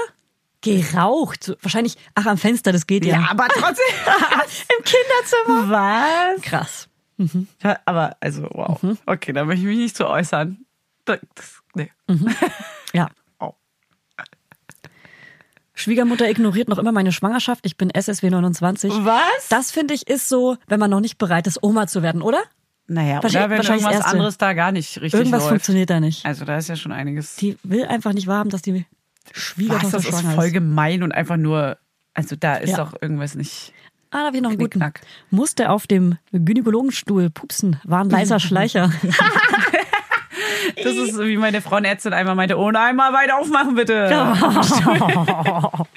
Geraucht. 0.61 1.57
Wahrscheinlich, 1.63 1.97
ach, 2.15 2.27
am 2.27 2.37
Fenster, 2.37 2.73
das 2.73 2.87
geht 2.87 3.05
ja. 3.05 3.21
Ja, 3.21 3.29
aber 3.31 3.47
trotzdem. 3.49 3.85
Im 4.77 4.85
Kinderzimmer. 4.85 5.71
Was? 5.71 6.43
Krass. 6.43 6.89
Ja, 7.63 7.79
aber, 7.85 8.17
also, 8.21 8.49
wow. 8.53 8.83
Mhm. 8.83 8.99
Okay, 9.07 9.33
da 9.33 9.45
möchte 9.45 9.63
ich 9.63 9.69
mich 9.69 9.79
nicht 9.79 9.97
zu 9.97 10.07
äußern. 10.07 10.59
Das, 11.05 11.21
nee. 11.75 11.91
Ja. 12.93 13.09
Schwiegermutter 15.79 16.29
ignoriert 16.29 16.69
noch 16.69 16.79
immer 16.79 16.93
meine 16.93 17.13
Schwangerschaft. 17.13 17.65
Ich 17.65 17.77
bin 17.77 17.91
SSW 17.91 18.31
29. 18.31 18.93
Was? 19.05 19.49
Das 19.49 19.71
finde 19.71 19.95
ich 19.95 20.09
ist 20.09 20.29
so, 20.29 20.57
wenn 20.67 20.81
man 20.81 20.91
noch 20.91 21.01
nicht 21.01 21.19
bereit 21.19 21.47
ist, 21.47 21.63
Oma 21.63 21.87
zu 21.87 22.03
werden, 22.03 22.21
oder? 22.21 22.43
Naja, 22.89 23.23
Wahrscheinlich- 23.23 23.37
oder 23.37 23.51
wenn 23.51 23.57
wahrscheinlich 23.59 23.83
irgendwas 23.85 24.01
Erste. 24.05 24.13
anderes 24.13 24.39
da 24.39 24.53
gar 24.55 24.73
nicht 24.73 24.97
richtig 25.01 25.15
Irgendwas 25.19 25.41
läuft. 25.43 25.51
funktioniert 25.51 25.91
da 25.91 26.01
nicht. 26.01 26.25
Also 26.27 26.45
da 26.45 26.57
ist 26.57 26.69
ja 26.69 26.77
schon 26.77 26.91
einiges. 26.93 27.37
Die 27.37 27.57
will 27.63 27.85
einfach 27.85 28.13
nicht 28.13 28.27
wahrhaben, 28.27 28.51
dass 28.51 28.63
die 28.63 28.75
Was, 28.75 29.41
Schwiegertochter 29.43 29.91
das 29.99 30.05
ist 30.07 30.11
schwanger 30.21 30.35
voll 30.35 30.47
ist. 30.47 30.53
gemein 30.55 31.03
und 31.03 31.13
einfach 31.13 31.37
nur, 31.37 31.77
also 32.15 32.35
da 32.35 32.57
ist 32.57 32.71
Ja. 32.71 32.79
doch 32.79 32.95
irgendwas 33.01 33.35
nicht. 33.35 33.73
Ah, 34.11 34.21
da 34.21 34.27
habe 34.29 34.37
ich 34.39 34.43
noch 34.43 34.49
einen 34.51 34.59
guten. 34.59 34.71
Knickknack. 34.81 35.03
Musste 35.31 35.69
auf 35.69 35.87
dem 35.87 36.17
Gynäkologenstuhl 36.33 37.29
pupsen, 37.29 37.79
war 37.85 38.01
ein 38.01 38.09
leiser 38.09 38.41
Schleicher. 38.41 38.91
Das 40.83 40.97
ist 40.97 41.19
wie 41.19 41.37
meine 41.37 41.61
Frauenärztin 41.61 42.13
einmal 42.13 42.35
meinte, 42.35 42.59
ohne 42.59 42.81
einmal 42.81 43.13
weit 43.13 43.31
aufmachen 43.33 43.75
bitte. 43.75 43.95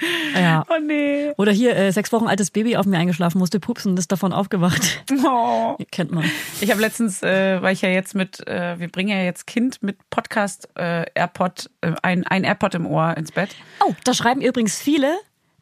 ja. 0.34 0.64
Oh 0.68 0.78
nee. 0.84 1.32
Oder 1.36 1.52
hier, 1.52 1.76
äh, 1.76 1.92
sechs 1.92 2.12
Wochen 2.12 2.26
altes 2.26 2.50
Baby 2.50 2.76
auf 2.76 2.86
mir 2.86 2.98
eingeschlafen, 2.98 3.38
musste 3.38 3.60
pupsen, 3.60 3.96
ist 3.96 4.12
davon 4.12 4.32
aufgewacht. 4.32 5.04
Oh. 5.24 5.76
Kennt 5.90 6.12
man. 6.12 6.24
Ich 6.60 6.70
habe 6.70 6.80
letztens, 6.80 7.22
äh, 7.22 7.60
weil 7.62 7.72
ich 7.72 7.82
ja 7.82 7.88
jetzt 7.88 8.14
mit, 8.14 8.46
äh, 8.46 8.78
wir 8.78 8.88
bringen 8.88 9.10
ja 9.10 9.22
jetzt 9.22 9.46
Kind 9.46 9.82
mit 9.82 9.96
Podcast 10.10 10.68
äh, 10.76 11.04
AirPod, 11.14 11.70
äh, 11.80 11.92
ein, 12.02 12.26
ein 12.26 12.44
AirPod 12.44 12.74
im 12.74 12.86
Ohr 12.86 13.16
ins 13.16 13.32
Bett. 13.32 13.50
Oh, 13.86 13.94
da 14.04 14.14
schreiben 14.14 14.40
übrigens 14.40 14.78
viele, 14.78 15.16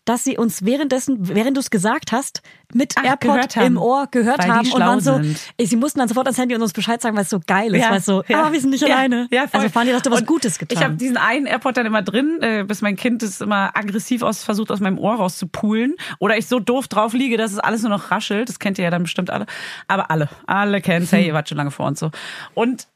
dass 0.08 0.24
sie 0.24 0.38
uns 0.38 0.64
währenddessen, 0.64 1.28
während 1.34 1.56
du 1.56 1.60
es 1.60 1.70
gesagt 1.70 2.12
hast, 2.12 2.42
mit 2.72 2.94
Ach, 2.96 3.04
AirPod 3.04 3.56
haben. 3.56 3.66
im 3.66 3.76
Ohr 3.76 4.08
gehört 4.10 4.38
Weil 4.38 4.50
haben 4.50 4.72
und 4.72 4.80
waren 4.80 5.00
so, 5.00 5.14
sind. 5.14 5.38
sie 5.58 5.76
mussten 5.76 5.98
dann 5.98 6.08
sofort 6.08 6.26
ans 6.26 6.38
Handy 6.38 6.54
und 6.54 6.62
uns 6.62 6.72
Bescheid 6.72 7.00
sagen, 7.02 7.14
weil 7.16 7.24
es 7.24 7.30
so 7.30 7.40
geil 7.46 7.74
ist, 7.74 7.88
weil 7.88 7.98
es 7.98 8.06
so, 8.06 8.22
ah, 8.32 8.50
wir 8.50 8.60
sind 8.60 8.70
nicht 8.70 8.86
ja, 8.86 8.94
alleine. 8.94 9.28
Ja, 9.30 9.46
voll. 9.46 9.60
also 9.60 9.68
Fanny, 9.68 9.92
du 9.92 10.10
was 10.10 10.20
Und 10.20 10.26
Gutes 10.26 10.58
getan. 10.58 10.78
Ich 10.78 10.84
habe 10.84 10.94
diesen 10.96 11.16
einen 11.18 11.46
AirPod 11.46 11.76
dann 11.76 11.86
immer 11.86 12.02
drin, 12.02 12.38
äh, 12.40 12.64
bis 12.64 12.80
mein 12.80 12.96
Kind 12.96 13.22
es 13.22 13.40
immer 13.40 13.76
aggressiv 13.76 14.22
aus 14.22 14.44
versucht 14.44 14.70
aus 14.70 14.80
meinem 14.80 14.98
Ohr 14.98 15.16
rauszupulen 15.16 15.96
oder 16.18 16.38
ich 16.38 16.46
so 16.46 16.58
doof 16.58 16.88
drauf 16.88 17.12
liege, 17.12 17.36
dass 17.36 17.52
es 17.52 17.58
alles 17.58 17.82
nur 17.82 17.90
noch 17.90 18.10
raschelt. 18.10 18.48
Das 18.48 18.58
kennt 18.58 18.78
ihr 18.78 18.84
ja 18.84 18.90
dann 18.90 19.02
bestimmt 19.02 19.30
alle. 19.30 19.46
Aber 19.88 20.10
alle, 20.10 20.28
alle 20.46 20.80
kennt's. 20.80 21.12
Hey, 21.12 21.26
ihr 21.26 21.34
wart 21.34 21.48
schon 21.48 21.58
lange 21.58 21.70
vor 21.70 21.86
uns 21.86 22.00
so. 22.00 22.10
Und 22.54 22.86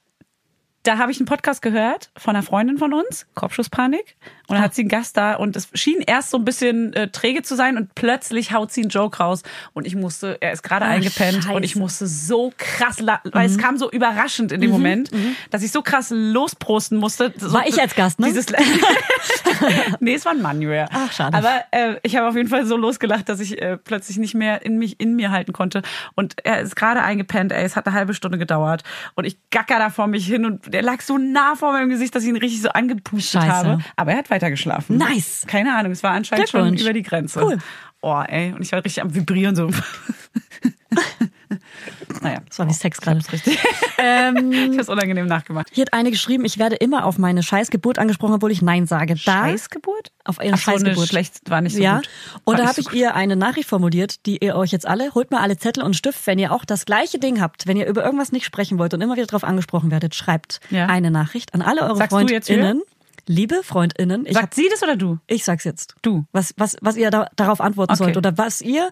da 0.84 0.98
habe 0.98 1.12
ich 1.12 1.18
einen 1.20 1.26
Podcast 1.26 1.62
gehört 1.62 2.10
von 2.16 2.34
einer 2.34 2.42
Freundin 2.42 2.76
von 2.78 2.92
uns, 2.92 3.26
Kopfschusspanik. 3.34 4.16
Und 4.48 4.56
dann 4.56 4.64
hat 4.64 4.74
sie 4.74 4.82
einen 4.82 4.88
Gast 4.88 5.16
da 5.16 5.34
und 5.36 5.56
es 5.56 5.68
schien 5.74 6.02
erst 6.06 6.30
so 6.30 6.36
ein 6.36 6.44
bisschen 6.44 6.92
äh, 6.92 7.08
träge 7.08 7.42
zu 7.42 7.54
sein 7.54 7.76
und 7.78 7.94
plötzlich 7.94 8.52
haut 8.52 8.70
sie 8.72 8.82
einen 8.82 8.90
Joke 8.90 9.16
raus 9.18 9.42
und 9.72 9.86
ich 9.86 9.94
musste, 9.94 10.36
er 10.40 10.52
ist 10.52 10.62
gerade 10.62 10.84
Ah, 10.84 10.88
eingepennt 10.90 11.48
und 11.48 11.62
ich 11.62 11.70
scheiße. 11.70 11.78
musste 11.78 12.06
so 12.06 12.52
krass, 12.58 12.98
la- 13.00 13.20
weil 13.32 13.46
es 13.46 13.56
kam 13.56 13.78
so 13.78 13.90
überraschend 13.90 14.52
in 14.52 14.60
dem 14.60 14.70
Moment, 14.70 15.10
dass 15.50 15.62
ich 15.62 15.70
so 15.72 15.80
krass 15.80 16.10
losprosten 16.10 16.98
musste. 16.98 17.32
So, 17.38 17.52
War 17.52 17.66
ich 17.66 17.80
als 17.80 17.94
Gast, 17.94 18.18
ne? 18.18 18.26
Dieses 18.26 18.46
nee, 20.00 20.14
es 20.14 20.24
war 20.24 20.32
ein 20.34 20.60
Julia. 20.60 20.88
Ach, 20.92 21.12
schade. 21.12 21.36
Aber 21.36 21.62
äh, 21.70 21.94
ich 22.02 22.16
habe 22.16 22.28
auf 22.28 22.36
jeden 22.36 22.48
Fall 22.48 22.66
so 22.66 22.76
losgelacht, 22.76 23.28
dass 23.28 23.40
ich 23.40 23.60
äh, 23.62 23.76
plötzlich 23.78 24.18
nicht 24.18 24.34
mehr 24.34 24.64
in 24.64 24.76
mich 24.78 25.00
in 25.00 25.14
mir 25.16 25.30
halten 25.30 25.52
konnte. 25.52 25.82
Und 26.14 26.34
er 26.44 26.60
ist 26.60 26.76
gerade 26.76 27.02
eingepennt, 27.02 27.52
ey, 27.52 27.64
es 27.64 27.76
hat 27.76 27.86
eine 27.86 27.94
halbe 27.96 28.14
Stunde 28.14 28.38
gedauert. 28.38 28.82
Und 29.14 29.24
ich 29.24 29.38
gacker 29.50 29.78
da 29.78 29.90
vor 29.90 30.06
mich 30.08 30.26
hin 30.26 30.44
und 30.44 30.71
der 30.72 30.82
lag 30.82 31.00
so 31.00 31.18
nah 31.18 31.54
vor 31.54 31.72
meinem 31.72 31.90
Gesicht, 31.90 32.14
dass 32.14 32.22
ich 32.24 32.28
ihn 32.28 32.36
richtig 32.36 32.62
so 32.62 32.70
angepustet 32.70 33.42
Scheiße. 33.42 33.68
habe. 33.68 33.84
Aber 33.96 34.12
er 34.12 34.18
hat 34.18 34.30
weiter 34.30 34.50
geschlafen. 34.50 34.96
Nice. 34.96 35.44
Keine 35.46 35.76
Ahnung, 35.76 35.92
es 35.92 36.02
war 36.02 36.12
anscheinend 36.12 36.48
schon 36.48 36.74
über 36.76 36.92
die 36.92 37.02
Grenze. 37.02 37.42
Cool. 37.42 37.58
Oh, 38.00 38.22
ey. 38.26 38.52
Und 38.52 38.62
ich 38.62 38.72
war 38.72 38.84
richtig 38.84 39.02
am 39.02 39.14
Vibrieren 39.14 39.54
so. 39.54 39.70
naja. 42.22 42.38
das 42.48 42.58
war 42.58 42.68
wie 42.68 42.72
Sex 42.72 43.00
gerade. 43.00 43.20
Richtig. 43.32 43.58
Ähm, 44.04 44.50
Ich 44.72 44.78
hab's 44.78 44.88
unangenehm 44.88 45.26
nachgemacht. 45.26 45.68
hier 45.72 45.82
hat 45.82 45.92
eine 45.92 46.10
geschrieben, 46.10 46.44
ich 46.44 46.58
werde 46.58 46.74
immer 46.74 47.04
auf 47.06 47.18
meine 47.18 47.40
Scheißgeburt 47.44 48.00
angesprochen, 48.00 48.34
obwohl 48.34 48.50
ich 48.50 48.60
Nein 48.60 48.86
sage. 48.86 49.14
Da, 49.14 49.44
Scheißgeburt? 49.44 50.10
Auf 50.24 50.38
ihre 50.42 50.54
Ach 50.54 50.58
so, 50.58 50.70
eine 50.72 50.78
Scheißgeburt. 50.80 51.08
schlecht, 51.08 51.50
war 51.50 51.60
nicht 51.60 51.76
so 51.76 51.82
ja. 51.82 51.96
gut. 51.98 52.08
Und 52.42 52.58
da 52.58 52.62
nicht 52.64 52.68
habe 52.70 52.82
so 52.82 52.90
ich 52.90 52.96
ihr 52.96 53.14
eine 53.14 53.36
Nachricht 53.36 53.68
formuliert, 53.68 54.26
die 54.26 54.38
ihr 54.44 54.56
euch 54.56 54.72
jetzt 54.72 54.88
alle, 54.88 55.14
holt 55.14 55.30
mal 55.30 55.40
alle 55.40 55.56
Zettel 55.56 55.84
und 55.84 55.94
Stift, 55.94 56.26
wenn 56.26 56.40
ihr 56.40 56.50
auch 56.50 56.64
das 56.64 56.84
gleiche 56.84 57.20
Ding 57.20 57.40
habt, 57.40 57.68
wenn 57.68 57.76
ihr 57.76 57.86
über 57.86 58.04
irgendwas 58.04 58.32
nicht 58.32 58.44
sprechen 58.44 58.76
wollt 58.78 58.92
und 58.92 59.00
immer 59.02 59.14
wieder 59.14 59.26
darauf 59.26 59.44
angesprochen 59.44 59.92
werdet, 59.92 60.16
schreibt 60.16 60.58
Ja. 60.70 60.86
eine 60.86 61.12
Nachricht 61.12 61.54
an 61.54 61.62
alle 61.62 61.82
eure 61.82 61.96
Sagst 61.98 62.12
du 62.12 62.18
jetzt 62.26 62.48
FreundInnen. 62.48 62.82
Liebe 63.28 63.60
FreundInnen, 63.62 64.26
ich, 64.26 64.34
hab, 64.34 64.42
Sagt 64.42 64.54
sie 64.54 64.68
das 64.68 64.82
oder 64.82 64.96
du? 64.96 65.18
ich 65.28 65.44
sag's 65.44 65.62
jetzt. 65.62 65.94
Du. 66.02 66.24
Was, 66.32 66.54
was, 66.56 66.76
was 66.80 66.96
ihr 66.96 67.10
da, 67.12 67.28
darauf 67.36 67.60
antworten 67.60 67.92
Okay. 67.92 68.02
sollt 68.02 68.16
oder 68.16 68.36
was 68.36 68.60
ihr 68.60 68.90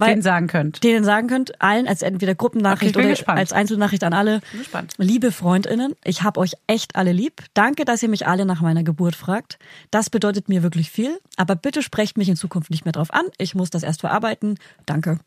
weil, 0.00 0.14
Den 0.14 0.22
sagen 0.22 0.46
könnt. 0.48 0.82
denen 0.82 1.04
sagen 1.04 1.28
könnt, 1.28 1.60
allen 1.62 1.86
als 1.86 2.02
entweder 2.02 2.34
Gruppennachricht 2.34 2.96
Okay, 2.96 3.04
oder 3.04 3.10
gespannt. 3.14 3.38
als 3.38 3.52
Einzelnachricht 3.52 4.02
an 4.02 4.12
alle. 4.12 4.40
Bin 4.50 4.60
gespannt. 4.60 4.94
Liebe 4.98 5.30
Freundinnen, 5.30 5.94
ich 6.02 6.22
hab 6.22 6.38
euch 6.38 6.54
echt 6.66 6.96
alle 6.96 7.12
lieb. 7.12 7.42
Danke, 7.54 7.84
dass 7.84 8.02
ihr 8.02 8.08
mich 8.08 8.26
alle 8.26 8.44
nach 8.44 8.60
meiner 8.60 8.82
Geburt 8.82 9.14
fragt. 9.14 9.58
Das 9.90 10.10
bedeutet 10.10 10.48
mir 10.48 10.62
wirklich 10.62 10.90
viel. 10.90 11.18
Aber 11.36 11.54
bitte 11.54 11.82
sprecht 11.82 12.16
mich 12.18 12.28
in 12.28 12.36
Zukunft 12.36 12.70
nicht 12.70 12.84
mehr 12.84 12.92
drauf 12.92 13.12
an. 13.12 13.26
Ich 13.38 13.54
muss 13.54 13.70
das 13.70 13.82
erst 13.82 14.00
verarbeiten. 14.00 14.58
Danke. 14.86 15.20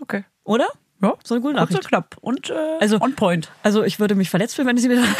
Okay. 0.00 0.24
Oder? 0.44 0.68
Ja. 1.02 1.14
So 1.24 1.34
eine 1.34 1.42
gute 1.42 1.54
Kurz 1.56 1.70
und 1.70 1.74
Nachricht. 1.74 1.88
knapp. 1.88 2.16
Und 2.20 2.50
äh, 2.50 2.54
Also- 2.80 3.00
on 3.00 3.14
point. 3.14 3.50
Also 3.62 3.82
ich 3.82 3.98
würde 4.00 4.14
mich 4.14 4.30
verletzt 4.30 4.54
fühlen, 4.56 4.68
wenn 4.68 4.76
ich 4.76 4.82
sie 4.82 4.90
wieder. 4.90 5.02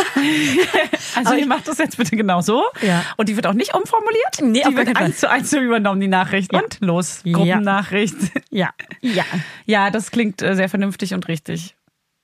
Also 1.15 1.35
ihr 1.35 1.41
ich- 1.41 1.47
macht 1.47 1.69
das 1.69 1.79
jetzt 1.79 1.97
bitte 1.99 2.17
genau 2.17 2.41
so. 2.41 2.65
Ja. 2.81 3.05
Und 3.17 3.29
die 3.29 3.37
wird 3.37 3.47
auch 3.47 3.53
nicht 3.53 3.75
umformuliert. 3.75 4.41
Nee, 4.41 4.63
die 4.67 4.77
wird 4.77 4.97
eins 4.97 5.19
zu 5.21 5.29
eins 5.29 5.53
übernommen, 5.53 6.01
die 6.01 6.09
Nachricht. 6.09 6.53
Ja. 6.53 6.61
Und 6.61 6.79
los. 6.81 7.21
Gruppennachricht. 7.25 8.17
ja. 8.51 8.71
Ja. 9.01 9.25
Ja, 9.67 9.91
das 9.91 10.11
klingt 10.11 10.41
äh, 10.43 10.55
sehr 10.57 10.69
vernünftig 10.69 11.15
und 11.15 11.29
richtig. 11.29 11.77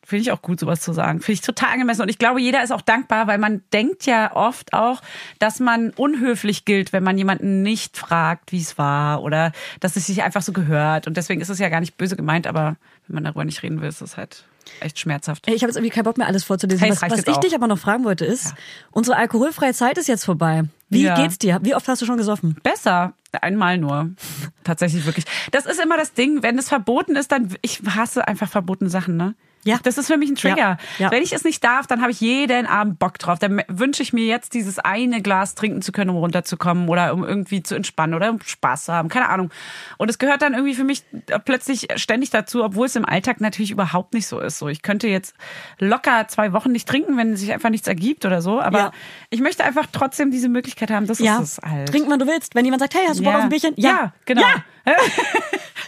Finde 0.09 0.23
ich 0.23 0.33
auch 0.33 0.41
gut, 0.41 0.59
sowas 0.59 0.81
zu 0.81 0.95
sagen. 0.95 1.21
Finde 1.21 1.33
ich 1.35 1.41
total 1.43 1.69
angemessen. 1.75 2.01
Und 2.01 2.09
ich 2.09 2.17
glaube, 2.17 2.41
jeder 2.41 2.63
ist 2.63 2.73
auch 2.73 2.81
dankbar, 2.81 3.27
weil 3.27 3.37
man 3.37 3.61
denkt 3.75 4.07
ja 4.07 4.35
oft 4.35 4.73
auch, 4.73 5.03
dass 5.39 5.61
man 5.61 5.91
unhöflich 5.91 6.65
gilt, 6.65 6.95
wenn 6.95 7.05
man 7.05 7.19
jemanden 7.19 7.61
nicht 7.63 7.99
fragt, 7.99 8.51
wie 8.51 8.59
es 8.59 8.79
war 8.79 9.23
oder 9.23 9.53
dass 9.81 9.97
es 9.97 10.07
sich 10.07 10.23
einfach 10.23 10.41
so 10.41 10.55
gehört. 10.55 11.07
Und 11.07 11.19
deswegen 11.19 11.43
ist 11.43 11.51
es 11.51 11.59
ja 11.59 11.69
gar 11.69 11.81
nicht 11.81 11.99
böse 11.99 12.17
gemeint, 12.17 12.47
aber 12.47 12.77
wenn 13.07 13.17
man 13.17 13.25
darüber 13.25 13.45
nicht 13.45 13.63
reden 13.63 13.83
will, 13.83 13.89
ist 13.91 14.01
es 14.01 14.17
halt 14.17 14.45
echt 14.81 14.99
schmerzhaft. 14.99 15.47
Ich 15.47 15.63
habe 15.63 15.67
jetzt 15.67 15.77
irgendwie 15.77 15.91
keinen 15.93 16.05
Bock 16.05 16.17
mehr, 16.17 16.27
alles 16.27 16.45
vorzulesen. 16.45 16.81
Hey, 16.85 16.91
was 16.91 17.03
was 17.03 17.19
ich 17.21 17.29
auch. 17.29 17.41
dich 17.41 17.55
aber 17.55 17.67
noch 17.67 17.79
fragen 17.79 18.05
wollte, 18.05 18.25
ist, 18.25 18.55
unsere 18.91 19.19
alkoholfreie 19.19 19.75
Zeit 19.75 19.99
ist 19.99 20.09
jetzt 20.09 20.25
vorbei. 20.25 20.63
Wie 20.89 21.03
Ja. 21.03 21.17
geht's 21.17 21.37
dir? 21.37 21.59
Wie 21.63 21.75
oft 21.75 21.87
hast 21.87 22.01
du 22.01 22.07
schon 22.07 22.17
gesoffen? 22.17 22.57
Besser. 22.63 23.13
Einmal 23.43 23.77
nur. 23.77 24.09
Tatsächlich 24.65 25.05
wirklich. 25.05 25.27
Das 25.51 25.67
ist 25.67 25.79
immer 25.79 25.99
das 25.99 26.15
Ding, 26.15 26.43
wenn 26.43 26.57
es 26.59 26.71
verboten 26.71 27.15
ist, 27.15 27.31
dann 27.31 27.55
ich 27.61 27.83
hasse 27.95 28.27
einfach 28.27 28.49
verbotene 28.49 28.89
Sachen, 28.89 29.19
ne? 29.19 29.35
Ja. 29.65 29.79
Das 29.83 29.99
ist 29.99 30.07
für 30.07 30.17
mich 30.17 30.31
ein 30.31 30.37
Trigger. 30.37 30.57
Ja. 30.57 30.79
Ja. 30.99 31.11
Wenn 31.11 31.23
ich 31.23 31.33
es 31.33 31.45
nicht 31.45 31.63
darf, 31.63 31.87
dann 31.87 32.01
habe 32.01 32.11
ich 32.11 32.21
jeden 32.21 32.67
Abend 32.67 32.99
Bock 32.99 33.19
drauf. 33.19 33.39
Dann 33.39 33.63
wünsche 33.69 34.03
ich 34.03 34.13
mir 34.13 34.25
jetzt 34.25 34.55
dieses 34.55 34.79
eine 34.79 35.21
Glas 35.21 35.55
trinken 35.55 35.83
zu 35.83 35.93
können, 35.93 36.11
um 36.11 36.17
runterzukommen 36.17 36.89
oder 36.89 37.13
um 37.13 37.25
irgendwie 37.25 37.63
zu 37.63 37.75
entspannen 37.75 38.15
oder 38.15 38.31
um 38.31 38.41
Spaß 38.41 38.87
zu 38.87 38.93
haben. 38.93 39.09
Keine 39.09 39.29
Ahnung. 39.29 39.51
Und 39.99 40.09
es 40.09 40.19
gehört 40.19 40.43
dann 40.43 40.55
irgendwie 40.55 40.75
für 40.75 40.85
mich 40.85 41.03
plötzlich 41.45 41.89
ständig 41.97 42.31
dazu, 42.31 42.65
obwohl 42.65 42.87
es 42.87 42.97
im 42.97 43.05
Alltag 43.05 43.41
natürlich 43.41 43.71
überhaupt 43.71 44.15
nicht 44.15 44.27
so 44.27 44.41
ist. 44.41 44.59
So, 44.59 44.69
ich 44.69 44.83
könnte 44.83 45.09
jetzt 45.09 45.35
locker 45.79 46.29
zwei 46.29 46.53
Wochen 46.53 46.73
nicht 46.73 46.89
trinken, 46.89 47.17
wenn 47.17 47.37
sich 47.37 47.53
einfach 47.53 47.71
nichts 47.71 47.89
ergibt 47.89 48.25
oder 48.25 48.41
so. 48.43 48.61
Aber 48.61 48.79
Ja. 48.79 48.93
ich 49.31 49.41
möchte 49.41 49.65
einfach 49.65 49.87
trotzdem 49.93 50.31
diese 50.31 50.49
Möglichkeit 50.49 50.91
haben. 50.91 51.07
Das 51.07 51.21
ist 51.21 51.29
es 51.41 51.59
halt. 51.65 51.89
Trink, 51.91 52.07
wann 52.09 52.19
du 52.19 52.27
willst. 52.27 52.55
Wenn 52.55 52.65
jemand 52.65 52.81
sagt, 52.81 52.95
hey, 52.95 53.03
hast 53.09 53.21
du 53.21 53.25
Bock 53.25 53.35
auf 53.35 53.43
ein 53.43 53.49
Bierchen? 53.49 53.75
Ja, 53.77 54.13
genau. 54.25 54.43
Ja. 54.87 54.95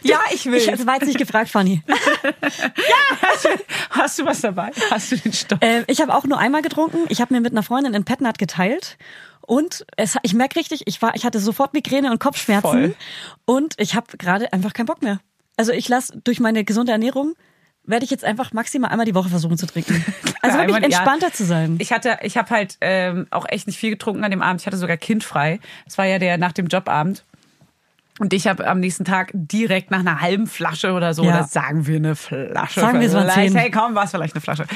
Ja, 0.03 0.18
ich 0.32 0.47
will. 0.47 0.55
Ich, 0.57 0.66
das 0.66 0.86
war 0.86 0.95
jetzt 0.95 1.09
nicht 1.09 1.18
gefragt, 1.18 1.51
Fanny. 1.51 1.82
Hast 3.91 4.18
du 4.18 4.24
was 4.24 4.41
dabei? 4.41 4.70
Hast 4.91 5.12
du 5.12 5.16
den 5.16 5.32
Stoff? 5.32 5.59
Äh, 5.61 5.84
ich 5.88 6.01
habe 6.01 6.14
auch 6.14 6.24
nur 6.24 6.38
einmal 6.38 6.62
getrunken. 6.62 6.99
Ich 7.09 7.20
habe 7.20 7.34
mir 7.34 7.41
mit 7.41 7.53
einer 7.53 7.62
Freundin 7.62 7.95
in 7.95 8.05
Petnat 8.05 8.38
geteilt. 8.38 8.97
Und 9.43 9.84
es, 9.97 10.16
ich 10.22 10.34
merke 10.34 10.57
richtig, 10.57 10.82
ich, 10.86 11.03
war, 11.03 11.14
ich 11.16 11.24
hatte 11.24 11.41
sofort 11.41 11.74
Migräne 11.74 12.11
und 12.11 12.20
Kopfschmerzen. 12.20 12.70
Voll. 12.70 12.95
Und 13.45 13.74
ich 13.78 13.95
habe 13.95 14.16
gerade 14.16 14.53
einfach 14.53 14.72
keinen 14.72 14.86
Bock 14.86 15.03
mehr. 15.03 15.20
Also 15.57 15.72
ich 15.72 15.88
lasse 15.88 16.18
durch 16.24 16.41
meine 16.41 16.64
gesunde 16.64 16.93
Ernährung, 16.93 17.34
werde 17.84 18.05
ich 18.05 18.11
jetzt 18.11 18.24
einfach 18.24 18.53
maximal 18.53 18.91
einmal 18.91 19.07
die 19.07 19.14
Woche 19.14 19.28
versuchen 19.28 19.59
zu 19.59 19.66
trinken. 19.66 20.05
Also 20.43 20.57
wirklich 20.57 20.76
Einmal- 20.76 20.91
ja. 20.91 20.97
entspannter 20.99 21.32
zu 21.34 21.45
sein. 21.45 21.76
Ich 21.80 21.93
hatte, 21.93 22.18
ich 22.22 22.38
habe 22.38 22.49
halt 22.49 22.78
ähm, 22.80 23.26
auch 23.30 23.45
echt 23.47 23.66
nicht 23.66 23.78
viel 23.78 23.91
getrunken 23.91 24.24
an 24.24 24.30
dem 24.30 24.41
Abend. 24.41 24.62
Ich 24.62 24.66
hatte 24.66 24.78
sogar 24.78 24.97
kindfrei. 24.97 25.61
Das 25.84 25.99
war 25.99 26.07
ja 26.07 26.18
der 26.18 26.38
nach 26.38 26.53
dem 26.53 26.68
Jobabend. 26.68 27.26
Und 28.20 28.34
ich 28.34 28.46
habe 28.46 28.66
am 28.68 28.80
nächsten 28.80 29.04
Tag 29.06 29.30
direkt 29.32 29.90
nach 29.90 30.00
einer 30.00 30.20
halben 30.20 30.46
Flasche 30.46 30.92
oder 30.92 31.14
so, 31.14 31.24
Ja. 31.24 31.30
oder 31.30 31.44
sagen 31.44 31.86
wir 31.86 31.96
eine 31.96 32.14
Flasche. 32.14 32.80
Sagen 32.80 33.00
wir, 33.00 33.06
es 33.06 33.12
vielleicht. 33.14 33.34
zehn. 33.34 33.56
Hey, 33.56 33.70
komm, 33.70 33.94
war 33.94 34.04
es 34.04 34.10
vielleicht 34.10 34.34
eine 34.34 34.42
Flasche. 34.42 34.66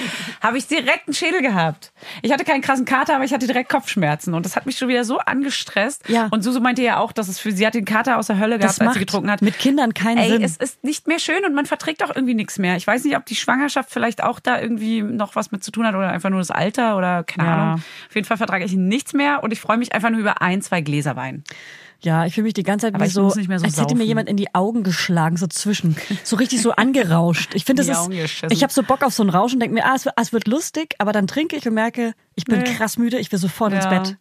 Habe 0.41 0.57
ich 0.57 0.67
direkt 0.67 1.07
einen 1.07 1.15
Schädel 1.15 1.43
gehabt. 1.43 1.93
Ich 2.23 2.33
hatte 2.33 2.43
keinen 2.45 2.63
krassen 2.63 2.87
Kater, 2.87 3.15
aber 3.17 3.25
ich 3.25 3.35
hatte 3.35 3.47
direkt 3.47 3.69
Kopfschmerzen. 3.69 4.33
Und 4.33 4.47
das 4.47 4.57
hat 4.57 4.65
mich 4.65 4.79
schon 4.79 4.89
wieder 4.89 5.05
so 5.05 5.19
angestresst. 5.19 6.09
Ja. 6.09 6.29
Und 6.31 6.43
Susu 6.43 6.61
meinte 6.61 6.81
ja 6.83 6.99
auch, 6.99 7.13
dass 7.13 7.29
es 7.29 7.39
für 7.39 7.53
sie 7.53 7.67
hat 7.67 7.75
den 7.75 7.85
Kater 7.85 8.17
aus 8.19 8.29
der 8.29 8.39
Hölle 8.39 8.59
gehabt, 8.59 8.81
das 8.81 8.81
als 8.81 8.95
sie 8.95 9.01
getrunken 9.01 9.31
hat. 9.31 9.43
mit 9.43 9.59
Kindern 9.59 9.93
keinen 9.93 10.17
Ey, 10.19 10.31
Sinn. 10.31 10.43
es 10.43 10.57
ist 10.57 10.83
nicht 10.83 11.07
mehr 11.07 11.19
schön 11.19 11.45
und 11.45 11.55
man 11.55 11.67
verträgt 11.67 12.03
auch 12.03 12.17
irgendwie 12.17 12.35
nichts 12.35 12.59
mehr. 12.59 12.77
Ich 12.77 12.87
weiß 12.87 13.05
nicht, 13.05 13.17
ob 13.17 13.27
die 13.27 13.37
Schwangerschaft 13.37 13.91
vielleicht 13.91 14.23
auch 14.23 14.41
da 14.41 14.59
irgendwie 14.59 15.03
noch 15.03 15.37
was 15.37 15.53
mit 15.53 15.63
zu 15.63 15.71
tun 15.71 15.87
hat 15.87 15.95
oder 15.95 16.09
einfach 16.09 16.31
nur 16.31 16.39
das 16.41 16.51
Alter 16.51 16.97
oder 16.97 17.25
keine 17.25 17.47
Ja. 17.49 17.55
Ahnung. 17.55 17.75
Auf 18.09 18.15
jeden 18.15 18.27
Fall 18.27 18.39
vertrage 18.39 18.65
ich 18.65 18.73
nichts 18.73 19.13
mehr 19.13 19.43
und 19.43 19.53
ich 19.53 19.61
freue 19.61 19.77
mich 19.77 19.93
einfach 19.95 20.09
nur 20.09 20.21
über 20.21 20.41
ein, 20.41 20.63
zwei 20.63 20.81
Gläser 20.81 21.15
Wein. 21.15 21.45
Ja, 22.05 22.27
ich 22.27 22.35
fühle 22.35 22.45
mich 22.45 22.55
die 22.55 22.63
ganze 22.63 22.87
Zeit 22.87 22.95
Aber 22.95 23.05
wie 23.05 23.09
so, 23.09 23.23
muss 23.23 23.37
nicht 23.37 23.49
mehr 23.49 23.59
so 23.59 23.65
als 23.65 23.75
hätte 23.77 23.95
mir 23.95 24.01
saufen. 24.01 24.07
jemand 24.09 24.29
in 24.29 24.37
die 24.37 24.55
Augen 24.55 24.83
geschlagen, 24.83 25.37
so 25.37 25.47
zwischen. 25.47 25.97
So 26.23 26.37
richtig 26.37 26.61
so 26.63 26.73
angerauscht. 26.73 27.55
Ich 27.55 27.65
finde, 27.65 27.85
das 27.85 27.97
Augen 27.97 28.13
ist, 28.13 28.21
geschissen. 28.23 28.51
ich 28.53 28.63
habe 28.63 28.73
so 28.73 28.83
Bock 28.83 29.03
auf 29.03 29.15
so 29.15 29.23
ein 29.23 29.31
Rauschen, 29.31 29.59
denke 29.61 29.75
mir, 29.75 29.85
ah, 29.87 29.95
es 29.97 30.05
wird, 30.05 30.15
ah, 30.19 30.23
es 30.23 30.33
wird 30.33 30.47
lustig, 30.47 30.95
aber 30.99 31.13
dann 31.13 31.27
trinke 31.27 31.57
ich 31.57 31.67
und 31.67 31.75
merke, 31.75 32.13
ich 32.35 32.45
bin 32.45 32.59
Nee. 32.61 32.65
krass 32.75 32.99
müde, 32.99 33.19
ich 33.19 33.33
will 33.33 33.39
sofort 33.39 33.73
ins 33.73 33.85
Ja. 33.85 33.91
Bett. 33.99 34.17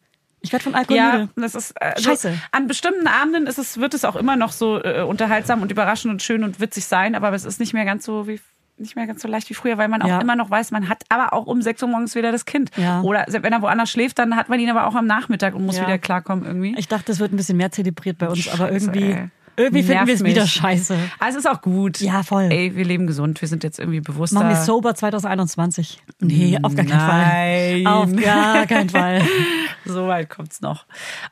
Ich 0.45 0.51
werde 0.51 0.63
von 0.63 0.75
Alkohol 0.75 0.97
Ja, 0.97 1.11
müde. 1.13 1.29
das 1.35 1.55
ist 1.55 1.71
äh, 1.79 1.93
also 1.95 2.09
Scheiße. 2.09 2.33
An 2.51 2.67
bestimmten 2.67 3.07
Abenden 3.07 3.47
ist 3.47 3.57
es, 3.57 3.77
wird 3.79 3.93
es 3.93 4.03
auch 4.05 4.15
immer 4.15 4.35
noch 4.35 4.51
so 4.51 4.81
äh, 4.83 5.01
unterhaltsam 5.01 5.61
und 5.61 5.71
überraschend 5.71 6.11
und 6.11 6.21
schön 6.21 6.43
und 6.43 6.59
witzig 6.59 6.85
sein, 6.85 7.15
aber 7.15 7.31
es 7.33 7.45
ist 7.45 7.59
nicht 7.59 7.73
mehr 7.73 7.85
ganz 7.85 8.03
so 8.05 8.27
wie 8.27 8.39
nicht 8.77 8.95
mehr 8.95 9.05
ganz 9.07 9.21
so 9.21 9.27
leicht 9.27 9.49
wie 9.49 9.53
früher, 9.53 9.77
weil 9.77 9.87
man 9.87 10.01
auch 10.01 10.07
Ja. 10.07 10.19
immer 10.21 10.35
noch 10.35 10.49
weiß, 10.49 10.71
man 10.71 10.89
hat 10.89 11.03
aber 11.09 11.33
auch 11.33 11.45
um 11.45 11.61
6 11.61 11.81
Uhr 11.83 11.89
morgens 11.89 12.15
wieder 12.15 12.31
das 12.31 12.45
Kind. 12.45 12.71
Ja. 12.75 13.01
Oder 13.01 13.25
wenn 13.29 13.53
er 13.53 13.61
woanders 13.61 13.91
schläft, 13.91 14.17
dann 14.19 14.35
hat 14.35 14.49
man 14.49 14.59
ihn 14.59 14.69
aber 14.69 14.87
auch 14.87 14.95
am 14.95 15.05
Nachmittag 15.05 15.55
und 15.55 15.65
muss 15.65 15.77
Ja. 15.77 15.83
wieder 15.85 15.97
klarkommen 15.99 16.45
irgendwie. 16.45 16.75
Ich 16.77 16.87
dachte, 16.87 17.11
es 17.11 17.19
wird 17.19 17.31
ein 17.33 17.37
bisschen 17.37 17.57
mehr 17.57 17.71
zelebriert 17.71 18.17
bei 18.17 18.27
uns, 18.29 18.47
aber 18.49 18.67
Scheiße, 18.69 18.85
irgendwie 18.85 19.11
ey. 19.11 19.29
Irgendwie 19.55 19.83
finden 19.83 20.07
wir 20.07 20.13
es 20.15 20.23
wieder 20.23 20.47
scheiße. 20.47 20.97
Es 21.29 21.35
ist 21.35 21.47
auch 21.47 21.61
gut. 21.61 22.01
Ja, 22.01 22.23
voll. 22.23 22.45
Ey, 22.51 22.75
wir 22.75 22.85
leben 22.85 23.05
gesund. 23.05 23.39
Wir 23.39 23.47
sind 23.47 23.63
jetzt 23.63 23.77
irgendwie 23.77 24.01
bewusster. 24.01 24.37
Machen 24.39 24.49
wir 24.49 24.55
Sober 24.55 24.95
2021? 24.95 26.01
Nee, 26.19 26.57
auf 26.63 26.75
gar 26.75 26.83
keinen 26.85 26.97
Nein. 26.97 27.83
Fall. 27.83 27.93
Auf 27.93 28.15
gar 28.23 28.65
keinen 28.65 28.89
Fall. 28.89 29.21
So 29.85 30.07
weit 30.07 30.29
kommt's 30.29 30.61
noch. 30.61 30.85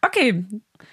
Okay, 0.05 0.45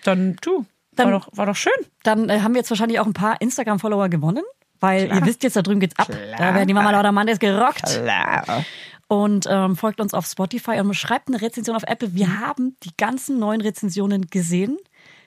dann 0.04 0.36
du. 0.42 0.64
Dann- 0.94 1.10
war, 1.12 1.18
doch, 1.18 1.28
war 1.36 1.44
doch 1.46 1.56
schön. 1.56 1.72
Dann 2.04 2.30
äh, 2.30 2.40
haben 2.40 2.54
wir 2.54 2.60
jetzt 2.60 2.70
wahrscheinlich 2.70 2.98
auch 3.00 3.06
ein 3.06 3.12
paar 3.12 3.40
Instagram-Follower 3.40 4.08
gewonnen, 4.08 4.44
weil 4.80 5.06
ihr 5.14 5.24
wisst 5.26 5.42
jetzt, 5.42 5.56
da 5.56 5.62
drüben 5.62 5.80
geht's 5.80 5.98
ab. 5.98 6.08
Da 6.38 6.54
werden 6.54 6.66
die 6.68 6.74
Mama 6.74 6.90
Lauda 6.90 7.12
Mondays 7.12 7.38
gerockt. 7.38 7.84
Klar. 7.84 8.64
Und 9.08 9.46
ähm, 9.50 9.74
folgt 9.76 10.00
uns 10.00 10.12
auf 10.14 10.26
Spotify 10.26 10.80
und 10.80 10.92
schreibt 10.94 11.28
eine 11.28 11.40
Rezension 11.40 11.74
auf 11.76 11.82
Apple. 11.84 12.14
Wir 12.14 12.26
Mhm. 12.26 12.40
haben 12.40 12.76
die 12.84 12.90
ganzen 12.96 13.38
neuen 13.38 13.60
Rezensionen 13.62 14.26
gesehen. 14.28 14.76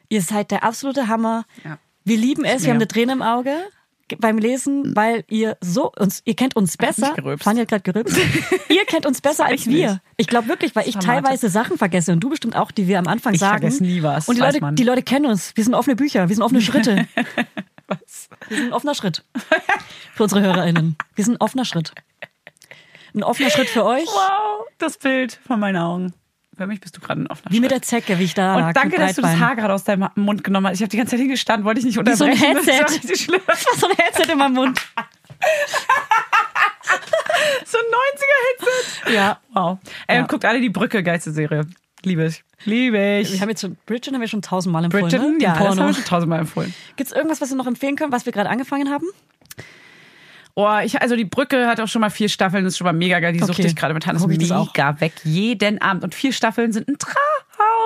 Ihr 0.10 0.22
seid 0.22 0.52
der 0.52 0.64
absolute 0.64 1.08
Hammer. 1.08 1.46
Ja. 1.64 1.78
Wir 2.04 2.18
lieben 2.18 2.44
es. 2.46 2.62
Wir 2.62 2.68
mehr. 2.68 2.70
haben 2.72 2.78
eine 2.78 2.88
Träne 2.88 3.12
im 3.14 3.22
Auge 3.24 3.56
ge- 4.08 4.18
beim 4.22 4.38
Lesen, 4.38 4.96
weil 4.96 5.24
ihr 5.30 5.58
so 5.62 5.92
uns, 5.98 6.22
ihr 6.26 6.36
kennt 6.36 6.56
uns 6.56 6.78
besser. 6.78 7.16
Fanny 7.40 7.62
hat 7.62 7.70
gerade 7.70 7.82
gerülpst. 7.82 8.18
ihr 8.70 8.86
kennt 8.86 9.06
uns 9.08 9.20
besser 9.22 9.46
als 9.46 9.62
ich 9.62 9.68
nicht. 9.68 9.78
wir. 9.78 10.02
Ich 10.18 10.28
glaube 10.28 10.48
wirklich, 10.48 10.76
weil 10.76 10.88
ich 10.88 10.96
teilweise 10.98 11.50
Sachen 11.50 11.78
vergesse 11.80 12.12
und 12.12 12.20
du 12.20 12.30
bestimmt 12.30 12.56
auch, 12.56 12.70
die 12.72 12.88
wir 12.88 13.00
am 13.00 13.08
Anfang 13.08 13.34
Ich 13.34 13.40
sagen. 13.40 13.62
vergesse 13.62 13.84
nie 13.84 14.04
was, 14.04 14.28
Und 14.28 14.36
die 14.36 14.42
Leute, 14.42 14.60
die 14.74 14.84
Leute 14.84 15.02
kennen 15.02 15.26
uns. 15.26 15.54
Wir 15.56 15.64
sind 15.64 15.74
offene 15.74 15.96
Bücher. 15.96 16.28
Wir 16.30 16.36
sind 16.36 16.44
offene 16.44 16.62
Schritte. 16.62 17.08
Wir 18.48 18.58
sind 18.58 18.68
ein 18.68 18.74
offener 18.74 18.96
Schritt. 18.96 19.24
Für 20.16 20.24
unsere 20.24 20.42
HörerInnen. 20.42 20.96
Wir 21.16 21.26
sind 21.26 21.36
ein 21.36 21.42
offener 21.42 21.66
Schritt. 21.66 21.94
Ein 23.14 23.24
offener 23.24 23.50
Schritt 23.50 23.70
für 23.70 23.84
euch. 23.86 24.06
Wow, 24.08 24.66
das 24.78 24.98
Bild 24.98 25.40
von 25.46 25.60
meinen 25.60 25.78
Augen. 25.78 26.14
Für 26.58 26.68
mich 26.68 26.80
bist 26.82 26.96
du 26.98 27.02
gerade 27.02 27.22
ein 27.22 27.28
offener 27.28 27.52
Wie 27.52 27.60
mit 27.60 27.72
Schritt. 27.72 27.82
der 27.84 27.88
Zecke, 27.88 28.20
wie 28.20 28.24
ich 28.24 28.34
da 28.34 28.56
lag. 28.58 28.68
Und 28.68 28.76
danke, 28.76 29.00
mit 29.00 29.00
dass 29.10 29.16
du 29.16 29.22
das. 29.22 29.38
Haar 29.40 29.56
gerade 29.56 29.74
aus 29.74 29.84
deinem 29.84 30.10
Mund 30.16 30.44
genommen 30.44 30.68
hast. 30.68 30.76
Ich 30.76 30.82
habe 30.82 30.90
die 30.90 30.98
ganze 30.98 31.12
Zeit 31.12 31.20
hingestanden, 31.22 31.66
wollte 31.66 31.80
ich 31.80 31.86
nicht 31.86 31.98
Wie 32.06 32.14
so 32.14 32.26
ein 32.26 32.32
unterbrechen. 32.32 32.68
Headset. 32.68 33.08
Das 33.10 33.20
schlimm. 33.20 33.42
so 33.78 33.88
ein 33.88 33.96
Headset 33.98 34.32
in 34.32 34.38
meinem 34.38 34.54
Mund. 34.54 34.80
So 37.66 37.78
ein 37.78 37.86
90er-Headset. 37.86 39.14
Ja. 39.14 39.40
Wow. 39.54 39.80
Ey, 40.08 40.16
Ja. 40.18 40.22
und 40.22 40.30
guckt 40.30 40.46
alle 40.46 40.60
die 40.60 40.70
Brücke, 40.70 41.02
geilste 41.04 41.32
Serie. 41.32 41.66
Liebe 42.04 42.26
ich. 42.26 42.44
Liebe 42.66 43.20
ich. 43.22 43.32
Wir 43.34 43.42
haben 43.42 43.50
jetzt 43.50 43.62
schon, 43.62 43.78
Bridgerton 43.86 44.16
haben 44.16 44.22
wir 44.22 44.28
schon 44.28 44.42
tausendmal 44.42 44.84
empfohlen, 44.86 45.06
Bridgerton, 45.06 45.38
ne? 45.38 45.44
ja, 45.44 45.54
Den 45.54 45.60
das 45.60 45.68
haben 45.70 45.76
Porno. 45.78 45.90
wir 45.90 45.94
schon 45.96 46.06
tausendmal 46.06 46.40
empfohlen. 46.40 46.74
Gibt's 46.96 47.12
irgendwas, 47.14 47.42
was 47.42 47.50
wir 47.50 47.58
noch 47.58 47.68
empfehlen 47.68 47.96
können, 47.96 48.12
was 48.12 48.26
wir 48.26 48.34
gerade 48.34 48.50
angefangen 48.50 48.90
haben? 48.90 49.06
Oh, 50.54 50.78
ich, 50.84 51.02
also 51.02 51.16
die 51.16 51.24
Brücke 51.26 51.66
hat 51.68 51.80
auch 51.80 51.88
schon 51.88 52.02
mal 52.02 52.10
vier 52.10 52.28
Staffeln, 52.28 52.64
das 52.66 52.74
ist 52.74 52.78
schon 52.78 52.86
mal 52.86 52.94
mega 52.94 53.20
geil. 53.20 53.32
Die 53.34 53.40
Okay. 53.42 53.48
suchte 53.54 53.68
ich 53.68 53.76
gerade 53.76 53.94
mit 53.94 54.06
Hannes 54.06 54.26
mega 54.28 55.00
weg. 55.00 55.14
Jeden 55.24 55.82
Abend. 55.82 56.04
Und 56.04 56.14
vier 56.14 56.34
Staffeln 56.34 56.74
sind 56.74 56.90
ein 56.90 56.98
Traum 56.98 57.16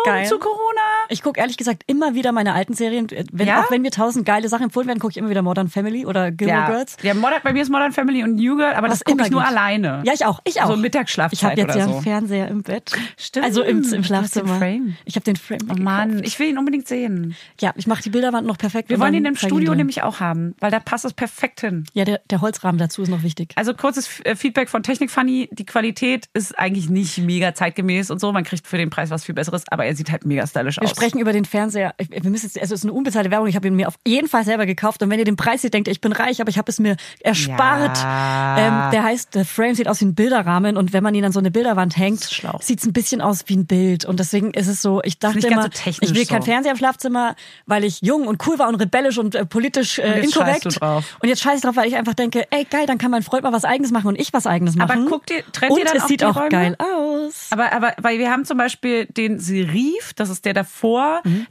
Geil. 0.05 0.25
zu 0.25 0.39
Corona. 0.39 0.81
Ich 1.09 1.21
gucke 1.21 1.39
ehrlich 1.39 1.57
gesagt 1.57 1.83
immer 1.87 2.13
wieder 2.15 2.31
meine 2.31 2.53
alten 2.53 2.73
Serien. 2.73 3.07
Wenn, 3.31 3.47
Ja? 3.47 3.63
Auch 3.63 3.71
wenn 3.71 3.81
mir 3.81 3.91
tausend 3.91 4.25
geile 4.25 4.49
Sachen 4.49 4.63
empfohlen 4.65 4.87
werden, 4.87 4.99
gucke 4.99 5.11
ich 5.11 5.17
immer 5.17 5.29
wieder 5.29 5.41
Modern 5.41 5.67
Family 5.69 6.05
oder 6.05 6.31
Gilmore 6.31 6.59
Ja, 6.59 6.67
Girls. 6.67 6.97
ja 7.01 7.13
Modern, 7.13 7.39
bei 7.43 7.53
mir 7.53 7.61
ist 7.61 7.69
Modern 7.69 7.91
Family 7.91 8.23
und 8.23 8.35
New 8.35 8.55
Girl, 8.57 8.73
aber 8.73 8.87
Was 8.89 8.99
das 8.99 9.03
gucke 9.05 9.23
ich 9.23 9.31
nur 9.31 9.41
geht. 9.41 9.49
alleine. 9.51 10.01
Ja, 10.05 10.13
ich 10.13 10.25
auch. 10.25 10.39
Ich 10.45 10.61
auch. 10.61 10.67
So 10.67 10.77
Mittagsschlafzeit 10.77 11.33
Ich 11.37 11.43
habe 11.43 11.55
jetzt 11.55 11.69
oder 11.71 11.77
ja 11.79 11.85
so. 11.87 11.93
einen 11.95 12.03
Fernseher 12.03 12.47
im 12.47 12.63
Bett. 12.63 12.91
Stimmt. 13.17 13.45
Also 13.45 13.61
im, 13.63 13.83
im 13.83 14.03
Schlafzimmer. 14.03 14.59
Ich 15.05 15.15
habe 15.15 15.23
den 15.23 15.35
Frame. 15.35 15.59
Oh 15.71 15.75
Mann, 15.81 16.23
ich 16.23 16.37
will 16.39 16.49
ihn 16.49 16.57
unbedingt 16.57 16.87
sehen. 16.87 17.35
Ja, 17.59 17.73
ich 17.75 17.87
mache 17.87 18.03
die 18.03 18.09
Bilderwand 18.09 18.47
noch 18.47 18.57
perfekt. 18.57 18.89
Wir 18.89 18.99
wollen 18.99 19.13
ihn 19.13 19.25
im 19.25 19.35
Studio 19.35 19.71
dir. 19.71 19.77
nämlich 19.77 20.01
auch 20.03 20.19
haben, 20.19 20.55
weil 20.59 20.71
da 20.71 20.79
passt 20.79 21.05
es 21.05 21.13
perfekt 21.13 21.61
hin. 21.61 21.85
Ja, 21.93 22.05
der, 22.05 22.21
der 22.29 22.41
Holzrahmen 22.41 22.77
dazu 22.79 23.01
ist 23.01 23.09
noch 23.09 23.23
wichtig. 23.23 23.53
Also 23.55 23.73
kurzes 23.73 24.19
äh, 24.23 24.35
Feedback 24.35 24.69
von 24.69 24.83
Technik 24.83 25.11
Funny. 25.11 25.49
Die 25.51 25.65
Qualität 25.65 26.27
ist 26.33 26.57
eigentlich 26.57 26.89
nicht 26.89 27.17
mega 27.19 27.53
zeitgemäß 27.53 28.09
und 28.11 28.19
so. 28.19 28.31
Man 28.31 28.43
kriegt 28.43 28.67
für 28.67 28.77
den 28.77 28.89
Preis 28.89 29.09
was 29.09 29.23
viel 29.23 29.35
Besseres, 29.35 29.63
aber 29.69 29.85
er 29.85 29.95
sieht 29.95 30.11
halt 30.11 30.25
mega 30.25 30.45
stylisch 30.47 30.79
aus. 30.79 30.94
Sprechen 30.95 31.19
über 31.19 31.33
den 31.33 31.45
Fernseher. 31.45 31.93
Wir 31.97 32.29
müssen 32.29 32.45
jetzt, 32.45 32.59
also 32.59 32.73
es 32.73 32.81
ist 32.81 32.85
eine 32.85 32.93
unbezahlte 32.93 33.31
Werbung. 33.31 33.47
Ich 33.47 33.55
habe 33.55 33.67
ihn 33.67 33.75
mir 33.75 33.87
auf 33.87 33.95
jeden 34.05 34.27
Fall 34.27 34.43
selber 34.43 34.65
gekauft. 34.65 35.01
Und 35.03 35.09
wenn 35.09 35.19
ihr 35.19 35.25
den 35.25 35.35
Preis 35.35 35.61
seht, 35.61 35.73
denkt 35.73 35.87
ihr, 35.87 35.91
ich 35.91 36.01
bin 36.01 36.11
reich, 36.11 36.41
aber 36.41 36.49
ich 36.49 36.57
habe 36.57 36.71
es 36.71 36.79
mir 36.79 36.95
erspart. 37.21 37.97
Ja. 37.97 38.57
Ähm, 38.57 38.91
der 38.91 39.03
heißt, 39.03 39.35
der 39.35 39.45
Frame 39.45 39.75
sieht 39.75 39.87
aus 39.87 40.01
wie 40.01 40.05
ein 40.05 40.15
Bilderrahmen 40.15 40.77
und 40.77 40.93
wenn 40.93 41.03
man 41.03 41.13
ihn 41.15 41.25
an 41.25 41.31
so 41.31 41.39
eine 41.39 41.51
Bilderwand 41.51 41.97
hängt, 41.97 42.21
sieht 42.61 42.79
es 42.79 42.85
ein 42.85 42.93
bisschen 42.93 43.21
aus 43.21 43.43
wie 43.47 43.57
ein 43.57 43.65
Bild. 43.65 44.05
Und 44.05 44.19
deswegen 44.19 44.51
ist 44.51 44.67
es 44.67 44.81
so, 44.81 45.01
ich 45.03 45.19
dachte 45.19 45.45
immer, 45.47 45.63
so 45.63 45.69
ich 45.85 46.15
will 46.15 46.25
kein 46.25 46.41
so. 46.41 46.45
Fernseher 46.45 46.71
im 46.71 46.77
Schlafzimmer, 46.77 47.35
weil 47.65 47.83
ich 47.83 48.01
jung 48.01 48.27
und 48.27 48.45
cool 48.47 48.59
war 48.59 48.69
und 48.69 48.75
rebellisch 48.75 49.17
und 49.17 49.35
äh, 49.35 49.45
politisch 49.45 49.99
äh, 49.99 50.03
Und 50.03 50.15
jetzt 50.15 50.25
inkorrekt. 50.25 50.65
Und 50.65 51.27
jetzt 51.27 51.41
scheiße 51.41 51.57
ich 51.57 51.61
drauf, 51.61 51.75
weil 51.75 51.87
ich 51.87 51.95
einfach 51.95 52.13
denke, 52.13 52.45
ey 52.51 52.65
geil, 52.65 52.85
dann 52.85 52.97
kann 52.97 53.11
mein 53.11 53.23
Freund 53.23 53.43
mal 53.43 53.53
was 53.53 53.65
eigenes 53.65 53.91
machen 53.91 54.07
und 54.07 54.19
ich 54.19 54.33
was 54.33 54.47
eigenes 54.47 54.75
machen. 54.75 54.91
Aber 54.91 55.09
guckt 55.09 55.31
ihr, 55.31 55.43
trennt 55.51 55.71
und 55.71 55.79
ihr 55.79 55.85
dann 55.85 55.97
es 55.97 56.03
auch 56.03 56.07
sieht 56.07 56.23
auch 56.23 56.35
Räume? 56.35 56.49
geil 56.49 56.75
aus. 56.79 57.47
Aber, 57.51 57.73
aber, 57.73 57.93
weil 58.01 58.19
wir 58.19 58.31
haben 58.31 58.45
zum 58.45 58.57
Beispiel 58.57 59.05
den 59.05 59.39
Serif, 59.39 60.13
das 60.15 60.29
ist 60.29 60.45
der 60.45 60.53
davor, 60.53 60.84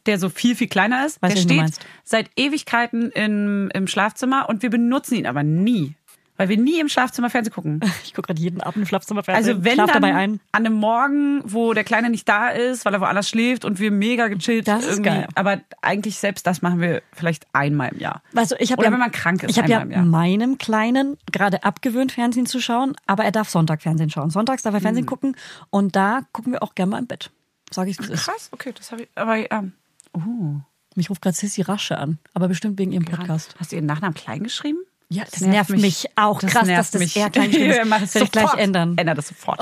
der 0.06 0.18
so 0.18 0.28
viel, 0.28 0.54
viel 0.56 0.68
kleiner 0.68 1.04
ist. 1.06 1.20
Mhm. 1.22 1.26
Weiß, 1.26 1.34
der 1.34 1.40
steht 1.42 1.74
seit 2.04 2.30
Ewigkeiten 2.36 3.10
im, 3.10 3.70
im 3.74 3.86
Schlafzimmer 3.86 4.48
und 4.48 4.62
wir 4.62 4.70
benutzen 4.70 5.14
ihn 5.16 5.26
aber 5.26 5.42
nie. 5.42 5.94
Weil 6.36 6.48
wir 6.48 6.56
nie 6.56 6.80
im 6.80 6.88
Schlafzimmer 6.88 7.30
Fernsehen 7.30 7.54
gucken. 7.54 7.78
Ich 8.02 8.12
gucke 8.12 8.26
gerade 8.26 8.40
jeden 8.42 8.60
Abend 8.60 8.78
im 8.78 8.86
Schlafzimmer 8.86 9.22
Fernsehen. 9.22 9.54
Also 9.54 9.64
wenn 9.64 9.74
Schlaf 9.74 9.92
dann 9.92 10.02
dabei 10.02 10.16
ein. 10.16 10.40
an 10.50 10.66
einem 10.66 10.74
Morgen, 10.74 11.42
wo 11.44 11.72
der 11.74 11.84
Kleine 11.84 12.10
nicht 12.10 12.28
da 12.28 12.48
ist, 12.48 12.84
weil 12.84 12.92
er 12.92 13.00
woanders 13.00 13.28
schläft 13.28 13.64
und 13.64 13.78
wir 13.78 13.92
mega 13.92 14.26
gechillt 14.26 14.66
Das 14.66 14.80
ist 14.84 14.90
irgendwie. 14.98 15.10
geil. 15.10 15.28
Aber 15.36 15.60
eigentlich 15.80 16.16
selbst 16.18 16.44
das 16.44 16.60
machen 16.60 16.80
wir 16.80 17.02
vielleicht 17.12 17.46
einmal 17.52 17.90
im 17.92 18.00
Jahr. 18.00 18.20
Also 18.34 18.56
ich 18.58 18.72
hab 18.72 18.80
Oder 18.80 18.88
ja, 18.88 18.92
wenn 18.92 18.98
man 18.98 19.12
krank 19.12 19.44
ist, 19.44 19.50
Ich 19.52 19.58
habe 19.58 19.68
ja 19.70 19.78
einmal 19.78 19.96
im 19.96 20.02
Jahr. 20.02 20.10
meinem 20.10 20.58
Kleinen 20.58 21.18
gerade 21.30 21.62
abgewöhnt, 21.62 22.10
Fernsehen 22.10 22.46
zu 22.46 22.60
schauen, 22.60 22.96
aber 23.06 23.24
er 23.24 23.30
darf 23.30 23.48
Sonntag 23.48 23.80
Fernsehen 23.82 24.10
schauen. 24.10 24.30
Sonntags 24.30 24.62
darf 24.64 24.74
er. 24.74 24.80
Fernsehen 24.80 25.06
gucken 25.06 25.36
und 25.70 25.94
da 25.94 26.22
gucken 26.32 26.52
wir 26.52 26.64
auch 26.64 26.74
gerne 26.74 26.90
mal 26.90 26.98
im 26.98 27.06
Bett. 27.06 27.30
Sag 27.74 27.88
ich, 27.88 27.98
ist. 27.98 28.24
Krass, 28.24 28.48
okay, 28.52 28.72
das 28.76 28.92
habe 28.92 29.02
ich. 29.02 29.08
Aber 29.14 29.36
ähm, 29.50 29.72
oh, 30.12 30.60
Mich 30.94 31.10
ruft 31.10 31.22
gerade 31.22 31.36
Sissy 31.36 31.62
Rasche 31.62 31.98
an, 31.98 32.18
aber 32.34 32.48
bestimmt 32.48 32.78
wegen 32.78 32.92
ihrem 32.92 33.04
Podcast. 33.04 33.54
hast 33.58 33.72
du 33.72 33.76
ihren 33.76 33.86
Nachnamen 33.86 34.14
klein 34.14 34.42
geschrieben? 34.44 34.78
Ja, 35.10 35.24
das, 35.30 35.42
nervt 35.42 35.70
mich, 35.70 36.06
auch. 36.16 36.40
Das 36.40 36.50
Krass, 36.52 36.66
nervt 36.66 36.78
dass 36.78 36.90
das 36.92 37.00
mich. 37.00 37.16
eher 37.16 37.30
klein 37.30 37.50
geschrieben 37.50 37.70
ist. 37.70 37.90
Das 37.90 38.02
es 38.02 38.14
werde 38.14 38.24
ich 38.24 38.32
gleich 38.32 38.44
sofort. 38.44 38.60
ändern. 38.60 38.96
Ändere 38.96 39.16
das 39.16 39.28
sofort. 39.28 39.60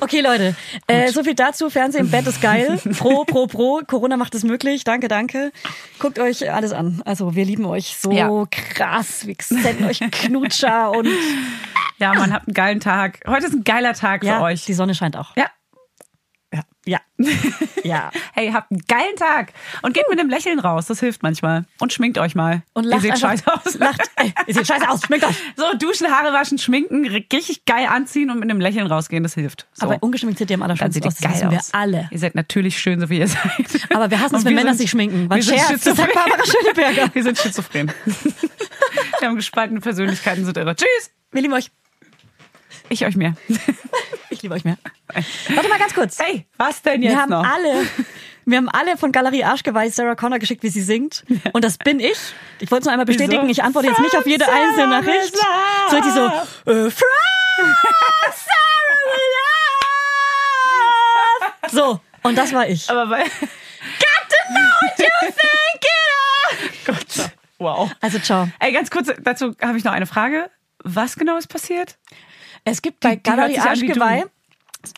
Okay, 0.00 0.20
Leute, 0.20 0.54
äh, 0.86 1.10
so 1.10 1.24
viel 1.24 1.34
dazu. 1.34 1.68
Fernsehen 1.68 2.04
im 2.06 2.10
Bett 2.10 2.26
ist 2.26 2.40
geil. 2.40 2.78
Pro, 2.98 3.24
pro, 3.24 3.46
pro. 3.48 3.80
Corona 3.86 4.16
macht 4.16 4.34
es 4.36 4.44
möglich. 4.44 4.84
Danke, 4.84 5.08
danke. 5.08 5.52
Guckt 5.98 6.18
euch 6.20 6.50
alles 6.52 6.72
an. 6.72 7.02
Also 7.04 7.34
wir 7.34 7.44
lieben 7.44 7.64
euch 7.66 7.96
so 7.98 8.12
Ja. 8.12 8.28
krass. 8.50 9.26
Wir 9.26 9.34
senden 9.40 9.84
euch 9.86 9.98
Knutscher 10.10 10.92
und 10.92 11.08
Ja, 11.98 12.14
man 12.14 12.32
hat 12.32 12.46
einen 12.46 12.54
geilen 12.54 12.80
Tag. 12.80 13.20
Heute 13.26 13.46
ist 13.46 13.54
ein 13.54 13.64
geiler 13.64 13.94
Tag 13.94 14.22
ja, 14.22 14.38
für 14.38 14.44
euch. 14.44 14.64
die 14.64 14.74
Sonne 14.74 14.94
scheint 14.94 15.16
auch. 15.16 15.36
Ja. 15.36 15.46
Ja. 16.84 16.98
Ja. 17.84 18.10
Hey, 18.34 18.50
habt 18.50 18.70
einen 18.70 18.80
geilen 18.88 19.14
Tag 19.16 19.52
und 19.82 19.92
geht 19.92 20.08
mit 20.08 20.18
einem 20.18 20.30
Lächeln 20.30 20.58
raus. 20.58 20.86
Das 20.86 21.00
hilft 21.00 21.22
manchmal. 21.22 21.64
Und 21.80 21.92
schminkt 21.92 22.16
euch 22.18 22.34
mal. 22.34 22.62
Und 22.72 22.84
Ihr 22.84 22.90
lacht 22.90 23.02
seht 23.02 23.12
einfach- 23.12 23.28
scheiße 23.30 23.44
aus. 23.54 23.74
Lacht, 23.74 24.00
ey, 24.16 24.32
ihr 24.46 24.54
seht 24.54 24.66
scheiße 24.66 24.88
aus, 24.88 25.02
schmeckt 25.02 25.24
euch. 25.24 25.36
So, 25.56 25.64
duschen, 25.78 26.10
Haare 26.10 26.32
waschen, 26.32 26.56
schminken, 26.58 27.06
richtig 27.06 27.66
geil 27.66 27.86
anziehen 27.86 28.30
und 28.30 28.40
mit 28.40 28.50
einem 28.50 28.60
Lächeln 28.60 28.86
rausgehen. 28.86 29.22
Das 29.22 29.34
hilft. 29.34 29.66
So. 29.74 29.86
Aber 29.86 29.98
ungeschminkt 30.02 30.38
seht 30.38 30.50
ihr 30.50 30.54
am 30.54 30.62
allerschönsten 30.62 30.94
seht 30.94 31.04
ihr 31.04 31.08
aus. 31.08 31.16
Das 31.16 31.40
geil 31.40 31.50
wir 31.50 31.58
aus. 31.58 31.74
alle. 31.74 32.08
Ihr 32.10 32.18
seid 32.18 32.34
natürlich 32.34 32.78
schön, 32.78 32.98
so 33.00 33.10
wie 33.10 33.18
ihr 33.18 33.28
seid. 33.28 33.42
Aber 33.94 34.10
wir 34.10 34.18
hassen 34.18 34.36
es, 34.36 34.44
wenn 34.46 34.54
Männer 34.54 34.70
sind- 34.70 34.78
sich 34.78 34.90
schminken. 34.90 35.28
Was 35.28 35.36
wir 35.36 35.42
sind 35.42 35.58
Scherz, 35.58 35.68
sagt 35.84 35.96
schizophren. 35.98 36.14
Barbara 36.14 36.44
Schöneberger. 36.46 37.10
Wir 37.14 37.22
sind 37.22 37.38
schizophren. 37.38 37.92
wir 39.20 39.28
haben 39.28 39.36
gespaltene 39.36 39.80
Persönlichkeiten, 39.80 40.44
sind 40.46 40.56
irre. 40.56 40.74
Tschüss. 40.74 41.10
Wir 41.30 41.42
lieben 41.42 41.54
euch. 41.54 41.70
Ich 42.88 43.04
euch 43.04 43.16
mehr. 43.16 43.34
Ich 44.30 44.40
liebe 44.40 44.54
euch 44.54 44.64
mehr. 44.64 44.78
Warte 45.54 45.68
mal 45.68 45.78
ganz 45.78 45.92
kurz. 45.92 46.18
Hey, 46.18 46.46
was 46.56 46.80
denn 46.80 47.02
jetzt 47.02 47.12
wir 47.12 47.20
haben 47.20 47.28
noch? 47.28 47.44
alle, 47.46 47.86
wir 48.46 48.56
haben 48.56 48.70
alle 48.70 48.96
von 48.96 49.12
Galerie 49.12 49.44
Arschgeweih 49.44 49.90
Sarah 49.90 50.14
Connor 50.14 50.38
geschickt, 50.38 50.62
wie 50.62 50.70
sie 50.70 50.80
singt. 50.80 51.24
Und 51.52 51.62
das 51.62 51.76
bin 51.76 52.00
ich. 52.00 52.16
Ich 52.58 52.70
wollte 52.70 52.80
es 52.80 52.84
nur 52.86 52.92
einmal 52.92 53.04
bestätigen. 53.04 53.46
Ich 53.50 53.62
antworte 53.62 53.88
jetzt 53.88 54.00
nicht 54.00 54.16
auf 54.16 54.26
jede 54.26 54.50
einzelne 54.50 54.88
Nachricht. 54.88 55.36
So 55.90 55.96
richtig 55.96 56.12
so, 56.14 56.24
äh, 56.24 56.90
from 56.90 57.08
Sarah 58.32 58.94
with 59.04 59.22
love. 61.70 61.74
So. 61.74 62.00
Und 62.22 62.38
das 62.38 62.54
war 62.54 62.66
ich. 62.66 62.88
Aber 62.88 63.10
weil. 63.10 63.24
Got 63.24 64.28
to 64.30 64.36
know 64.48 64.70
what 64.80 64.98
you 64.98 65.28
think 65.28 65.84
it 66.62 66.86
Gott. 66.86 67.30
Wow. 67.58 67.90
Also 68.00 68.18
ciao. 68.18 68.48
Ey, 68.60 68.72
ganz 68.72 68.90
kurz, 68.90 69.10
dazu 69.20 69.54
habe 69.60 69.76
ich 69.76 69.84
noch 69.84 69.92
eine 69.92 70.06
Frage. 70.06 70.50
Was 70.84 71.16
genau 71.16 71.36
ist 71.36 71.48
passiert? 71.48 71.98
Es 72.64 72.82
gibt 72.82 73.00
bei 73.00 73.16
Galerie. 73.16 73.58
Arschgeweih, 73.58 74.24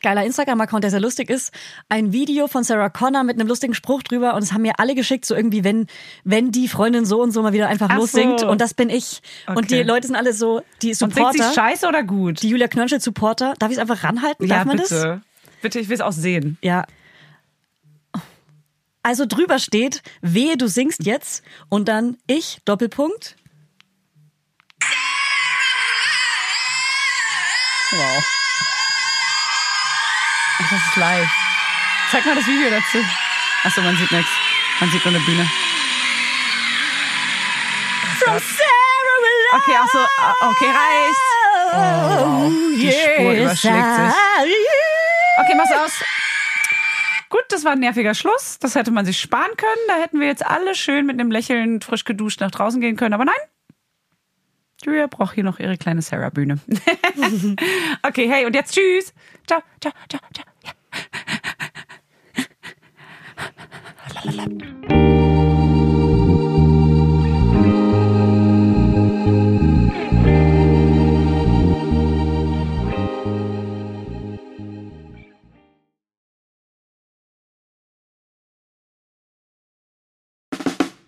geiler 0.03 0.25
Instagram-Account, 0.25 0.85
der 0.85 0.91
sehr 0.91 1.01
lustig 1.01 1.31
ist, 1.31 1.53
ein 1.89 2.12
Video 2.12 2.47
von 2.47 2.62
Sarah 2.65 2.89
Connor 2.91 3.23
mit 3.25 3.39
einem 3.39 3.49
lustigen 3.49 3.75
Spruch 3.75 4.03
drüber 4.03 4.35
und 4.35 4.43
es 4.43 4.53
haben 4.53 4.62
mir 4.62 4.79
alle 4.79 4.95
geschickt, 4.95 5.25
so 5.25 5.35
irgendwie, 5.35 5.65
wenn, 5.65 5.87
wenn 6.25 6.51
die 6.53 6.69
Freundin 6.69 7.05
so 7.05 7.23
und 7.23 7.33
so 7.33 7.43
mal 7.43 7.53
wieder 7.53 7.69
einfach 7.69 7.89
Ach 7.91 7.97
lossingt 7.97 8.41
so. 8.41 8.49
und 8.49 8.61
das 8.61 8.75
bin 8.75 8.91
ich. 8.91 9.23
Und 9.47 9.71
die 9.71 9.77
Okay. 9.77 9.83
Leute 9.83 10.07
sind 10.07 10.17
alle 10.17 10.33
so, 10.33 10.62
die 10.83 10.89
Und 10.91 10.95
singt 10.97 11.15
Supporter, 11.15 11.49
sie 11.51 11.55
scheiße 11.55 11.87
oder 11.89 12.03
gut? 12.03 12.43
die 12.43 12.49
Julia 12.49 12.69
Knönschel-Supporter. 12.69 13.55
Darf 13.59 13.71
ich 13.71 13.77
es 13.77 13.81
einfach 13.81 14.05
ranhalten? 14.05 14.49
Darf 14.49 14.59
ja, 14.61 14.65
man 14.65 14.77
bitte. 14.79 14.89
das? 14.95 15.21
Bitte, 15.62 15.81
ich 15.81 15.89
will 15.89 15.95
es 15.95 16.01
auch 16.03 16.12
sehen. 16.12 16.59
Ja. 16.62 16.85
Also 19.03 19.27
drüber 19.27 19.59
steht, 19.59 20.03
wehe, 20.23 20.57
du 20.57 20.67
singst 20.67 21.05
jetzt 21.05 21.43
und 21.69 21.89
dann 21.89 22.17
ich, 22.27 22.59
Doppelpunkt. 22.65 23.37
Wow. 27.97 28.24
Ach, 30.59 30.70
das 30.70 30.80
ist 30.80 30.97
live. 30.97 31.30
Zeig 32.11 32.26
mal 32.26 32.34
das 32.34 32.47
Video 32.47 32.70
dazu. 32.70 32.99
Achso, 33.62 33.82
man 33.82 33.97
sieht 33.97 34.11
nichts. 34.11 34.30
Man 34.80 34.90
sieht 34.90 35.05
nur 35.05 35.14
eine 35.14 35.24
Bühne. 35.24 35.49
Gott. 38.24 38.42
Okay, 39.53 39.76
auch 39.80 39.88
so, 39.92 39.99
ah, 39.99 40.34
okay, 40.40 40.66
reicht. 40.66 41.24
Oh, 41.72 41.76
wow. 41.76 42.53
Die 42.76 42.90
Spur 42.90 43.32
überschlägt 43.32 43.95
sich. 43.95 44.14
Okay, 45.40 45.55
mach's 45.57 45.72
aus. 45.72 46.05
Gut, 47.28 47.45
das 47.51 47.64
war 47.64 47.72
ein 47.72 47.80
nerviger 47.80 48.14
Schluss. 48.14 48.59
Das 48.59 48.74
hätte 48.74 48.90
man 48.90 49.07
sich 49.07 49.20
sparen 49.20 49.57
können. 49.57 49.82
Da 49.88 49.97
hätten 49.97 50.18
wir 50.18 50.26
jetzt 50.26 50.45
alle 50.45 50.74
schön 50.74 51.07
mit 51.07 51.20
einem 51.20 51.30
Lächeln 51.30 51.80
frisch 51.80 52.05
geduscht 52.05 52.40
nach 52.40 52.51
draußen 52.51 52.80
gehen 52.80 52.97
können. 52.97 53.14
Aber 53.14 53.24
nein, 53.24 53.34
Julia 54.84 55.07
braucht 55.07 55.34
hier 55.34 55.45
noch 55.45 55.59
ihre 55.59 55.78
kleine 55.78 56.03
Sarah-Bühne. 56.03 56.59
okay, 58.03 58.29
hey, 58.29 58.45
und 58.47 58.55
jetzt 58.55 58.75
tschüss. 58.75 59.12
Ciao, 59.47 59.62
ciao, 59.81 59.93
ciao, 60.09 60.21
ciao. 60.33 60.47
Ja. 60.65 60.73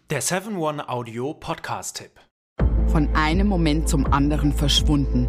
Der 0.09 0.23
7-One-Audio-Podcast-Tipp. 0.23 2.13
Von 2.87 3.15
einem 3.17 3.49
Moment 3.49 3.89
zum 3.89 4.07
anderen 4.07 4.53
verschwunden, 4.53 5.29